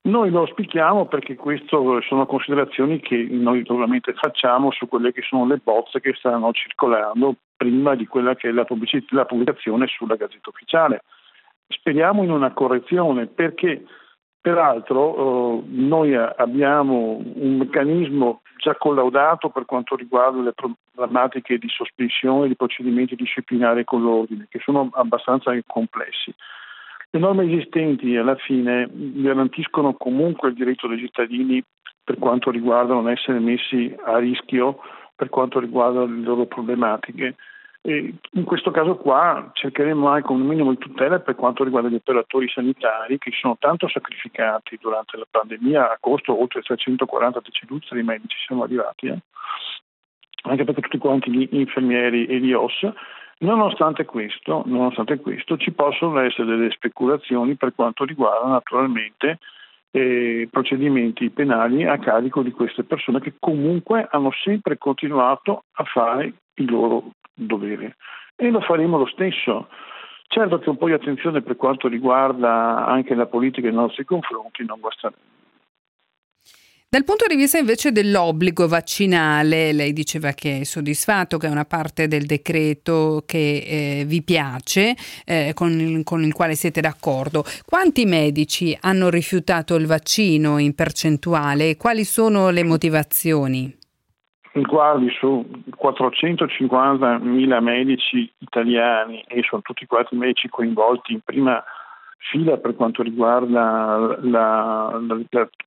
Noi 0.02 0.30
lo 0.30 0.42
auspichiamo 0.42 1.08
perché 1.08 1.34
queste 1.34 1.66
sono 1.70 2.26
considerazioni 2.28 3.00
che 3.00 3.16
noi 3.32 3.60
naturalmente 3.60 4.14
facciamo 4.14 4.72
su 4.72 4.88
quelle 4.88 5.12
che 5.12 5.24
sono 5.28 5.48
le 5.48 5.60
bozze 5.64 6.02
che 6.02 6.14
stanno 6.14 6.52
circolando 6.52 7.36
prima 7.58 7.96
di 7.96 8.06
quella 8.06 8.36
che 8.36 8.50
è 8.50 8.52
la, 8.52 8.68
la 9.10 9.26
pubblicazione 9.26 9.88
sulla 9.88 10.16
Gazzetta 10.16 10.50
Ufficiale. 10.50 11.02
Speriamo 11.68 12.22
in 12.22 12.30
una 12.30 12.52
correzione 12.52 13.26
perché 13.26 13.86
Peraltro 14.44 15.16
eh, 15.16 15.64
noi 15.70 16.14
abbiamo 16.18 17.22
un 17.36 17.56
meccanismo 17.60 18.42
già 18.58 18.76
collaudato 18.76 19.48
per 19.48 19.64
quanto 19.64 19.96
riguarda 19.96 20.42
le 20.42 20.52
problematiche 20.52 21.58
di 21.58 21.70
sospensione 21.70 22.50
di 22.50 22.56
procedimenti 22.58 23.16
disciplinari 23.16 23.86
con 23.86 24.02
l'ordine, 24.02 24.48
che 24.50 24.60
sono 24.60 24.90
abbastanza 24.96 25.58
complessi. 25.66 26.36
Le 27.12 27.20
norme 27.22 27.46
esistenti 27.46 28.18
alla 28.18 28.36
fine 28.36 28.90
garantiscono 28.92 29.94
comunque 29.94 30.50
il 30.50 30.56
diritto 30.56 30.88
dei 30.88 31.00
cittadini 31.00 31.64
per 32.04 32.20
quanto 32.20 32.52
riguarda 32.52 32.96
non 32.96 33.10
essere 33.10 33.40
messi 33.40 33.96
a 34.04 34.18
rischio 34.18 34.80
per 35.16 35.30
quanto 35.30 35.62
riguarda 35.62 36.04
le 36.04 36.20
loro 36.20 36.48
problematiche 36.48 37.36
e 37.86 38.14
in 38.32 38.44
questo 38.46 38.72
caso 38.72 38.96
qua 38.96 39.50
cercheremo 39.52 40.08
anche 40.08 40.32
un 40.32 40.40
minimo 40.40 40.70
di 40.70 40.78
tutela 40.78 41.20
per 41.20 41.36
quanto 41.36 41.66
riguarda 41.66 41.90
gli 41.90 41.96
operatori 41.96 42.48
sanitari 42.48 43.18
che 43.18 43.32
sono 43.34 43.58
tanto 43.60 43.90
sacrificati 43.90 44.78
durante 44.80 45.18
la 45.18 45.28
pandemia 45.30 45.92
a 45.92 45.98
costo 46.00 46.40
oltre 46.40 46.62
340 46.62 47.42
deceduti 47.44 47.88
di 47.92 48.04
medici 48.04 48.38
siamo 48.46 48.64
arrivati, 48.64 49.08
eh? 49.08 49.20
anche 50.44 50.64
perché 50.64 50.82
tutti 50.82 50.98
quanti 50.98 51.30
gli 51.30 51.48
infermieri 51.52 52.26
e 52.26 52.40
gli 52.40 52.54
OS 52.54 52.90
Nonostante 53.40 54.06
questo, 54.06 54.64
nonostante 54.66 55.20
questo, 55.20 55.58
ci 55.58 55.74
possono 55.74 56.18
essere 56.20 56.46
delle 56.46 56.72
speculazioni 56.72 57.56
per 57.56 57.74
quanto 57.76 58.06
riguarda 58.06 58.48
naturalmente 58.48 59.40
eh, 59.92 60.48
procedimenti 60.50 61.30
penali 61.30 61.86
a 61.86 61.98
carico 62.00 62.42
di 62.42 62.52
queste 62.52 62.84
persone 62.84 63.20
che 63.20 63.34
comunque 63.38 64.08
hanno 64.10 64.32
sempre 64.44 64.78
continuato 64.78 65.66
a 65.74 65.84
fare 65.84 66.34
il 66.56 66.70
loro 66.70 67.12
dovere 67.34 67.96
e 68.36 68.50
lo 68.50 68.62
faremo 68.62 68.98
lo 68.98 69.08
stesso. 69.08 69.68
Certo 70.28 70.60
che 70.60 70.70
un 70.70 70.78
po' 70.78 70.88
di 70.88 70.94
attenzione 70.94 71.42
per 71.42 71.56
quanto 71.56 71.88
riguarda 71.88 72.86
anche 72.86 73.14
la 73.14 73.28
politica 73.28 73.68
nei 73.68 73.76
nostri 73.76 74.04
confronti 74.04 74.66
non 74.66 74.80
guasterebbe. 74.80 75.42
Dal 76.94 77.06
punto 77.06 77.26
di 77.28 77.36
vista 77.36 77.58
invece 77.58 77.92
dell'obbligo 77.92 78.68
vaccinale, 78.68 79.74
lei 79.74 79.94
diceva 79.94 80.34
che 80.34 80.60
è 80.60 80.64
soddisfatto, 80.64 81.40
che 81.40 81.48
è 81.48 81.50
una 81.50 81.66
parte 81.66 82.08
del 82.08 82.28
decreto 82.28 83.24
che 83.26 83.64
eh, 83.66 84.04
vi 84.06 84.22
piace, 84.22 84.96
eh, 85.26 85.54
con, 85.56 85.72
il, 85.72 86.04
con, 86.04 86.24
il, 86.24 86.34
quale 86.34 86.54
siete 86.54 86.82
d'accordo. 86.82 87.46
Quanti 87.66 88.06
medici 88.06 88.78
hanno 88.80 89.10
rifiutato 89.10 89.74
il 89.74 89.88
vaccino 89.88 90.60
in 90.60 90.76
percentuale 90.76 91.72
e 91.72 91.78
quali 91.78 92.04
sono 92.04 92.52
le 92.52 92.64
motivazioni? 92.64 93.76
Guardi, 94.54 95.10
su 95.10 95.44
450.000 95.82 97.60
medici 97.60 98.32
italiani 98.38 99.24
e 99.28 99.42
sono 99.42 99.64
tutti 99.64 99.88
quanti 99.88 100.16
medici 100.16 100.48
coinvolti 100.48 101.14
in 101.14 101.22
prima 101.22 101.64
fila 102.30 102.58
per 102.58 102.76
quanto 102.76 103.02
riguarda 103.02 104.18
la, 104.22 105.02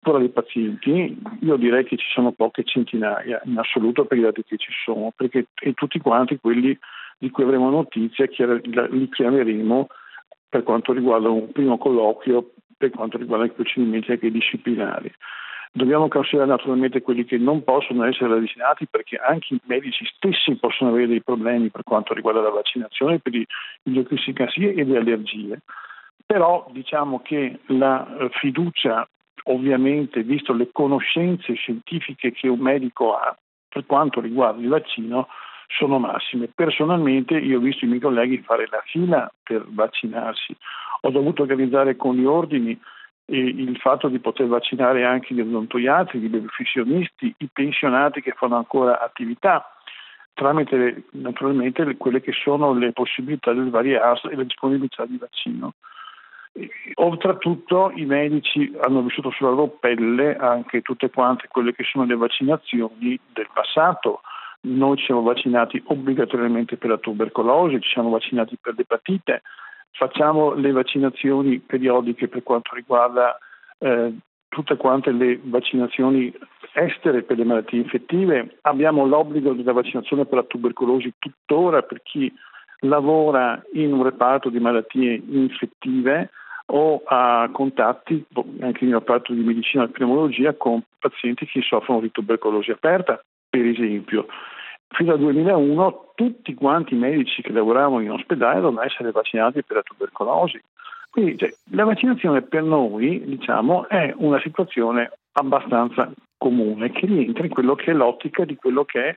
cura 0.03 0.19
dei 0.19 0.29
pazienti, 0.29 1.19
io 1.41 1.57
direi 1.57 1.85
che 1.85 1.97
ci 1.97 2.07
sono 2.11 2.31
poche 2.31 2.63
centinaia 2.63 3.41
in 3.45 3.59
assoluto 3.59 4.05
per 4.05 4.19
i 4.19 4.23
dati 4.23 4.45
che 4.45 4.57
ci 4.57 4.71
sono, 4.85 5.13
perché 5.15 5.47
e 5.61 5.75
tutti 5.75 5.99
quanti 5.99 6.39
quelli 6.39 6.79
di 7.19 7.31
cui 7.31 7.43
avremo 7.43 7.71
notizia 7.71 8.27
li 8.91 9.09
chiameremo 9.09 9.89
per 10.49 10.63
quanto 10.63 10.93
riguarda 10.93 11.29
un 11.29 11.51
primo 11.51 11.77
colloquio, 11.77 12.53
per 12.77 12.91
quanto 12.91 13.19
riguarda 13.19 13.47
i 13.47 13.51
procedimenti 13.51 14.13
anche 14.13 14.31
disciplinari. 14.31 15.13
Dobbiamo 15.77 16.09
considerare 16.09 16.49
naturalmente 16.49 17.03
quelli 17.03 17.27
che 17.27 17.37
non 17.37 17.63
possono 17.63 18.05
essere 18.05 18.41
vaccinati 18.41 18.87
perché 18.87 19.19
anche 19.19 19.53
i 19.53 19.61
medici 19.65 20.07
stessi 20.07 20.57
possono 20.57 20.89
avere 20.89 21.07
dei 21.07 21.23
problemi 21.23 21.69
per 21.69 21.83
quanto 21.83 22.15
riguarda 22.15 22.41
la 22.41 22.49
vaccinazione 22.49 23.19
per 23.19 23.35
i 23.35 23.47
idiocrissicasie 23.83 24.73
e 24.73 24.85
le 24.85 24.97
allergie. 24.97 25.61
Però 26.25 26.67
diciamo 26.71 27.21
che 27.21 27.59
la 27.67 28.09
eh, 28.09 28.31
fiducia, 28.41 29.07
ovviamente, 29.45 30.23
visto 30.23 30.55
le 30.55 30.71
conoscenze 30.73 31.53
scientifiche 31.53 32.33
che 32.33 32.49
un 32.49 32.61
medico 32.61 33.15
ha 33.15 33.37
per 33.69 33.85
quanto 33.85 34.23
riguarda 34.23 34.63
il 34.63 34.69
vaccino, 34.69 35.29
sono 35.67 35.99
massime. 35.99 36.49
Personalmente 36.55 37.35
io 37.37 37.59
ho 37.59 37.61
visto 37.61 37.85
i 37.85 37.89
miei 37.89 38.01
colleghi 38.01 38.39
fare 38.39 38.67
la 38.71 38.83
fila 38.87 39.31
per 39.43 39.63
vaccinarsi, 39.69 40.57
ho 41.03 41.11
dovuto 41.11 41.43
organizzare 41.43 41.97
con 41.97 42.17
gli 42.17 42.25
ordini 42.25 42.81
il 43.29 43.77
fatto 43.79 44.09
di 44.09 44.19
poter 44.19 44.47
vaccinare 44.47 45.05
anche 45.05 45.35
gli 45.35 45.41
odontoiatri, 45.41 46.25
i 46.25 46.29
professionisti, 46.29 47.35
i 47.39 47.49
pensionati 47.53 48.23
che 48.23 48.33
fanno 48.37 48.57
ancora 48.57 49.01
attività 49.01 49.71
tramite 50.37 51.05
naturalmente 51.13 51.97
quelle 51.97 52.21
che 52.21 52.33
sono 52.33 52.75
le 52.75 52.93
possibilità 52.93 53.55
del 53.55 53.71
varie 53.71 53.99
AS 53.99 54.25
e 54.25 54.37
la 54.37 54.43
disponibilità 54.43 55.07
di 55.07 55.17
vaccino. 55.17 55.73
Oltretutto 56.95 57.91
i 57.95 58.05
medici 58.05 58.71
hanno 58.83 59.03
vissuto 59.03 59.31
sulla 59.31 59.51
loro 59.51 59.69
pelle 59.81 60.37
anche 60.37 60.83
tutte 60.83 61.11
quante 61.11 61.49
quelle 61.49 61.75
che 61.75 61.85
sono 61.85 62.05
le 62.05 62.17
vaccinazioni 62.17 63.19
del 63.33 63.49
passato, 63.53 64.21
noi 64.63 64.97
ci 64.99 65.07
siamo 65.07 65.23
vaccinati 65.23 65.83
obbligatoriamente 65.87 66.77
per 66.77 66.91
la 66.91 66.99
tubercolosi, 66.99 67.81
ci 67.81 67.91
siamo 67.91 68.11
vaccinati 68.11 68.59
per 68.61 68.75
l'epatite, 68.77 69.43
facciamo 69.97 70.55
le 70.55 70.73
vaccinazioni 70.73 71.59
periodiche 71.59 72.29
per 72.29 72.43
quanto 72.43 72.75
riguarda 72.75 73.39
eh, 73.79 74.15
tutte 74.49 74.77
quante 74.77 75.11
le 75.11 75.41
vaccinazioni 75.43 76.33
estere 76.73 77.23
per 77.23 77.37
le 77.37 77.45
malattie 77.45 77.81
infettive, 77.81 78.59
abbiamo 78.63 79.07
l'obbligo 79.07 79.53
della 79.53 79.73
vaccinazione 79.73 80.25
per 80.25 80.39
la 80.39 80.45
tubercolosi 80.45 81.13
tuttora 81.19 81.83
per 81.83 82.03
chi 82.03 82.33
lavora 82.81 83.63
in 83.73 83.93
un 83.93 84.03
reparto 84.03 84.51
di 84.51 84.61
malattie 84.61 85.23
infettive 85.29 86.31
o 86.67 87.03
ha 87.05 87.49
contatti, 87.53 88.25
anche 88.61 88.85
in 88.85 88.93
un 88.93 88.99
reparto 88.99 89.33
di 89.33 89.43
medicina 89.43 89.85
e 89.85 89.89
pneumologia, 89.89 90.55
con 90.55 90.83
pazienti 90.99 91.47
che 91.47 91.61
soffrono 91.63 92.01
di 92.01 92.11
tubercolosi 92.11 92.71
aperta, 92.71 93.21
per 93.49 93.65
esempio. 93.65 94.27
Fino 94.89 95.13
al 95.13 95.19
2001 95.19 96.13
tutti 96.15 96.55
quanti 96.55 96.95
i 96.95 96.99
medici 96.99 97.43
che 97.43 97.53
lavoravano 97.53 98.01
in 98.01 98.11
ospedale 98.11 98.61
dovevano 98.61 98.83
essere 98.87 99.11
vaccinati 99.11 99.63
per 99.63 99.77
la 99.77 99.83
tubercolosi. 99.83 100.63
Quindi 101.11 101.39
cioè, 101.39 101.53
la 101.71 101.85
vaccinazione 101.85 102.43
per 102.43 102.63
noi 102.63 103.23
diciamo, 103.25 103.89
è 103.89 104.15
una 104.17 104.41
situazione 104.41 105.11
abbastanza 105.33 106.11
comune 106.37 106.91
che 106.91 107.07
rientra 107.07 107.45
in 107.45 107.51
quello 107.51 107.75
che 107.75 107.91
è 107.91 107.95
l'ottica 107.95 108.45
di 108.45 108.57
quello 108.57 108.85
che 108.85 109.09
è 109.09 109.17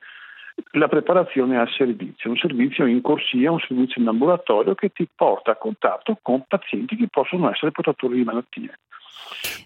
la 0.72 0.88
preparazione 0.88 1.57
al 1.57 1.70
servizio, 1.70 2.30
un 2.30 2.38
servizio 2.38 2.86
in 2.86 3.01
corsia, 3.01 3.51
un 3.51 3.59
servizio 3.59 4.01
in 4.01 4.07
ambulatorio 4.07 4.76
che 4.76 4.89
ti 4.89 5.07
porta 5.13 5.51
a 5.51 5.55
contatto 5.55 6.17
con 6.22 6.43
pazienti 6.47 6.95
che 6.95 7.07
possono 7.09 7.49
essere 7.51 7.72
portatori 7.72 8.17
di 8.17 8.24
malattie. 8.24 8.80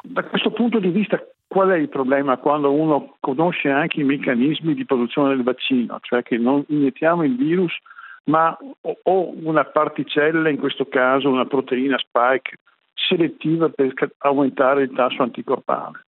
Da 0.03 0.23
questo 0.23 0.51
punto 0.51 0.79
di 0.79 0.89
vista, 0.89 1.23
qual 1.53 1.69
è 1.69 1.77
il 1.77 1.87
problema 1.87 2.37
quando 2.37 2.71
uno 2.71 3.15
conosce 3.19 3.69
anche 3.69 3.99
i 3.99 4.03
meccanismi 4.03 4.73
di 4.73 4.85
produzione 4.85 5.29
del 5.29 5.43
vaccino, 5.43 5.99
cioè 6.01 6.23
che 6.23 6.39
non 6.39 6.63
iniettiamo 6.67 7.23
il 7.23 7.35
virus, 7.35 7.77
ma 8.23 8.57
o 8.81 9.33
una 9.43 9.63
particella, 9.63 10.49
in 10.49 10.57
questo 10.57 10.87
caso 10.87 11.29
una 11.29 11.45
proteina 11.45 11.95
spike 11.99 12.57
selettiva 12.95 13.69
per 13.69 13.93
aumentare 14.17 14.81
il 14.81 14.93
tasso 14.93 15.21
anticorpale, 15.21 16.05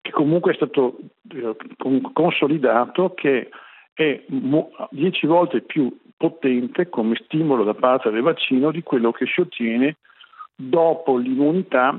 che 0.00 0.10
comunque 0.10 0.52
è 0.52 0.56
stato 0.56 0.98
eh, 1.28 1.56
consolidato 2.12 3.14
che 3.14 3.48
è 3.94 4.24
10 4.26 5.26
volte 5.28 5.60
più 5.60 5.96
potente 6.16 6.88
come 6.88 7.14
stimolo 7.24 7.62
da 7.62 7.74
parte 7.74 8.10
del 8.10 8.22
vaccino 8.22 8.72
di 8.72 8.82
quello 8.82 9.12
che 9.12 9.26
si 9.26 9.40
ottiene 9.40 9.98
dopo 10.56 11.16
l'immunità 11.16 11.96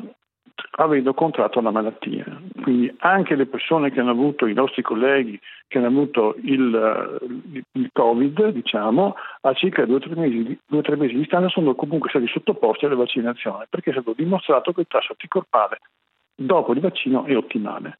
avendo 0.71 1.13
contratto 1.13 1.61
la 1.61 1.71
malattia. 1.71 2.25
Quindi 2.61 2.93
anche 2.99 3.35
le 3.35 3.45
persone 3.45 3.91
che 3.91 3.99
hanno 3.99 4.11
avuto, 4.11 4.45
i 4.45 4.53
nostri 4.53 4.81
colleghi 4.81 5.39
che 5.67 5.77
hanno 5.77 5.87
avuto 5.87 6.35
il, 6.43 7.61
il 7.71 7.89
Covid, 7.93 8.49
diciamo, 8.49 9.15
a 9.41 9.53
circa 9.53 9.85
due 9.85 9.95
o 9.95 9.99
tre 9.99 10.15
mesi, 10.15 10.59
due, 10.65 10.81
tre 10.81 10.95
mesi 10.95 11.13
di 11.13 11.19
distanza 11.19 11.49
sono 11.49 11.75
comunque 11.75 12.09
stati 12.09 12.27
sottoposti 12.27 12.85
alle 12.85 12.95
vaccinazioni 12.95 13.65
perché 13.69 13.89
è 13.89 13.93
stato 13.93 14.13
dimostrato 14.13 14.73
che 14.73 14.81
il 14.81 14.87
tasso 14.87 15.11
anticorpale 15.11 15.79
dopo 16.35 16.73
il 16.73 16.79
vaccino 16.79 17.25
è 17.25 17.35
ottimale. 17.35 17.97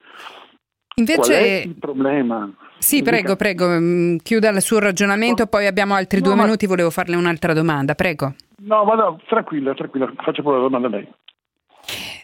Invece... 0.95 1.20
Qual 1.20 1.43
è 1.43 1.62
il 1.66 1.76
problema? 1.76 2.52
Sì, 2.78 3.02
prego, 3.02 3.36
prego, 3.36 3.68
mm, 3.68 4.18
chiuda 4.18 4.49
il 4.49 4.62
suo 4.62 4.80
ragionamento, 4.80 5.47
poi 5.47 5.68
abbiamo 5.68 5.93
altri 5.93 6.20
no, 6.20 6.26
due 6.26 6.36
ma... 6.36 6.43
minuti, 6.43 6.66
volevo 6.66 6.89
farle 6.89 7.16
un'altra 7.16 7.54
domanda, 7.54 7.95
prego. 7.95 8.34
No, 8.64 8.84
vado, 8.84 9.20
tranquilla, 9.28 9.74
tranquilla, 9.74 10.12
faccio 10.18 10.41
pure 10.41 10.58
la 10.58 10.64
domanda 10.64 10.88
a 10.88 10.91
lei. 10.91 11.08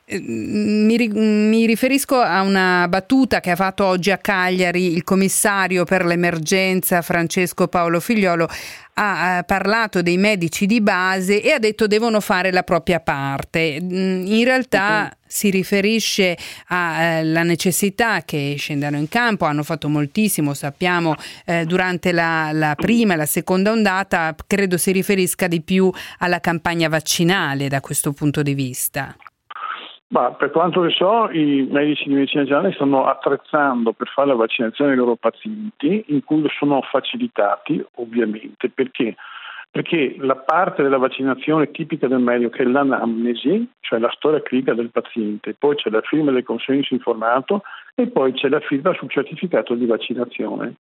Mi, 0.10 1.10
mi, 1.10 1.66
riferisco 1.66 2.16
a 2.16 2.42
una 2.42 2.88
battuta 2.88 3.42
che 3.42 3.52
ha 3.52 3.58
fatto 3.58 3.84
oggi 3.84 4.10
a 4.10 4.18
Cagliari 4.18 4.94
il 4.94 5.04
commissario 5.04 5.84
per 5.84 6.06
l'emergenza 6.06 7.02
Francesco 7.02 7.68
Paolo 7.68 8.00
Figliolo. 8.00 8.48
Ha, 8.94 9.44
parlato 9.46 10.02
dei 10.02 10.16
medici 10.16 10.66
di 10.66 10.80
base 10.80 11.42
e 11.42 11.52
ha 11.52 11.60
detto 11.60 11.88
devono 11.88 12.22
fare 12.22 12.54
la 12.54 12.64
propria 12.64 13.02
parte. 13.02 13.80
In 13.82 14.44
realtà 14.46 15.10
uh-huh. 15.12 15.18
si 15.28 15.50
riferisce 15.50 16.38
alla 16.68 17.42
eh, 17.42 17.44
necessità 17.44 18.22
che 18.24 18.56
scendano 18.58 18.96
in 18.96 19.10
campo, 19.10 19.44
hanno 19.44 19.64
fatto 19.64 19.90
moltissimo, 19.90 20.54
sappiamo, 20.54 21.16
eh, 21.44 21.66
durante 21.66 22.14
la, 22.14 22.52
la 22.54 22.76
prima 22.76 23.14
e 23.14 23.18
la 23.18 23.26
seconda 23.26 23.72
ondata, 23.72 24.34
credo 24.48 24.78
si 24.78 24.94
riferisca 24.94 25.48
di 25.48 25.62
più 25.62 25.92
alla 26.20 26.40
campagna 26.40 26.88
vaccinale 26.88 27.68
da 27.68 27.82
questo 27.82 28.14
punto 28.14 28.42
di 28.42 28.54
vista. 28.54 29.14
Ma 30.10 30.32
per 30.32 30.52
quanto 30.52 30.82
ne 30.82 30.90
so, 30.92 31.30
i 31.32 31.68
medici 31.70 32.08
di 32.08 32.14
medicina 32.14 32.44
generale 32.44 32.72
stanno 32.74 33.06
attrezzando 33.06 33.92
per 33.92 34.08
fare 34.08 34.30
la 34.30 34.36
vaccinazione 34.36 34.92
dei 34.92 35.00
loro 35.00 35.16
pazienti, 35.16 36.06
in 36.08 36.24
cui 36.24 36.46
sono 36.58 36.82
facilitati, 36.82 37.84
ovviamente, 37.96 38.70
perché? 38.70 39.16
Perché 39.70 40.16
la 40.20 40.38
parte 40.38 40.82
della 40.82 40.98
vaccinazione 40.98 41.72
tipica 41.72 42.08
del 42.08 42.20
medico 42.20 42.52
che 42.52 42.64
è 42.64 42.66
l'anamnesi, 42.66 43.70
cioè 43.82 44.00
la 44.00 44.12
storia 44.16 44.42
clinica 44.42 44.74
del 44.74 44.92
paziente, 44.92 45.56
poi 45.60 45.76
c'è 45.76 45.90
la 45.90 46.02
firma 46.02 46.32
del 46.32 46.44
consenso 46.44 46.94
informato 46.94 47.64
e 47.94 48.08
poi 48.08 48.32
c'è 48.32 48.48
la 48.48 48.62
firma 48.62 48.94
sul 48.94 49.10
certificato 49.10 49.76
di 49.76 49.86
vaccinazione. 49.86 50.76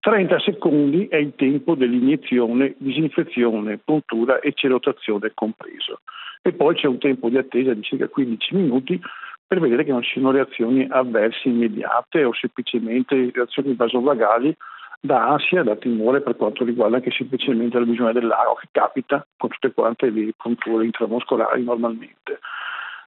30 0.00 0.40
secondi 0.40 1.06
è 1.08 1.16
il 1.16 1.34
tempo 1.36 1.74
dell'iniezione, 1.74 2.74
disinfezione, 2.78 3.78
puntura 3.78 4.40
e 4.40 4.52
cerotazione 4.54 5.32
compreso. 5.34 6.00
E 6.42 6.52
poi 6.52 6.74
c'è 6.74 6.86
un 6.86 6.98
tempo 6.98 7.28
di 7.28 7.36
attesa 7.36 7.74
di 7.74 7.82
circa 7.82 8.08
15 8.08 8.54
minuti 8.54 8.98
per 9.46 9.60
vedere 9.60 9.84
che 9.84 9.90
non 9.90 10.02
ci 10.02 10.12
siano 10.12 10.30
reazioni 10.30 10.86
avverse 10.88 11.48
immediate 11.48 12.24
o 12.24 12.32
semplicemente 12.32 13.30
reazioni 13.34 13.74
vasovagali 13.74 14.56
da 15.00 15.28
ansia, 15.32 15.62
da 15.62 15.76
timore 15.76 16.20
per 16.22 16.36
quanto 16.36 16.64
riguarda 16.64 16.96
anche 16.96 17.10
semplicemente 17.10 17.78
la 17.78 17.84
visione 17.84 18.12
dell'ago 18.12 18.54
che 18.54 18.68
capita 18.70 19.26
con 19.36 19.50
tutte 19.50 19.72
quante 19.72 20.08
le 20.08 20.32
punture 20.36 20.84
intramuscolari 20.84 21.62
normalmente. 21.62 22.38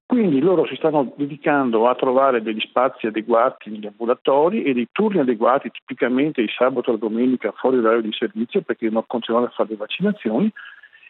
Quindi 0.06 0.40
loro 0.40 0.66
si 0.66 0.76
stanno 0.76 1.14
dedicando 1.16 1.88
a 1.88 1.94
trovare 1.94 2.42
degli 2.42 2.60
spazi 2.60 3.06
adeguati 3.06 3.70
negli 3.70 3.86
ambulatori 3.86 4.62
e 4.62 4.74
dei 4.74 4.88
turni 4.92 5.20
adeguati, 5.20 5.70
tipicamente 5.70 6.42
il 6.42 6.50
sabato 6.50 6.90
e 6.90 6.92
la 6.92 6.98
domenica 6.98 7.52
fuori 7.52 7.76
dall'area 7.76 8.02
di 8.02 8.12
servizio 8.12 8.60
perché 8.60 8.90
non 8.90 9.04
continuano 9.06 9.46
a 9.46 9.50
fare 9.50 9.70
le 9.70 9.76
vaccinazioni, 9.76 10.52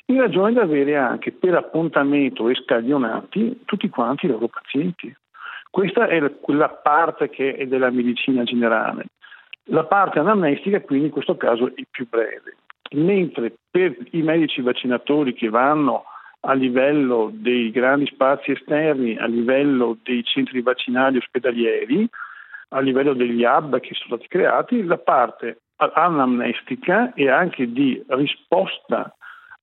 in 0.06 0.20
ragione 0.20 0.52
di 0.52 0.58
avere 0.58 0.96
anche 0.96 1.32
per 1.32 1.54
appuntamento 1.54 2.48
e 2.48 2.54
scaglionati 2.54 3.62
tutti 3.64 3.88
quanti 3.88 4.26
i 4.26 4.28
loro 4.28 4.48
pazienti. 4.48 5.14
Questa 5.70 6.06
è 6.06 6.38
quella 6.40 6.68
parte 6.68 7.30
che 7.30 7.56
è 7.56 7.66
della 7.66 7.90
medicina 7.90 8.44
generale. 8.44 9.06
La 9.68 9.84
parte 9.84 10.20
anamnestica 10.20 10.80
quindi 10.80 11.06
in 11.06 11.10
questo 11.10 11.36
caso 11.36 11.66
è 11.74 11.82
più 11.90 12.06
breve, 12.08 12.56
mentre 12.92 13.54
per 13.70 13.96
i 14.10 14.22
medici 14.22 14.60
vaccinatori 14.60 15.32
che 15.32 15.48
vanno 15.48 16.04
a 16.46 16.52
livello 16.52 17.30
dei 17.32 17.70
grandi 17.70 18.06
spazi 18.06 18.52
esterni, 18.52 19.16
a 19.16 19.26
livello 19.26 19.96
dei 20.02 20.22
centri 20.24 20.60
vaccinali 20.60 21.16
ospedalieri, 21.16 22.08
a 22.68 22.80
livello 22.80 23.14
degli 23.14 23.44
hub 23.44 23.80
che 23.80 23.94
sono 23.94 24.16
stati 24.16 24.28
creati, 24.28 24.82
la 24.84 24.98
parte 24.98 25.60
anamnestica 25.76 27.12
e 27.14 27.28
anche 27.28 27.70
di 27.72 28.02
risposta 28.08 29.14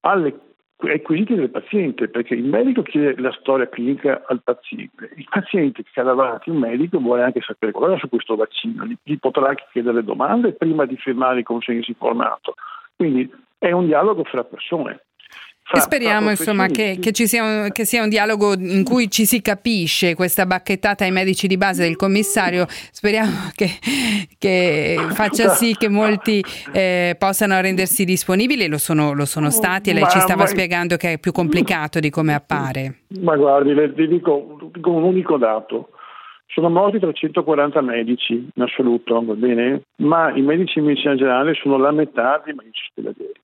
alle, 0.01 0.39
ai 0.77 1.01
quesiti 1.01 1.35
del 1.35 1.51
paziente, 1.51 2.07
perché 2.07 2.33
il 2.33 2.45
medico 2.45 2.81
chiede 2.81 3.19
la 3.21 3.31
storia 3.31 3.69
clinica 3.69 4.23
al 4.27 4.41
paziente, 4.43 5.11
il 5.15 5.27
paziente 5.29 5.83
che 5.83 5.99
ha 5.99 6.03
davanti 6.03 6.49
un 6.49 6.57
medico 6.57 6.99
vuole 6.99 7.23
anche 7.23 7.41
sapere 7.41 7.71
qualcosa 7.71 7.99
su 7.99 8.09
questo 8.09 8.35
vaccino, 8.35 8.85
gli, 8.85 9.19
potrà 9.19 9.49
anche 9.49 9.67
chiedere 9.71 10.03
domande 10.03 10.53
prima 10.53 10.85
di 10.85 10.97
firmare 10.97 11.39
il 11.39 11.45
consenso 11.45 11.91
informato. 11.91 12.55
Quindi 12.95 13.31
è 13.59 13.71
un 13.71 13.85
dialogo 13.85 14.23
fra 14.23 14.43
persone. 14.43 15.01
E 15.73 15.79
speriamo 15.79 16.29
insomma 16.29 16.67
che, 16.67 16.97
che, 16.99 17.11
ci 17.11 17.27
sia 17.27 17.43
un, 17.43 17.69
che, 17.71 17.85
sia 17.85 18.03
un, 18.03 18.09
dialogo 18.09 18.53
in 18.53 18.83
cui 18.83 19.09
ci 19.09 19.25
si 19.25 19.41
capisce 19.41 20.15
questa 20.15 20.45
bacchettata 20.45 21.05
ai 21.05 21.11
medici 21.11 21.47
di 21.47 21.57
base 21.57 21.83
del 21.83 21.95
commissario. 21.95 22.65
Speriamo 22.67 23.49
che, 23.55 23.67
che 24.37 24.97
faccia 25.11 25.49
sì 25.49 25.75
che 25.77 25.87
molti 25.87 26.43
eh, 26.73 27.15
possano 27.17 27.59
rendersi 27.61 28.03
disponibili. 28.03 28.67
Lo 28.67 28.77
sono, 28.77 29.13
lo 29.13 29.25
sono 29.25 29.49
stati 29.49 29.89
e 29.89 29.93
lei 29.93 30.03
ma, 30.03 30.09
ci 30.09 30.19
stava 30.19 30.43
ma, 30.43 30.47
spiegando 30.47 30.97
che 30.97 31.13
è 31.13 31.19
più 31.19 31.31
complicato 31.31 31.99
di 31.99 32.09
come 32.09 32.33
appare. 32.33 33.03
Ma 33.19 33.35
guardi, 33.35 33.73
le, 33.73 33.93
dico, 33.93 34.69
dico 34.73 34.91
un 34.91 35.03
unico 35.03 35.37
dato. 35.37 35.89
Sono 36.47 36.69
morti 36.69 36.99
340 36.99 37.79
medici 37.79 38.33
in 38.53 38.61
assoluto, 38.61 39.23
va 39.23 39.33
bene? 39.35 39.83
Ma 39.97 40.33
i 40.35 40.41
medici 40.41 40.79
in 40.79 40.85
medicina 40.85 41.15
generale 41.15 41.53
sono 41.53 41.77
la 41.77 41.91
metà 41.91 42.41
dei 42.43 42.53
medici 42.53 42.81
ospedalieri. 42.89 43.39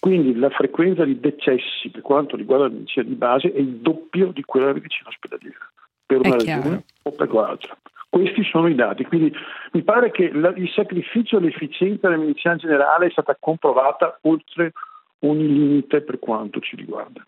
Quindi 0.00 0.34
la 0.36 0.50
frequenza 0.50 1.04
di 1.04 1.18
decessi 1.18 1.90
per 1.90 2.02
quanto 2.02 2.36
riguarda 2.36 2.66
la 2.66 2.72
medicina 2.72 3.04
di 3.04 3.14
base 3.14 3.52
è 3.52 3.58
il 3.58 3.76
doppio 3.76 4.28
di 4.28 4.42
quella 4.42 4.66
della 4.66 4.78
medicina 4.78 5.08
ospedaliera, 5.08 5.70
per 6.06 6.18
una 6.18 6.30
ragione 6.30 6.84
o 7.02 7.10
per 7.10 7.32
l'altra. 7.32 7.76
Questi 8.08 8.42
sono 8.44 8.68
i 8.68 8.74
dati, 8.74 9.04
quindi 9.04 9.32
mi 9.72 9.82
pare 9.82 10.10
che 10.10 10.30
la, 10.32 10.52
il 10.56 10.70
sacrificio 10.70 11.36
e 11.36 11.40
l'efficienza 11.40 12.08
della 12.08 12.20
medicina 12.20 12.56
generale 12.56 13.06
è 13.06 13.10
stata 13.10 13.36
comprovata 13.38 14.18
oltre 14.22 14.72
ogni 15.20 15.46
limite 15.46 16.00
per 16.00 16.18
quanto 16.18 16.60
ci 16.60 16.76
riguarda. 16.76 17.26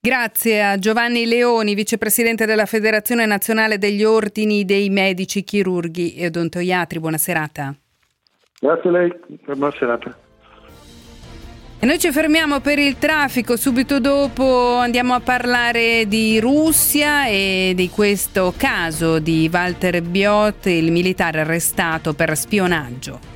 Grazie 0.00 0.64
a 0.64 0.78
Giovanni 0.78 1.26
Leoni, 1.26 1.74
vicepresidente 1.74 2.46
della 2.46 2.66
Federazione 2.66 3.26
Nazionale 3.26 3.76
degli 3.76 4.04
Ordini 4.04 4.64
dei 4.64 4.88
Medici, 4.88 5.44
Chirurghi 5.44 6.14
e 6.14 6.26
Odontoiatri. 6.26 6.98
Buona 6.98 7.18
serata. 7.18 7.74
Grazie 8.58 8.88
a 8.88 8.92
lei, 8.92 9.12
buona 9.44 9.70
serata. 9.72 10.25
E 11.78 11.84
noi 11.84 11.98
ci 11.98 12.10
fermiamo 12.10 12.60
per 12.60 12.78
il 12.78 12.96
traffico, 12.98 13.56
subito 13.56 14.00
dopo 14.00 14.76
andiamo 14.76 15.12
a 15.12 15.20
parlare 15.20 16.08
di 16.08 16.40
Russia 16.40 17.26
e 17.26 17.74
di 17.76 17.90
questo 17.90 18.54
caso 18.56 19.18
di 19.18 19.48
Walter 19.52 20.00
Biot, 20.00 20.66
il 20.66 20.90
militare 20.90 21.40
arrestato 21.40 22.14
per 22.14 22.34
spionaggio. 22.36 23.34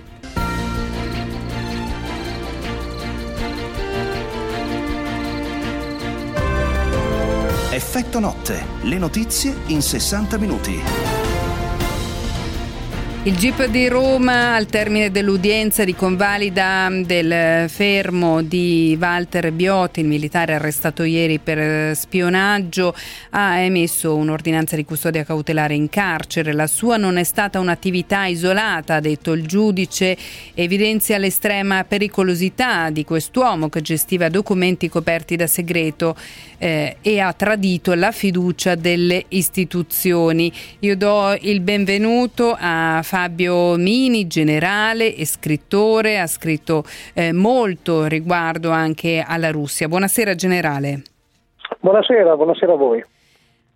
Effetto 7.72 8.18
notte, 8.20 8.64
le 8.82 8.98
notizie 8.98 9.54
in 9.66 9.82
60 9.82 10.38
minuti. 10.38 11.19
Il 13.22 13.36
GIP 13.36 13.66
di 13.66 13.86
Roma, 13.86 14.54
al 14.54 14.64
termine 14.64 15.10
dell'udienza 15.10 15.84
di 15.84 15.94
convalida 15.94 16.88
del 17.04 17.68
fermo 17.68 18.40
di 18.40 18.96
Walter 18.98 19.52
Biotti, 19.52 20.00
il 20.00 20.06
militare 20.06 20.54
arrestato 20.54 21.02
ieri 21.02 21.38
per 21.38 21.94
spionaggio, 21.94 22.96
ha 23.32 23.58
emesso 23.58 24.16
un'ordinanza 24.16 24.74
di 24.74 24.86
custodia 24.86 25.22
cautelare 25.24 25.74
in 25.74 25.90
carcere. 25.90 26.54
La 26.54 26.66
sua 26.66 26.96
non 26.96 27.18
è 27.18 27.22
stata 27.22 27.60
un'attività 27.60 28.24
isolata, 28.24 28.94
ha 28.94 29.00
detto 29.00 29.32
il 29.32 29.46
giudice, 29.46 30.16
evidenzia 30.54 31.18
l'estrema 31.18 31.84
pericolosità 31.84 32.88
di 32.88 33.04
quest'uomo 33.04 33.68
che 33.68 33.82
gestiva 33.82 34.30
documenti 34.30 34.88
coperti 34.88 35.36
da 35.36 35.46
segreto 35.46 36.16
eh, 36.56 36.96
e 37.02 37.20
ha 37.20 37.34
tradito 37.34 37.92
la 37.92 38.12
fiducia 38.12 38.76
delle 38.76 39.26
istituzioni. 39.28 40.50
Io 40.78 40.96
do 40.96 41.36
il 41.38 41.60
benvenuto 41.60 42.56
a 42.58 43.02
Fabio 43.10 43.74
Mini, 43.74 44.28
generale 44.28 45.16
e 45.16 45.26
scrittore, 45.26 46.20
ha 46.20 46.28
scritto 46.28 46.84
eh, 47.12 47.32
molto 47.32 48.04
riguardo 48.04 48.70
anche 48.70 49.24
alla 49.26 49.50
Russia. 49.50 49.88
Buonasera 49.88 50.36
generale. 50.36 51.02
Buonasera, 51.80 52.36
buonasera 52.36 52.72
a 52.72 52.76
voi. 52.76 53.04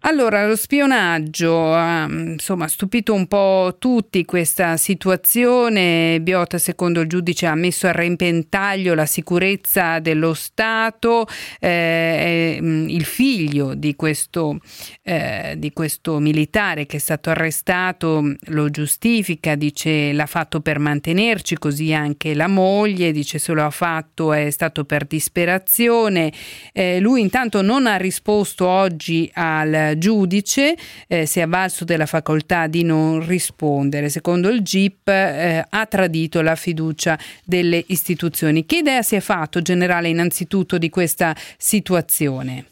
Allora, 0.07 0.47
lo 0.47 0.55
spionaggio 0.55 1.73
ha 1.73 2.07
insomma, 2.11 2.69
stupito 2.69 3.15
un 3.15 3.27
po' 3.27 3.77
tutti 3.79 4.23
questa 4.27 4.77
situazione. 4.77 6.21
Biota, 6.21 6.59
secondo 6.59 7.01
il 7.01 7.09
giudice, 7.09 7.47
ha 7.47 7.55
messo 7.55 7.87
a 7.87 7.93
repentaglio 7.93 8.93
la 8.93 9.07
sicurezza 9.07 10.01
dello 10.01 10.35
Stato. 10.35 11.27
Eh, 11.59 12.59
il 12.61 13.05
figlio 13.07 13.73
di 13.73 13.97
questo, 13.97 14.59
eh, 15.03 15.55
di 15.57 15.73
questo 15.73 16.19
militare 16.19 16.85
che 16.85 16.99
è 16.99 17.01
stato 17.01 17.31
arrestato 17.31 18.35
lo 18.49 18.69
giustifica, 18.69 19.55
dice 19.55 20.13
l'ha 20.13 20.27
fatto 20.27 20.61
per 20.61 20.81
mantenerci, 20.81 21.57
così 21.57 21.95
anche 21.95 22.35
la 22.35 22.47
moglie, 22.47 23.11
dice 23.11 23.39
se 23.39 23.55
lo 23.55 23.65
ha 23.65 23.71
fatto 23.71 24.35
è 24.35 24.51
stato 24.51 24.85
per 24.85 25.07
disperazione. 25.07 26.31
Eh, 26.75 27.01
lui 27.01 27.23
intanto 27.23 27.63
non 27.63 27.87
ha 27.87 27.97
risposto 27.97 28.67
oggi 28.67 29.31
al 29.33 29.93
giudice 29.99 30.75
eh, 31.09 31.27
si 31.27 31.41
è 31.41 31.43
avvalso 31.43 31.85
della 31.85 32.07
facoltà 32.07 32.67
di 32.67 32.85
non 32.85 33.27
rispondere. 33.27 34.09
Secondo 34.09 34.49
il 34.49 34.63
GIP 34.63 35.09
eh, 35.09 35.65
ha 35.69 35.87
tradito 35.87 36.41
la 36.43 36.55
fiducia 36.55 37.17
delle 37.45 37.83
istituzioni. 37.89 38.65
Che 38.65 38.77
idea 38.77 39.03
si 39.03 39.17
è 39.17 39.21
fatto, 39.21 39.61
generale, 39.61 40.09
innanzitutto 40.09 40.79
di 40.79 40.91
questa 40.91 41.33
situazione? 41.37 42.67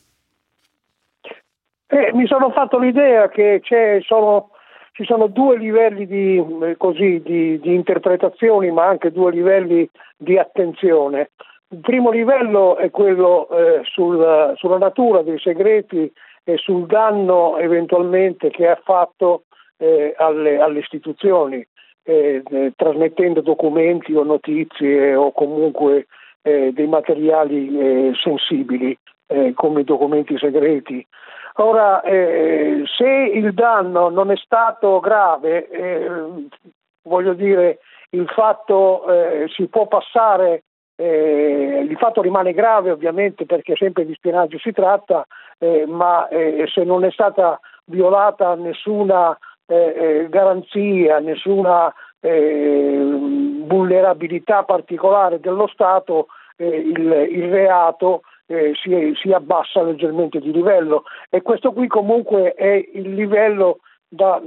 Eh, 1.86 2.10
mi 2.14 2.26
sono 2.26 2.50
fatto 2.52 2.78
l'idea 2.78 3.28
che 3.28 3.60
sono, 4.06 4.50
ci 4.92 5.04
sono 5.04 5.26
due 5.26 5.58
livelli 5.58 6.06
di, 6.06 6.42
eh, 6.62 6.76
così, 6.78 7.20
di, 7.22 7.60
di 7.60 7.74
interpretazioni, 7.74 8.70
ma 8.70 8.86
anche 8.86 9.12
due 9.12 9.30
livelli 9.30 9.86
di 10.16 10.38
attenzione. 10.38 11.30
Il 11.68 11.80
primo 11.80 12.10
livello 12.10 12.76
è 12.76 12.90
quello 12.90 13.48
eh, 13.50 13.80
sul, 13.84 14.52
sulla 14.56 14.78
natura 14.78 15.22
dei 15.22 15.38
segreti 15.38 16.10
e 16.44 16.56
sul 16.56 16.86
danno 16.86 17.58
eventualmente 17.58 18.50
che 18.50 18.68
ha 18.68 18.80
fatto 18.82 19.44
eh, 19.78 20.14
alle, 20.16 20.58
alle, 20.58 20.80
istituzioni, 20.80 21.64
eh, 22.04 22.42
eh, 22.48 22.72
trasmettendo 22.76 23.40
documenti 23.40 24.14
o 24.14 24.22
notizie 24.22 25.14
o 25.14 25.32
comunque 25.32 26.06
eh, 26.42 26.72
dei 26.72 26.86
materiali 26.86 27.78
eh, 27.78 28.12
sensibili 28.20 28.96
eh, 29.26 29.52
come 29.54 29.84
documenti 29.84 30.36
segreti. 30.38 31.06
Ora, 31.56 32.00
se 32.02 33.30
il 33.34 33.52
danno 33.52 34.08
non 34.08 34.30
è 34.30 34.36
stato 34.36 35.00
grave, 35.00 35.68
voglio 37.02 37.34
dire, 37.34 37.80
il 38.08 38.26
fatto 38.28 39.04
si 39.54 39.66
può 39.66 39.86
passare 39.86 40.62
eh, 41.02 41.84
il 41.88 41.96
fatto 41.96 42.22
rimane 42.22 42.52
grave 42.52 42.92
ovviamente 42.92 43.44
perché 43.44 43.74
sempre 43.74 44.06
di 44.06 44.14
spionaggio 44.14 44.58
si 44.58 44.70
tratta, 44.70 45.26
eh, 45.58 45.84
ma 45.86 46.28
eh, 46.28 46.64
se 46.72 46.84
non 46.84 47.04
è 47.04 47.10
stata 47.10 47.58
violata 47.86 48.54
nessuna 48.54 49.36
eh, 49.66 49.74
eh, 49.74 50.28
garanzia, 50.28 51.18
nessuna 51.18 51.92
eh, 52.20 53.00
vulnerabilità 53.64 54.62
particolare 54.62 55.40
dello 55.40 55.66
Stato, 55.66 56.28
il, 56.58 57.26
il, 57.30 57.50
reato 57.50 58.20
si, 58.46 59.12
si, 59.20 59.32
abbassa 59.32 59.82
leggermente 59.82 60.38
di 60.38 60.52
livello. 60.52 61.02
E 61.28 61.42
questo 61.42 61.72
qui 61.72 61.88
comunque 61.88 62.54
è 62.54 62.88
il 62.92 63.14
livello 63.14 63.78
da, 64.06 64.40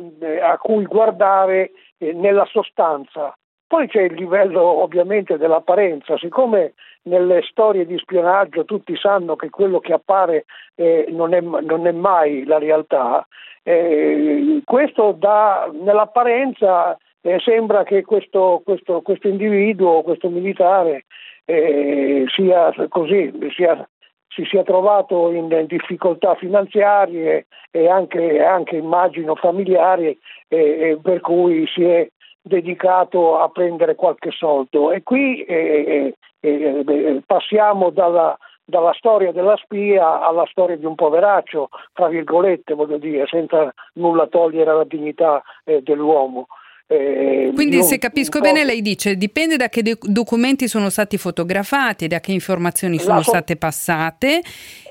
a 0.43 0.57
cui 0.57 0.85
guardare 0.85 1.71
nella 1.97 2.45
sostanza 2.45 3.35
poi 3.67 3.87
c'è 3.87 4.03
il 4.03 4.13
livello 4.13 4.61
ovviamente 4.61 5.37
dell'apparenza, 5.37 6.17
siccome 6.17 6.73
nelle 7.03 7.41
storie 7.49 7.85
di 7.85 7.97
spionaggio 7.97 8.63
tutti 8.65 8.95
sanno 8.95 9.35
che 9.35 9.49
quello 9.49 9.79
che 9.79 9.93
appare 9.93 10.45
eh, 10.75 11.07
non, 11.09 11.33
è, 11.33 11.41
non, 11.41 11.87
è, 11.87 11.91
mai 11.91 12.43
la 12.45 12.59
realtà, 12.59 13.25
eh, 13.63 14.61
questo 14.63 15.15
dà, 15.17 15.69
nell'apparenza 15.73 16.97
eh, 17.21 17.39
sembra 17.39 17.83
che 17.83 18.03
questo, 18.03 18.61
questo, 18.63 19.01
questo, 19.01 19.27
individuo, 19.27 20.03
questo 20.03 20.29
militare 20.29 21.05
eh, 21.45 22.25
sia 22.27 22.71
così, 22.87 23.33
sia, 23.55 23.87
si 24.27 24.43
sia 24.45 24.61
trovato 24.63 25.31
in 25.31 25.65
difficoltà 25.67 26.35
finanziarie 26.35 27.47
e 27.71 27.89
anche, 27.89 28.43
anche 28.43 28.75
immagino 28.75 29.33
familiari 29.35 30.17
per 30.47 31.19
cui 31.21 31.65
si 31.67 31.83
è 31.83 32.07
dedicato 32.45 33.39
a 33.39 33.49
prendere 33.49 33.95
qualche 33.95 34.29
soldo 34.29 34.91
e 34.91 35.01
qui 35.01 35.41
eh, 35.43 36.13
eh, 36.39 36.47
eh, 36.47 37.23
passiamo 37.25 37.89
dalla, 37.89 38.37
dalla, 38.63 38.93
storia 38.93 39.31
della 39.31 39.57
spia 39.57 40.21
alla 40.21 40.45
storia 40.51 40.77
di 40.77 40.85
un 40.85 40.93
poveraccio, 40.93 41.69
tra 41.91 42.07
virgolette 42.07 42.75
voglio 42.75 42.97
dire, 42.97 43.25
senza 43.25 43.73
nulla 43.93 44.27
togliere 44.27 44.69
alla 44.69 44.83
dignità 44.83 45.41
eh, 45.63 45.81
dell'uomo. 45.81 46.45
Eh, 46.87 47.51
Quindi, 47.55 47.81
se 47.81 47.97
capisco 47.97 48.39
bene, 48.41 48.63
lei 48.63 48.83
dice 48.83 49.17
dipende 49.17 49.57
da 49.57 49.69
che 49.69 49.97
documenti 50.01 50.67
sono 50.67 50.91
stati 50.91 51.17
fotografati, 51.17 52.05
da 52.05 52.19
che 52.19 52.31
informazioni 52.31 52.99
sono 52.99 53.23
so- 53.23 53.31
state 53.31 53.55
passate, 53.55 54.37
e 54.37 54.43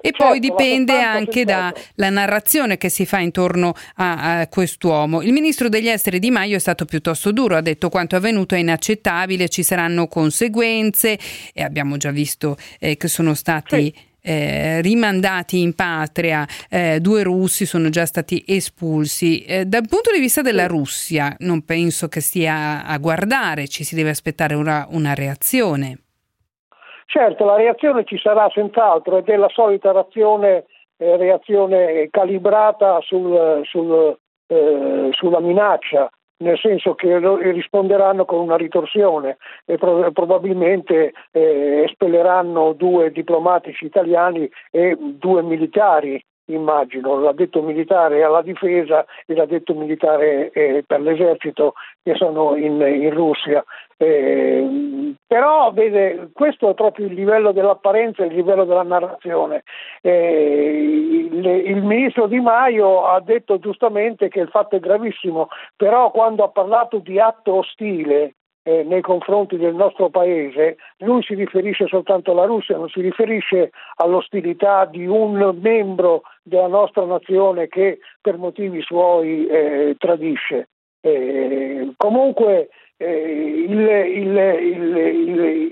certo, 0.02 0.24
poi 0.24 0.40
dipende 0.40 1.00
anche 1.00 1.44
dalla 1.44 1.72
narrazione 1.96 2.78
che 2.78 2.88
si 2.88 3.06
fa 3.06 3.20
intorno 3.20 3.74
a, 3.96 4.40
a, 4.40 4.48
quest'uomo. 4.48 5.22
Il 5.22 5.32
ministro 5.32 5.68
degli 5.68 5.88
esteri 5.88 6.18
Di 6.18 6.32
Maio 6.32 6.56
è 6.56 6.60
stato 6.60 6.84
piuttosto 6.84 7.30
duro, 7.30 7.54
ha 7.54 7.60
detto 7.60 7.88
quanto 7.90 8.16
avvenuto 8.16 8.56
è 8.56 8.58
inaccettabile, 8.58 9.48
ci 9.48 9.62
saranno 9.62 10.08
conseguenze, 10.08 11.16
e 11.52 11.62
abbiamo 11.62 11.96
già 11.96 12.10
visto 12.10 12.56
eh, 12.80 12.96
che 12.96 13.06
sono 13.06 13.34
stati. 13.34 13.94
Sì 13.94 14.12
eh, 14.24 14.80
rimandati 14.80 15.60
in 15.60 15.74
patria, 15.74 16.46
eh, 16.70 16.98
due 17.00 17.22
russi 17.22 17.66
sono 17.66 17.90
già 17.90 18.06
stati 18.06 18.42
espulsi. 18.46 19.44
Eh, 19.44 19.66
dal 19.66 19.86
punto 19.86 20.10
di 20.12 20.18
vista 20.18 20.40
della 20.40 20.66
Russia 20.66 21.36
non 21.40 21.64
penso 21.64 22.08
che 22.08 22.20
stia 22.20 22.86
a 22.86 22.96
guardare, 22.96 23.68
ci 23.68 23.84
si 23.84 23.94
deve 23.94 24.10
aspettare 24.10 24.54
una, 24.54 24.86
una 24.90 25.12
reazione. 25.12 25.98
Certo, 27.06 27.44
la 27.44 27.56
reazione 27.56 28.04
ci 28.04 28.18
sarà 28.18 28.48
senz'altro 28.50 29.18
ed 29.18 29.28
è 29.28 29.36
la 29.36 29.50
solita 29.50 29.92
reazione, 29.92 30.64
eh, 30.96 31.16
reazione 31.16 32.08
calibrata 32.10 32.98
sul, 33.02 33.60
sul, 33.64 34.16
eh, 34.46 35.10
sulla 35.12 35.40
minaccia, 35.40 36.08
nel 36.38 36.58
senso 36.58 36.94
che 36.94 37.18
risponderanno 37.52 38.24
con 38.24 38.40
una 38.40 38.56
ritorsione 38.56 39.36
e 39.64 39.78
pro- 39.78 40.10
probabilmente 40.12 41.12
eh, 41.30 41.84
espelleranno 41.86 42.72
due 42.72 43.10
diplomatici 43.12 43.84
italiani 43.84 44.48
e 44.70 44.96
due 44.98 45.42
militari 45.42 46.22
immagino, 46.46 47.20
l'addetto 47.20 47.62
militare 47.62 48.22
alla 48.22 48.42
difesa 48.42 49.06
e 49.26 49.34
l'addetto 49.34 49.74
militare 49.74 50.50
eh, 50.50 50.84
per 50.86 51.00
l'esercito 51.00 51.74
che 52.02 52.14
sono 52.16 52.56
in, 52.56 52.80
in 52.80 53.10
Russia. 53.10 53.64
Eh, 53.96 55.14
però 55.26 55.72
vede, 55.72 56.30
questo 56.32 56.70
è 56.70 56.74
proprio 56.74 57.06
il 57.06 57.14
livello 57.14 57.52
dell'apparenza, 57.52 58.24
il 58.24 58.34
livello 58.34 58.64
della 58.64 58.82
narrazione. 58.82 59.62
Eh, 60.00 61.28
il, 61.32 61.44
il, 61.44 61.82
ministro 61.82 62.26
Di 62.26 62.40
Maio 62.40 63.06
ha 63.06 63.20
detto 63.20 63.58
giustamente 63.58 64.28
che 64.28 64.40
il 64.40 64.48
fatto 64.48 64.76
è 64.76 64.80
gravissimo, 64.80 65.48
però 65.76 66.10
quando 66.10 66.44
ha 66.44 66.48
parlato 66.48 66.98
di 66.98 67.18
atto 67.18 67.54
ostile 67.54 68.34
eh, 68.64 68.82
nei 68.82 69.02
confronti 69.02 69.56
del 69.56 69.74
nostro 69.74 70.08
paese, 70.08 70.76
lui 70.98 71.22
si 71.22 71.34
riferisce 71.34 71.86
soltanto 71.86 72.32
alla 72.32 72.46
Russia, 72.46 72.76
non 72.76 72.88
si 72.88 73.00
riferisce 73.00 73.70
all'ostilità 73.96 74.86
di 74.86 75.06
un 75.06 75.56
membro 75.60 76.22
della 76.42 76.68
nostra 76.68 77.04
nazione 77.04 77.68
che 77.68 77.98
per 78.20 78.38
motivi 78.38 78.80
suoi 78.82 79.46
eh, 79.46 79.96
tradisce. 79.98 80.68
Eh, 81.00 81.92
comunque 81.98 82.70
eh, 82.96 83.66
il, 83.68 83.80
il, 83.80 84.36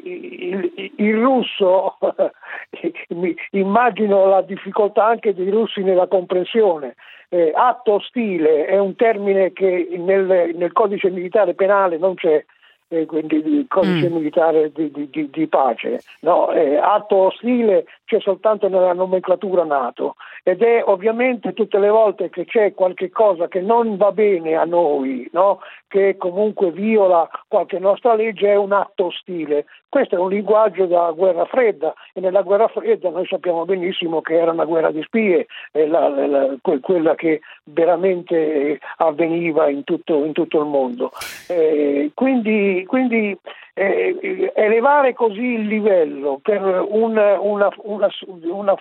il, 0.05 0.93
il, 0.97 1.15
russo, 1.21 1.99
immagino 3.51 4.27
la 4.27 4.43
difficoltà 4.43 5.07
anche 5.07 5.35
dei 5.35 5.51
russi 5.51 5.83
nella 5.83 6.07
comprensione. 6.07 6.95
Eh, 7.29 7.51
atto 7.55 7.93
ostile 7.95 8.67
è 8.67 8.79
un 8.79 8.95
termine 8.95 9.53
che 9.53 9.89
nel, 9.97 10.51
nel 10.55 10.73
codice 10.73 11.09
militare 11.11 11.55
penale 11.55 11.97
non 11.97 12.15
c'è, 12.15 12.45
eh, 12.89 13.07
quindi 13.07 13.37
il 13.37 13.65
codice 13.69 14.11
mm. 14.11 14.13
militare 14.13 14.71
di, 14.73 14.91
di, 14.93 15.31
di 15.31 15.47
pace. 15.47 16.01
No, 16.21 16.53
eh, 16.53 16.77
atto 16.77 17.17
ostile 17.17 17.87
c'è 18.13 18.21
soltanto 18.21 18.69
nella 18.69 18.93
nomenclatura 18.93 19.65
NATO 19.65 20.17
ed 20.43 20.61
è 20.61 20.83
ovviamente 20.85 21.55
tutte 21.55 21.79
le 21.79 21.89
volte 21.89 22.29
che 22.29 22.45
c'è 22.45 22.75
qualche 22.75 23.09
cosa 23.09 23.49
che 23.49 23.63
non 23.63 23.97
va 23.97 24.13
bene 24.13 24.55
a 24.55 24.65
noi, 24.65 25.27
no? 25.33 25.61
che 25.89 26.17
comunque 26.19 26.71
viola 26.71 27.29
qualche 27.49 27.79
nostra 27.79 28.15
legge, 28.15 28.49
è 28.49 28.57
un 28.57 28.73
atto 28.73 29.07
ostile. 29.07 29.65
Questo 29.89 30.17
è 30.17 30.19
un 30.19 30.31
linguaggio 30.31 30.87
da 30.87 31.11
guerra 31.13 31.45
fredda 31.45 31.95
e 32.13 32.21
nella 32.21 32.43
guerra 32.43 32.69
fredda 32.69 33.11
noi 33.11 33.27
sappiamo 33.27 33.65
benissimo 33.65 34.21
che 34.21 34.39
era 34.39 34.53
una 34.53 34.65
guerra 34.65 34.91
di 34.91 35.03
spie, 35.03 35.47
la, 35.73 36.09
la, 36.09 36.57
quella 36.61 37.15
che 37.15 37.41
veramente 37.65 38.79
avveniva 38.97 39.69
in 39.69 39.85
tutto, 39.85 40.25
in 40.25 40.33
tutto 40.33 40.61
il 40.61 40.67
mondo. 40.67 41.13
Eh, 41.49 42.11
quindi, 42.15 42.85
quindi 42.87 43.39
eh, 43.75 44.53
elevare 44.55 45.15
così 45.15 45.41
il 45.41 45.67
livello 45.67 46.39
per 46.43 46.63
un, 46.63 47.17
una, 47.17 47.71
una, 47.83 48.09
una, 48.43 48.75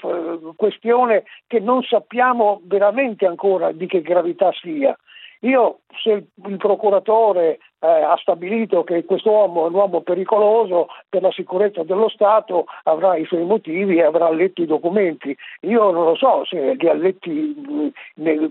questione 0.56 1.24
che 1.48 1.60
non 1.60 1.82
sappiamo 1.84 2.62
veramente 2.66 3.26
ancora 3.26 3.72
di 3.72 3.88
che 3.88 4.02
gravità 4.02 4.52
sia. 4.54 4.98
Io, 5.42 5.80
se 6.04 6.26
il 6.46 6.58
procuratore 6.58 7.60
eh, 7.82 7.88
ha 7.88 8.16
stabilito 8.22 8.84
che 8.84 9.06
quest'uomo 9.06 9.66
è 9.66 9.70
un 9.70 9.74
uomo 9.74 10.02
pericoloso 10.02 10.88
per 11.10 11.24
la 11.24 11.32
sicurezza 11.32 11.84
dello 11.84 12.10
Stato, 12.10 12.66
avrà 12.84 13.18
i 13.18 13.26
suoi 13.26 13.44
motivi 13.44 13.98
e 13.98 14.04
avrà 14.04 14.30
letto 14.32 14.62
i 14.62 14.68
documenti. 14.68 15.36
Io 15.62 15.90
non 15.92 16.06
lo 16.06 16.16
so 16.16 16.46
se 16.46 16.76
li 16.78 16.88
ha 16.88 16.94
letti 16.94 17.92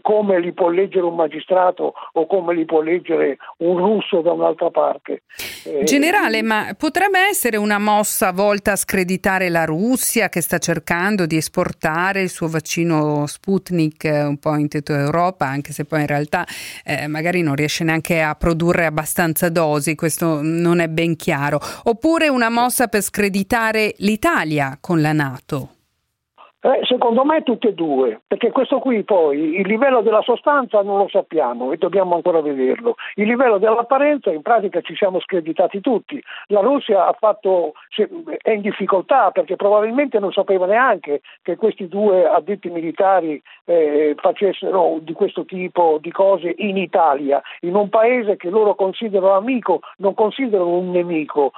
come 0.03 0.41
li 0.41 0.53
può 0.53 0.69
leggere 0.69 1.05
un 1.05 1.15
magistrato 1.15 1.95
o 2.13 2.27
come 2.27 2.55
li 2.55 2.65
può 2.65 2.81
leggere 2.81 3.39
un 3.59 3.77
russo 3.79 4.21
da 4.21 4.33
un'altra 4.33 4.71
parte. 4.71 5.23
Eh, 5.65 5.85
Generale, 5.85 6.43
ma 6.43 6.75
potrebbe 6.77 7.21
essere 7.29 7.57
una 7.57 7.79
mossa 7.79 8.33
volta 8.33 8.73
a 8.73 8.77
screditare 8.77 9.49
la 9.49 9.65
Russia 9.65 10.29
che 10.29 10.41
sta 10.41 10.59
cercando 10.59 11.27
di 11.27 11.37
esportare 11.37 12.23
il 12.23 12.31
suo 12.31 12.49
vaccino 12.49 13.27
Sputnik 13.27 14.05
eh, 14.05 14.25
un 14.25 14.39
po' 14.39 14.57
in 14.57 14.69
tutta 14.69 14.99
Europa, 14.99 15.47
anche 15.47 15.73
se 15.73 15.85
poi 15.85 16.01
in 16.01 16.07
realtà 16.09 16.45
eh, 16.85 17.07
magari 17.07 17.43
non 17.43 17.55
riesce 17.55 17.85
neanche 17.85 18.21
a 18.21 18.35
produrre 18.35 18.87
abbastanza 18.87 19.19
abbastanza 19.21 19.51
dosi, 19.51 19.95
questo 19.95 20.41
non 20.43 20.81
è 20.81 20.89
ben 20.89 21.15
chiaro, 21.17 21.61
oppure 21.85 22.29
una 22.29 22.49
mossa 22.49 22.89
per 22.89 23.03
screditare 23.03 23.95
l'Italia 23.99 24.79
con 24.81 25.01
la 25.01 25.13
Nato? 25.13 25.80
Eh, 26.63 26.81
secondo 26.83 27.25
me 27.25 27.43
tutte 27.43 27.69
e 27.69 27.73
due, 27.73 28.21
perché 28.27 28.51
questo 28.51 28.81
qui 28.81 29.03
poi 29.03 29.61
il 29.61 29.67
livello 29.67 30.03
della 30.03 30.21
sostanza 30.21 30.83
non 30.83 30.99
lo 30.99 31.09
sappiamo 31.09 31.73
e 31.73 31.79
dobbiamo 31.79 32.17
ancora 32.17 32.43
vederlo. 32.43 32.97
Il 33.15 33.29
livello 33.29 33.57
dell'apparenza 33.57 34.31
in 34.31 34.43
pratica 34.43 34.83
ci 34.83 34.95
siamo 34.95 35.21
screditati 35.21 35.81
tutti. 35.81 36.23
La 36.49 36.61
Russia 36.61 37.11
fatto, 37.19 37.73
è 38.43 38.51
in 38.51 38.61
difficoltà 38.61 39.31
perché 39.31 39.57
probabilmente 39.57 40.19
non 40.19 40.33
sapeva 40.33 40.67
neanche 40.67 41.23
che 41.41 41.57
questi 41.57 41.89
due 41.89 42.29
addetti 42.29 42.69
militari 42.69 43.41
eh, 43.65 44.15
facessero 44.19 44.99
di 45.01 45.15
questo 45.15 45.47
tipo 45.47 45.97
di 45.99 46.11
cose 46.11 46.55
in 46.59 46.77
Italia, 46.77 47.41
in 47.61 47.75
un 47.75 47.89
paese 47.89 48.37
che 48.37 48.51
loro 48.51 48.75
considerano 48.75 49.33
amico, 49.33 49.81
non 49.97 50.13
considerano 50.13 50.77
un 50.77 50.91
nemico. 50.91 51.53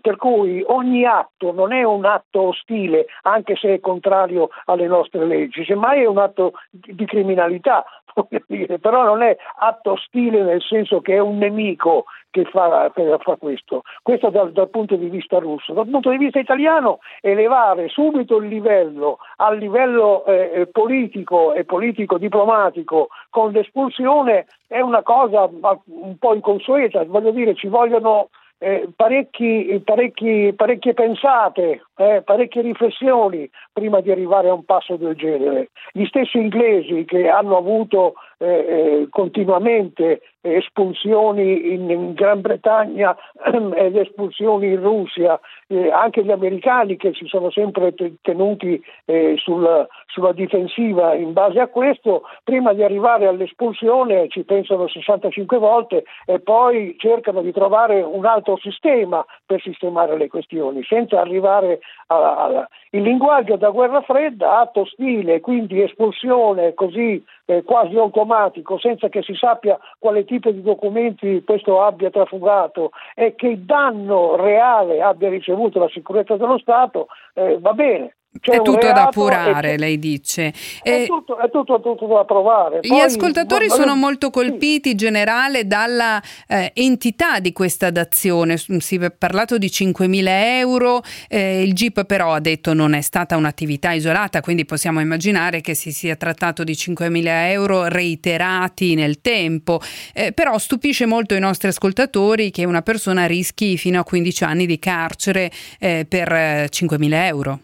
per 0.00 0.16
cui 0.16 0.64
ogni 0.66 1.04
atto 1.04 1.52
non 1.52 1.72
è 1.72 1.84
un 1.84 2.04
atto 2.04 2.48
ostile, 2.48 3.06
anche 3.22 3.54
se 3.54 3.74
è 3.74 3.78
contrario 3.78 4.14
contrario 4.16 4.48
alle 4.66 4.86
nostre 4.86 5.26
leggi, 5.26 5.64
semmai 5.64 6.02
è 6.02 6.06
un 6.06 6.18
atto 6.18 6.52
di 6.70 7.04
criminalità, 7.04 7.84
però 8.80 9.04
non 9.04 9.22
è 9.22 9.36
atto 9.58 9.92
ostile 9.92 10.42
nel 10.42 10.62
senso 10.62 11.00
che 11.00 11.14
è 11.14 11.18
un 11.18 11.36
nemico 11.36 12.06
che 12.30 12.44
fa, 12.44 12.90
fa 12.92 13.36
questo. 13.36 13.82
Questo 14.02 14.30
dal, 14.30 14.52
dal, 14.52 14.68
punto 14.70 14.96
di 14.96 15.08
vista 15.08 15.38
russo. 15.38 15.72
Dal 15.72 15.88
punto 15.88 16.10
di 16.10 16.18
vista 16.18 16.38
italiano 16.38 16.98
elevare 17.20 17.88
subito 17.88 18.36
il 18.38 18.48
livello 18.48 19.18
al 19.36 19.58
livello 19.58 20.24
eh, 20.26 20.50
eh 20.54 20.66
politico 20.66 21.52
e 21.52 21.64
politico-diplomatico 21.64 23.08
con 23.30 23.52
l'espulsione 23.52 24.46
è 24.66 24.80
una 24.80 25.02
cosa 25.02 25.48
un 25.50 26.18
po' 26.18 26.34
inconsueta, 26.34 27.04
voglio 27.04 27.30
dire 27.30 27.54
ci 27.54 27.68
vogliono 27.68 28.28
eh, 28.58 28.88
parecchi, 28.94 29.80
parecchi, 29.84 30.52
parecchie 30.56 30.94
pensate, 30.94 31.82
eh, 31.96 32.22
parecchie 32.24 32.62
riflessioni 32.62 33.48
prima 33.72 34.00
di 34.00 34.10
arrivare 34.10 34.48
a 34.48 34.54
un 34.54 34.64
passo 34.64 34.96
del 34.96 35.14
genere. 35.14 35.70
Gli 35.92 36.06
stessi 36.06 36.38
inglesi 36.38 37.04
che 37.04 37.28
hanno 37.28 37.56
avuto 37.56 38.14
eh, 38.38 38.46
eh 38.46 39.06
continuamente 39.10 40.20
espulsioni 40.54 41.72
in, 41.72 41.90
in, 41.90 42.12
Gran 42.14 42.40
Bretagna 42.40 43.16
ed 43.74 43.96
espulsioni 43.96 44.68
in 44.68 44.80
Russia, 44.80 45.38
eh, 45.66 45.90
anche 45.90 46.22
gli 46.22 46.30
americani 46.30 46.96
che 46.96 47.12
si 47.14 47.26
sono 47.26 47.50
sempre 47.50 47.94
tenuti 48.22 48.80
eh, 49.06 49.34
sul, 49.38 49.86
sulla 50.06 50.32
difensiva 50.32 51.14
in 51.14 51.32
base 51.32 51.58
a 51.60 51.66
questo, 51.66 52.22
prima 52.44 52.72
di 52.72 52.82
arrivare 52.82 53.26
all'espulsione 53.26 54.28
ci 54.28 54.44
pensano 54.44 54.88
65 54.88 55.58
volte 55.58 56.04
e 56.24 56.38
poi 56.40 56.94
cercano 56.98 57.42
di 57.42 57.52
trovare 57.52 58.02
un 58.02 58.24
altro 58.24 58.56
sistema 58.58 59.24
per 59.44 59.60
sistemare 59.60 60.16
le 60.16 60.28
questioni, 60.28 60.84
senza 60.84 61.20
arrivare 61.20 61.80
a, 62.08 62.36
a 62.36 62.68
il 62.90 63.02
linguaggio 63.02 63.56
da 63.56 63.70
guerra 63.70 64.00
fredda, 64.00 64.60
atto 64.60 64.80
ostile, 64.80 65.40
quindi 65.40 65.82
espulsione 65.82 66.72
così 66.74 67.22
eh, 67.46 67.62
quasi 67.62 67.96
automatico, 67.96 68.78
senza 68.78 69.08
che 69.08 69.22
si 69.22 69.34
sappia 69.34 69.78
quale 69.98 70.24
tipo 70.24 70.50
di 70.50 70.62
documenti 70.62 71.42
questo 71.44 71.82
abbia 71.82 72.10
trafugato 72.10 72.90
e 73.14 73.34
che 73.34 73.64
danno 73.64 74.36
reale 74.36 75.00
abbia 75.00 75.30
ricevuto 75.30 75.78
la 75.78 75.88
sicurezza 75.88 76.36
dello 76.36 76.58
Stato, 76.58 77.06
eh, 77.34 77.58
va 77.58 77.72
bene. 77.72 78.16
C'è 78.40 78.52
è 78.52 78.62
tutto 78.62 78.86
da 78.86 79.06
appurare, 79.06 79.76
lei 79.78 79.98
dice. 79.98 80.52
È, 80.82 80.90
eh, 80.90 81.06
tutto, 81.06 81.38
è 81.38 81.50
tutto, 81.50 81.80
tutto, 81.80 82.06
da 82.06 82.24
provare. 82.24 82.80
Poi, 82.80 82.96
gli 82.96 83.00
ascoltatori 83.00 83.68
sono 83.68 83.94
molto 83.94 84.30
colpiti, 84.30 84.90
in 84.90 84.96
generale, 84.96 85.66
dalla 85.66 86.20
eh, 86.46 86.70
entità 86.74 87.40
di 87.40 87.52
questa 87.52 87.90
dazione. 87.90 88.56
Si 88.56 88.96
è 88.96 89.10
parlato 89.10 89.58
di 89.58 89.66
5.000 89.66 90.24
euro, 90.58 91.02
eh, 91.28 91.62
il 91.62 91.72
GIP 91.72 92.04
però 92.04 92.32
ha 92.32 92.40
detto 92.40 92.72
non 92.74 92.94
è 92.94 93.00
stata 93.00 93.36
un'attività 93.36 93.92
isolata, 93.92 94.40
quindi 94.40 94.64
possiamo 94.64 95.00
immaginare 95.00 95.60
che 95.60 95.74
si 95.74 95.92
sia 95.92 96.16
trattato 96.16 96.64
di 96.64 96.72
5.000 96.72 97.50
euro 97.50 97.88
reiterati 97.88 98.94
nel 98.94 99.20
tempo. 99.20 99.80
Eh, 100.14 100.32
però 100.32 100.58
stupisce 100.58 101.06
molto 101.06 101.34
i 101.34 101.40
nostri 101.40 101.68
ascoltatori 101.68 102.50
che 102.50 102.64
una 102.64 102.82
persona 102.82 103.26
rischi 103.26 103.76
fino 103.76 104.00
a 104.00 104.04
15 104.04 104.44
anni 104.44 104.66
di 104.66 104.78
carcere 104.78 105.50
eh, 105.78 106.06
per 106.08 106.28
5.000 106.28 107.12
eh, 107.12 107.26
euro. 107.26 107.60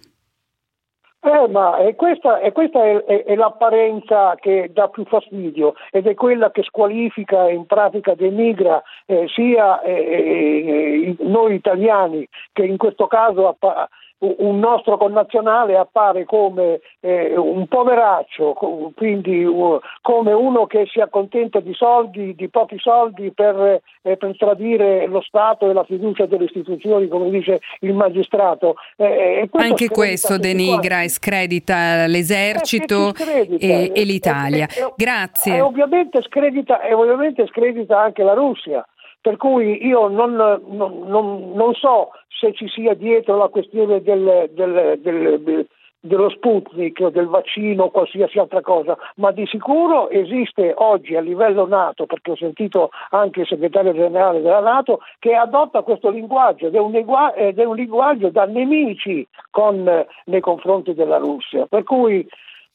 Eh, 1.25 1.47
ma 1.47 1.77
è 1.77 1.95
questa, 1.95 2.41
è, 2.41 2.51
questa 2.51 2.83
è, 2.85 2.97
è, 3.05 3.23
è, 3.23 3.35
l'apparenza 3.37 4.35
che 4.41 4.71
dà 4.73 4.89
più 4.89 5.05
fastidio 5.05 5.75
ed 5.93 6.09
è 6.09 6.15
quella 6.15 6.51
che 6.51 6.65
squalifica 6.65 7.47
e 7.47 7.55
in 7.55 7.65
pratica 7.65 8.15
denigra 8.15 8.83
eh, 9.07 9.29
sia 9.29 9.81
eh, 9.83 9.93
eh 9.93 11.17
noi 11.21 11.55
italiani 11.55 12.29
che 12.53 12.65
in 12.65 12.77
questo 12.77 13.07
caso 13.07 13.47
appa- 13.47 13.89
un 14.23 14.59
nostro 14.59 14.97
connazionale 14.97 15.77
appare 15.77 16.25
come 16.25 16.81
eh, 17.01 17.37
un 17.37 17.67
poveraccio, 17.67 18.57
quindi 18.95 19.45
uh, 19.45 19.81
come 20.01 20.33
uno 20.33 20.67
che 20.67 20.87
si 20.91 21.01
accontenta 21.01 21.59
di 21.59 21.75
soldi, 21.75 22.35
di 22.37 22.49
pochi 22.49 22.79
soldi 22.79 23.33
per, 23.33 23.83
eh, 24.03 24.17
per, 24.17 24.37
tradire 24.37 25.07
lo 25.07 25.21
Stato 25.23 25.69
e 25.69 25.73
la 25.73 25.85
fiducia 25.85 26.27
delle 26.27 26.45
istituzioni, 26.45 27.09
come 27.09 27.31
dice 27.31 27.61
il 27.81 27.95
magistrato. 27.95 28.77
Eh, 28.97 29.49
Anche 29.53 29.89
questo 29.89 30.39
denigra 30.39 31.03
e 31.03 31.09
scredita 31.09 32.07
l'esercito 32.07 33.13
eh, 33.15 33.49
e, 33.59 33.93
e, 33.93 34.05
l'Italia. 34.05 34.69
Grazie. 34.97 35.57
E 35.57 35.61
ovviamente 35.61 36.23
scredita, 36.23 36.81
e 36.81 36.95
ovviamente 36.95 37.47
scredita 37.49 38.01
anche 38.01 38.23
la 38.23 38.35
Russia. 38.35 38.87
Per 39.23 39.37
cui 39.37 39.87
io 39.87 40.09
non, 40.09 40.35
non, 40.35 41.05
non, 41.07 41.53
non 41.55 41.75
so 41.75 42.11
se 42.29 42.53
ci 42.55 42.69
sia 42.69 42.95
dietro 42.95 43.37
la 43.37 43.47
questione 43.47 44.03
del, 44.03 44.51
del, 44.53 44.99
del, 45.01 45.67
dello 46.05 46.29
Sputnik 46.31 47.07
del 47.11 47.29
vaccino 47.29 47.85
o 47.85 47.91
qualsiasi 47.91 48.41
altra 48.41 48.61
cosa, 48.61 48.99
ma 49.17 49.31
di 49.31 49.47
sicuro 49.47 50.11
esiste 50.11 50.75
oggi 50.77 51.15
a 51.15 51.21
livello 51.21 51.69
Nato, 51.69 52.07
perché 52.07 52.33
ho 52.33 52.37
sentito 52.37 52.91
anche 53.11 53.43
il 53.43 53.47
segretario 53.47 53.93
generale 53.93 54.43
della 54.43 54.59
Nato, 54.59 54.99
che 55.21 55.35
adotta 55.35 55.83
questo 55.83 56.11
linguaggio 56.11 56.67
ed 56.67 56.75
è 56.75 56.81
un, 56.81 56.91
linguaggio, 56.91 57.37
è 57.37 57.65
un 57.65 57.77
linguaggio 57.77 58.31
da 58.31 58.45
nemici 58.47 59.25
con, 59.51 60.05
nei 60.25 60.41
confronti 60.41 60.95
della 60.95 61.19
Russia. 61.19 61.67
Per 61.67 61.85
cui 61.85 62.27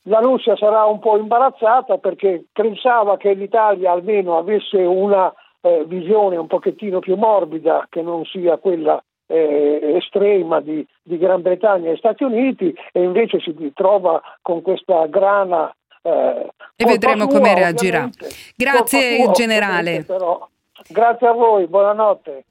la 0.04 0.20
Russia 0.20 0.56
sarà 0.56 0.86
un 0.86 1.00
po' 1.00 1.18
imbarazzata 1.18 1.98
perché 1.98 2.46
pensava 2.54 3.18
che 3.18 3.34
l'Italia 3.34 3.92
almeno 3.92 4.38
avesse 4.38 4.78
una 4.78 5.34
eh, 5.68 5.86
visione 5.86 6.38
un 6.38 6.48
pochettino 6.48 7.00
più 7.00 7.16
morbida 7.16 7.88
che 7.90 8.02
non 8.02 8.24
sia 8.26 8.58
quella 8.58 9.02
eh, 9.28 9.96
estrema 9.98 10.62
di, 10.62 10.86
di, 11.04 11.18
Gran 11.18 11.42
Bretagna 11.42 11.92
e 11.92 11.98
Stati 11.98 12.24
Uniti 12.24 12.74
e 12.92 13.04
invece 13.04 13.40
si 13.40 13.54
trova 13.74 14.22
con 14.42 14.62
questa 14.62 15.06
grana 15.08 15.74
eh, 16.02 16.50
e 16.76 16.86
vedremo 16.86 17.28
come 17.28 17.54
reagirà. 17.54 18.10
Grazie 18.56 19.30
generale. 19.32 20.04
Però. 20.04 20.48
Grazie 20.88 21.28
a 21.28 21.34
voi, 21.34 21.68
buonanotte. 21.68 22.44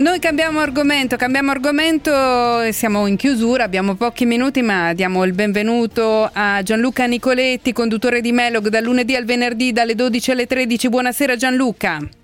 Noi 0.00 0.20
cambiamo 0.20 0.60
argomento, 0.60 1.16
cambiamo 1.16 1.50
argomento, 1.50 2.70
siamo 2.70 3.08
in 3.08 3.16
chiusura, 3.16 3.64
abbiamo 3.64 3.96
pochi 3.96 4.26
minuti 4.26 4.62
ma 4.62 4.92
diamo 4.92 5.24
il 5.24 5.32
benvenuto 5.32 6.30
a 6.32 6.62
Gianluca 6.62 7.06
Nicoletti, 7.06 7.72
conduttore 7.72 8.20
di 8.20 8.30
Melog 8.30 8.68
dal 8.68 8.84
lunedì 8.84 9.16
al 9.16 9.24
venerdì 9.24 9.72
dalle 9.72 9.96
12 9.96 10.30
alle 10.30 10.46
13. 10.46 10.88
Buonasera 10.88 11.34
Gianluca. 11.34 12.17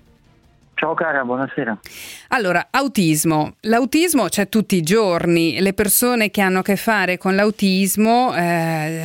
Ciao 0.75 0.93
cara, 0.93 1.23
buonasera. 1.23 1.79
Allora, 2.29 2.67
autismo. 2.69 3.55
L'autismo 3.61 4.27
c'è 4.27 4.49
tutti 4.49 4.75
i 4.75 4.81
giorni, 4.81 5.61
le 5.61 5.73
persone 5.73 6.29
che 6.29 6.41
hanno 6.41 6.59
a 6.59 6.61
che 6.63 6.75
fare 6.75 7.17
con 7.17 7.33
l'autismo 7.33 8.35
eh, 8.35 9.01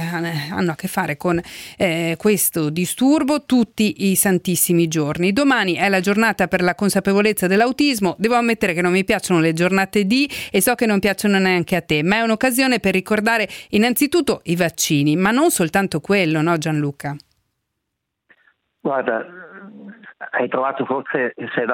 hanno 0.50 0.72
a 0.72 0.74
che 0.74 0.88
fare 0.88 1.16
con 1.16 1.40
eh, 1.76 2.16
questo 2.18 2.70
disturbo 2.70 3.44
tutti 3.44 4.10
i 4.10 4.16
santissimi 4.16 4.88
giorni. 4.88 5.32
Domani 5.32 5.74
è 5.74 5.88
la 5.88 6.00
giornata 6.00 6.48
per 6.48 6.60
la 6.60 6.74
consapevolezza 6.74 7.46
dell'autismo, 7.46 8.16
devo 8.18 8.34
ammettere 8.34 8.74
che 8.74 8.82
non 8.82 8.90
mi 8.90 9.04
piacciono 9.04 9.38
le 9.38 9.52
giornate 9.52 10.06
di 10.06 10.28
e 10.50 10.60
so 10.60 10.74
che 10.74 10.86
non 10.86 10.98
piacciono 10.98 11.38
neanche 11.38 11.76
a 11.76 11.82
te, 11.82 12.02
ma 12.02 12.16
è 12.16 12.20
un'occasione 12.22 12.80
per 12.80 12.94
ricordare 12.94 13.48
innanzitutto 13.70 14.40
i 14.44 14.56
vaccini, 14.56 15.14
ma 15.14 15.30
non 15.30 15.52
soltanto 15.52 16.00
quello, 16.00 16.42
no 16.42 16.58
Gianluca? 16.58 17.14
Guarda, 18.80 19.24
hai 20.30 20.48
trovato 20.48 20.84
forse, 20.84 21.34
se 21.36 21.64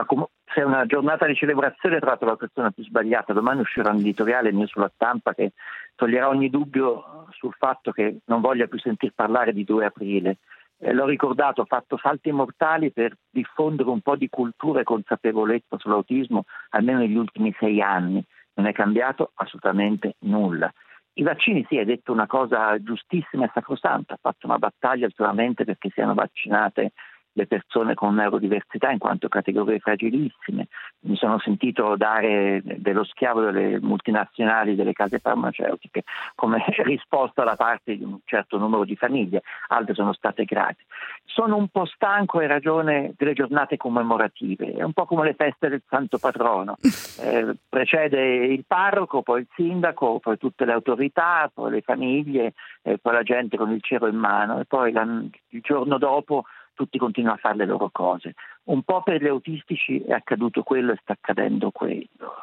è 0.54 0.62
una 0.62 0.86
giornata 0.86 1.26
di 1.26 1.34
celebrazione, 1.34 1.96
hai 1.96 2.00
trovato 2.00 2.24
la 2.24 2.36
persona 2.36 2.70
più 2.70 2.84
sbagliata. 2.84 3.32
Domani 3.32 3.60
uscirà 3.60 3.90
un 3.90 3.98
editoriale 3.98 4.52
mio 4.52 4.66
sulla 4.66 4.90
stampa 4.94 5.34
che 5.34 5.52
toglierà 5.94 6.28
ogni 6.28 6.50
dubbio 6.50 7.26
sul 7.30 7.54
fatto 7.54 7.92
che 7.92 8.18
non 8.26 8.40
voglia 8.40 8.66
più 8.66 8.78
sentir 8.78 9.12
parlare 9.14 9.52
di 9.52 9.64
2 9.64 9.86
aprile. 9.86 10.38
Eh, 10.78 10.92
l'ho 10.92 11.06
ricordato, 11.06 11.62
ho 11.62 11.66
fatto 11.66 11.96
salti 11.96 12.30
mortali 12.32 12.92
per 12.92 13.16
diffondere 13.30 13.88
un 13.88 14.00
po' 14.00 14.16
di 14.16 14.28
cultura 14.28 14.80
e 14.80 14.84
consapevolezza 14.84 15.78
sull'autismo, 15.78 16.44
almeno 16.70 16.98
negli 16.98 17.16
ultimi 17.16 17.54
sei 17.58 17.80
anni. 17.80 18.22
Non 18.54 18.66
è 18.66 18.72
cambiato 18.72 19.32
assolutamente 19.34 20.14
nulla. 20.20 20.72
I 21.18 21.22
vaccini, 21.22 21.64
sì, 21.68 21.78
hai 21.78 21.86
detto 21.86 22.12
una 22.12 22.26
cosa 22.26 22.78
giustissima 22.82 23.46
e 23.46 23.50
sacrosanta, 23.52 24.14
ha 24.14 24.18
fatto 24.20 24.46
una 24.46 24.58
battaglia 24.58 25.08
solamente 25.14 25.64
perché 25.64 25.88
siano 25.90 26.12
vaccinate 26.12 26.92
le 27.36 27.46
persone 27.46 27.94
con 27.94 28.14
neurodiversità 28.14 28.90
in 28.90 28.98
quanto 28.98 29.28
categorie 29.28 29.78
fragilissime. 29.78 30.68
Mi 31.00 31.16
sono 31.16 31.38
sentito 31.38 31.94
dare 31.96 32.62
dello 32.64 33.04
schiavo 33.04 33.42
delle 33.42 33.78
multinazionali, 33.78 34.74
delle 34.74 34.94
case 34.94 35.18
farmaceutiche, 35.18 36.04
come 36.34 36.64
risposta 36.82 37.44
da 37.44 37.54
parte 37.54 37.96
di 37.96 38.04
un 38.04 38.18
certo 38.24 38.56
numero 38.56 38.84
di 38.84 38.96
famiglie, 38.96 39.42
altre 39.68 39.94
sono 39.94 40.14
state 40.14 40.44
grati. 40.44 40.82
Sono 41.24 41.56
un 41.56 41.68
po' 41.68 41.84
stanco 41.84 42.40
in 42.40 42.48
ragione 42.48 43.12
delle 43.18 43.34
giornate 43.34 43.76
commemorative, 43.76 44.72
è 44.72 44.82
un 44.82 44.94
po' 44.94 45.04
come 45.04 45.24
le 45.24 45.34
feste 45.34 45.68
del 45.68 45.82
santo 45.88 46.18
patrono. 46.18 46.76
Eh, 47.18 47.56
precede 47.66 48.44
il 48.44 48.64
parroco, 48.66 49.22
poi 49.22 49.40
il 49.40 49.48
sindaco, 49.54 50.18
poi 50.18 50.36
tutte 50.36 50.66
le 50.66 50.72
autorità, 50.72 51.50
poi 51.52 51.70
le 51.70 51.80
famiglie, 51.80 52.52
eh, 52.82 52.98
poi 52.98 53.14
la 53.14 53.22
gente 53.22 53.56
con 53.56 53.72
il 53.72 53.82
cielo 53.82 54.06
in 54.06 54.16
mano 54.16 54.60
e 54.60 54.64
poi 54.66 54.92
la, 54.92 55.02
il 55.02 55.60
giorno 55.62 55.96
dopo 55.96 56.44
tutti 56.76 56.98
continuano 56.98 57.36
a 57.36 57.40
fare 57.40 57.56
le 57.56 57.66
loro 57.66 57.88
cose. 57.90 58.34
Un 58.64 58.82
po' 58.82 59.02
per 59.02 59.22
gli 59.22 59.26
autistici 59.26 60.00
è 60.02 60.12
accaduto 60.12 60.62
quello 60.62 60.92
e 60.92 60.98
sta 61.00 61.14
accadendo 61.14 61.70
quello. 61.70 62.34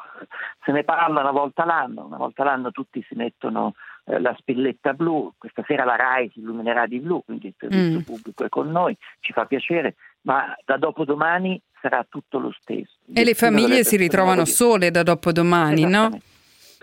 Se 0.64 0.72
ne 0.72 0.82
parla 0.82 1.20
una 1.20 1.30
volta 1.30 1.64
l'anno, 1.64 2.04
una 2.06 2.16
volta 2.16 2.44
l'anno 2.44 2.72
tutti 2.72 3.02
si 3.08 3.14
mettono 3.14 3.74
eh, 4.06 4.20
la 4.20 4.34
spilletta 4.38 4.92
blu, 4.92 5.32
questa 5.38 5.62
sera 5.66 5.84
la 5.84 5.96
RAI 5.96 6.30
si 6.32 6.40
illuminerà 6.40 6.86
di 6.86 6.98
blu, 6.98 7.22
quindi 7.24 7.46
il 7.48 7.54
servizio 7.56 8.00
mm. 8.00 8.02
pubblico 8.02 8.44
è 8.44 8.48
con 8.48 8.70
noi, 8.70 8.96
ci 9.20 9.32
fa 9.32 9.46
piacere, 9.46 9.94
ma 10.22 10.54
da 10.64 10.76
dopodomani 10.76 11.60
sarà 11.80 12.04
tutto 12.08 12.38
lo 12.38 12.52
stesso. 12.58 12.96
E 13.14 13.24
le 13.24 13.34
famiglie 13.34 13.84
si 13.84 13.96
ritrovano 13.96 14.44
sole 14.44 14.90
da 14.90 15.02
dopodomani, 15.02 15.84
no? 15.84 16.10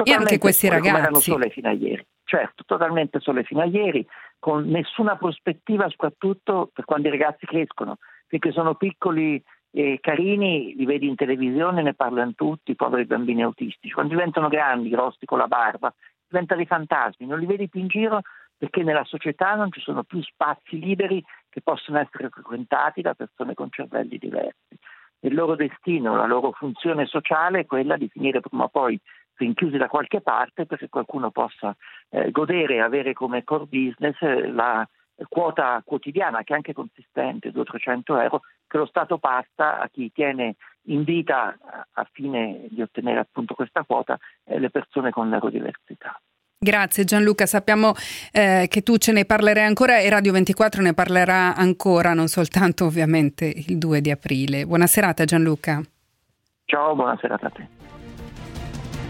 E 0.04 0.14
anche 0.14 0.38
questi 0.38 0.70
ragazzi. 0.70 1.00
Erano 1.00 1.20
sole 1.20 1.50
fino 1.50 1.68
a 1.68 1.74
ieri 1.74 2.06
certo, 2.32 2.64
totalmente 2.66 3.20
sole 3.20 3.44
fino 3.44 3.60
a 3.60 3.66
ieri, 3.66 4.08
con 4.42 4.68
nessuna 4.68 5.18
prospettiva, 5.18 5.88
soprattutto 5.88 6.72
per 6.74 6.84
quando 6.84 7.10
i 7.10 7.12
ragazzi 7.12 7.46
crescono, 7.46 7.98
perché 8.28 8.52
sono 8.52 8.74
piccoli 8.74 9.42
e 9.70 10.00
carini, 10.02 10.74
li 10.76 10.86
vedi 10.86 11.08
in 11.08 11.14
televisione, 11.14 11.84
ne 11.84 11.94
parlano 11.94 12.34
tutti, 12.34 12.76
poveri 12.76 13.06
bambini 13.06 13.44
autistici. 13.44 13.94
Quando 13.94 14.16
diventano 14.16 14.48
grandi, 14.48 14.90
grossi 14.90 15.26
con 15.26 15.38
la 15.38 15.46
barba, 15.46 15.94
diventano 16.28 16.60
dei 16.60 16.68
fantasmi, 16.68 17.28
non 17.28 17.38
li 17.38 17.46
vedi 17.46 17.70
più 17.70 17.82
in 17.82 17.88
giro 17.88 18.22
perché 18.58 18.82
nella 18.82 19.04
società 19.04 19.54
non 19.54 19.72
ci 19.72 19.80
sono 19.80 20.04
più 20.04 20.20
spazi 20.24 20.80
liberi 20.80 21.24
che 21.48 21.62
possono 21.62 22.00
essere 22.00 22.30
frequentati 22.30 23.02
da 23.02 23.14
persone 23.14 23.54
con 23.54 23.70
cervelli 23.70 24.18
diversi. 24.18 24.76
Il 25.20 25.36
loro 25.36 25.56
destino, 25.56 26.16
la 26.16 26.26
loro 26.26 26.52
funzione 26.52 27.06
sociale 27.06 27.60
è 27.60 27.66
quella 27.68 27.96
di 27.96 28.10
finire 28.10 28.40
prima 28.40 28.64
o 28.64 28.70
poi 28.70 29.00
rinchiusi 29.36 29.78
da 29.78 29.88
qualche 29.88 30.22
parte 30.22 30.66
perché 30.66 30.90
qualcuno 30.90 31.32
possa 31.32 31.76
eh, 32.10 32.32
godere 32.32 32.76
e 32.76 32.82
avere 32.82 33.14
come 33.14 33.44
core 33.44 33.66
business 33.66 34.16
eh, 34.22 34.48
la 34.48 34.88
quota 35.28 35.82
quotidiana, 35.86 36.44
che 36.44 36.54
è 36.54 36.56
anche 36.56 36.74
consistente, 36.74 37.52
200-300 37.52 38.22
euro, 38.22 38.42
che 38.68 38.78
lo 38.78 38.86
Stato 38.86 39.18
passa 39.18 39.80
a 39.80 39.90
chi 39.92 40.12
tiene 40.12 40.56
in 40.86 41.04
vita 41.04 41.58
a 41.92 42.08
fine 42.12 42.66
di 42.70 42.82
ottenere 42.82 43.20
appunto 43.20 43.54
questa 43.54 43.84
quota 43.84 44.18
eh, 44.46 44.60
le 44.60 44.70
persone 44.70 45.12
con 45.12 45.30
neurodiversità. 45.30 46.20
Grazie 46.64 47.06
Gianluca, 47.06 47.48
sappiamo 47.48 47.94
eh, 48.32 48.68
che 48.70 48.84
tu 48.84 48.98
ce 48.98 49.12
ne 49.12 49.26
parlerai 49.26 49.66
ancora 49.66 50.00
e 50.00 50.10
Radio 50.10 50.32
24 50.32 50.84
ne 50.84 50.94
parlerà 50.94 51.56
ancora, 51.56 52.14
non 52.14 52.28
soltanto 52.28 52.86
ovviamente 52.86 53.46
il 53.46 53.80
2 53.80 54.00
di 54.00 54.12
aprile. 54.12 54.66
Buona 54.66 54.86
serata 54.86 55.26
Gianluca. 55.26 55.82
Ciao, 56.66 56.94
buona 56.94 57.18
serata 57.20 57.48
a 57.48 57.50
te. 57.50 57.91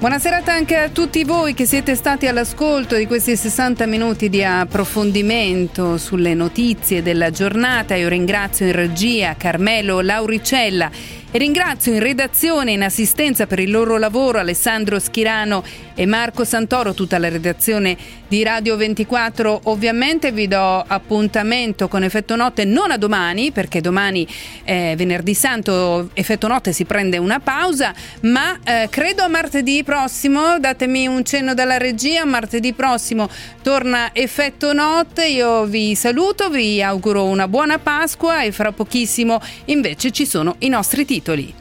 Buonasera 0.02 0.42
anche 0.46 0.78
a 0.78 0.90
tutti 0.90 1.24
voi 1.24 1.54
che 1.54 1.68
siete 1.68 1.94
stati 1.94 2.26
all'ascolto 2.26 2.96
di 2.96 3.06
questi 3.06 3.36
60 3.36 3.86
minuti 3.86 4.30
di 4.30 4.44
approfondimento 4.44 6.00
sulle 6.00 6.34
notizie 6.34 7.04
della 7.04 7.30
giornata. 7.30 7.94
Io 7.94 8.10
ringrazio 8.10 8.66
in 8.66 8.72
regia 8.72 9.36
Carmelo 9.38 10.02
Lauricella 10.02 10.90
ringrazio 11.38 11.94
in 11.94 12.00
redazione 12.00 12.72
e 12.72 12.74
in 12.74 12.84
assistenza 12.84 13.48
per 13.48 13.60
il 13.60 13.72
loro 13.72 13.98
lavoro 13.98 14.38
Alessandro 14.38 15.00
Schirano 15.00 15.64
e 15.96 16.06
Marco 16.06 16.44
Santoro, 16.44 16.94
tutta 16.94 17.18
la 17.18 17.30
redazione 17.30 17.96
di 18.28 18.44
Radio 18.44 18.76
24. 18.76 19.62
Ovviamente 19.66 20.34
vi 20.34 20.48
do 20.48 20.84
appuntamento 20.86 21.88
con 21.88 22.04
Effetto 22.04 22.36
Notte 22.36 22.66
non 22.66 22.92
a 22.92 22.98
domani, 22.98 23.52
perché 23.52 23.80
domani 23.80 24.28
è 24.64 24.94
venerdì 24.98 25.34
santo, 25.34 26.10
Effetto 26.14 26.48
Notte 26.48 26.74
si 26.74 26.84
prende 26.84 27.18
una 27.18 27.40
pausa, 27.40 27.94
ma 28.22 28.60
eh, 28.64 28.88
credo 28.90 29.24
a 29.24 29.30
martedì 29.30 29.84
prossimo, 29.84 30.60
datemi 30.60 31.08
un 31.08 31.24
cenno 31.24 31.54
dalla 31.54 31.78
regia, 31.78 32.26
martedì 32.26 32.74
prossimo 32.74 33.30
torna 33.62 34.10
Effetto 34.14 34.74
Notte, 34.74 35.28
io 35.28 35.64
vi 35.64 35.96
saluto, 35.96 36.50
vi 36.50 36.84
auguro 36.84 37.26
una 37.26 37.48
buona 37.48 37.80
Pasqua 37.80 38.44
e 38.44 38.52
fra 38.52 38.74
pochissimo 38.74 39.40
invece 39.66 40.12
ci 40.12 40.26
sono 40.26 40.56
i 40.60 40.68
nostri 40.68 41.06
titoli 41.06 41.21
titoli. 41.22 41.61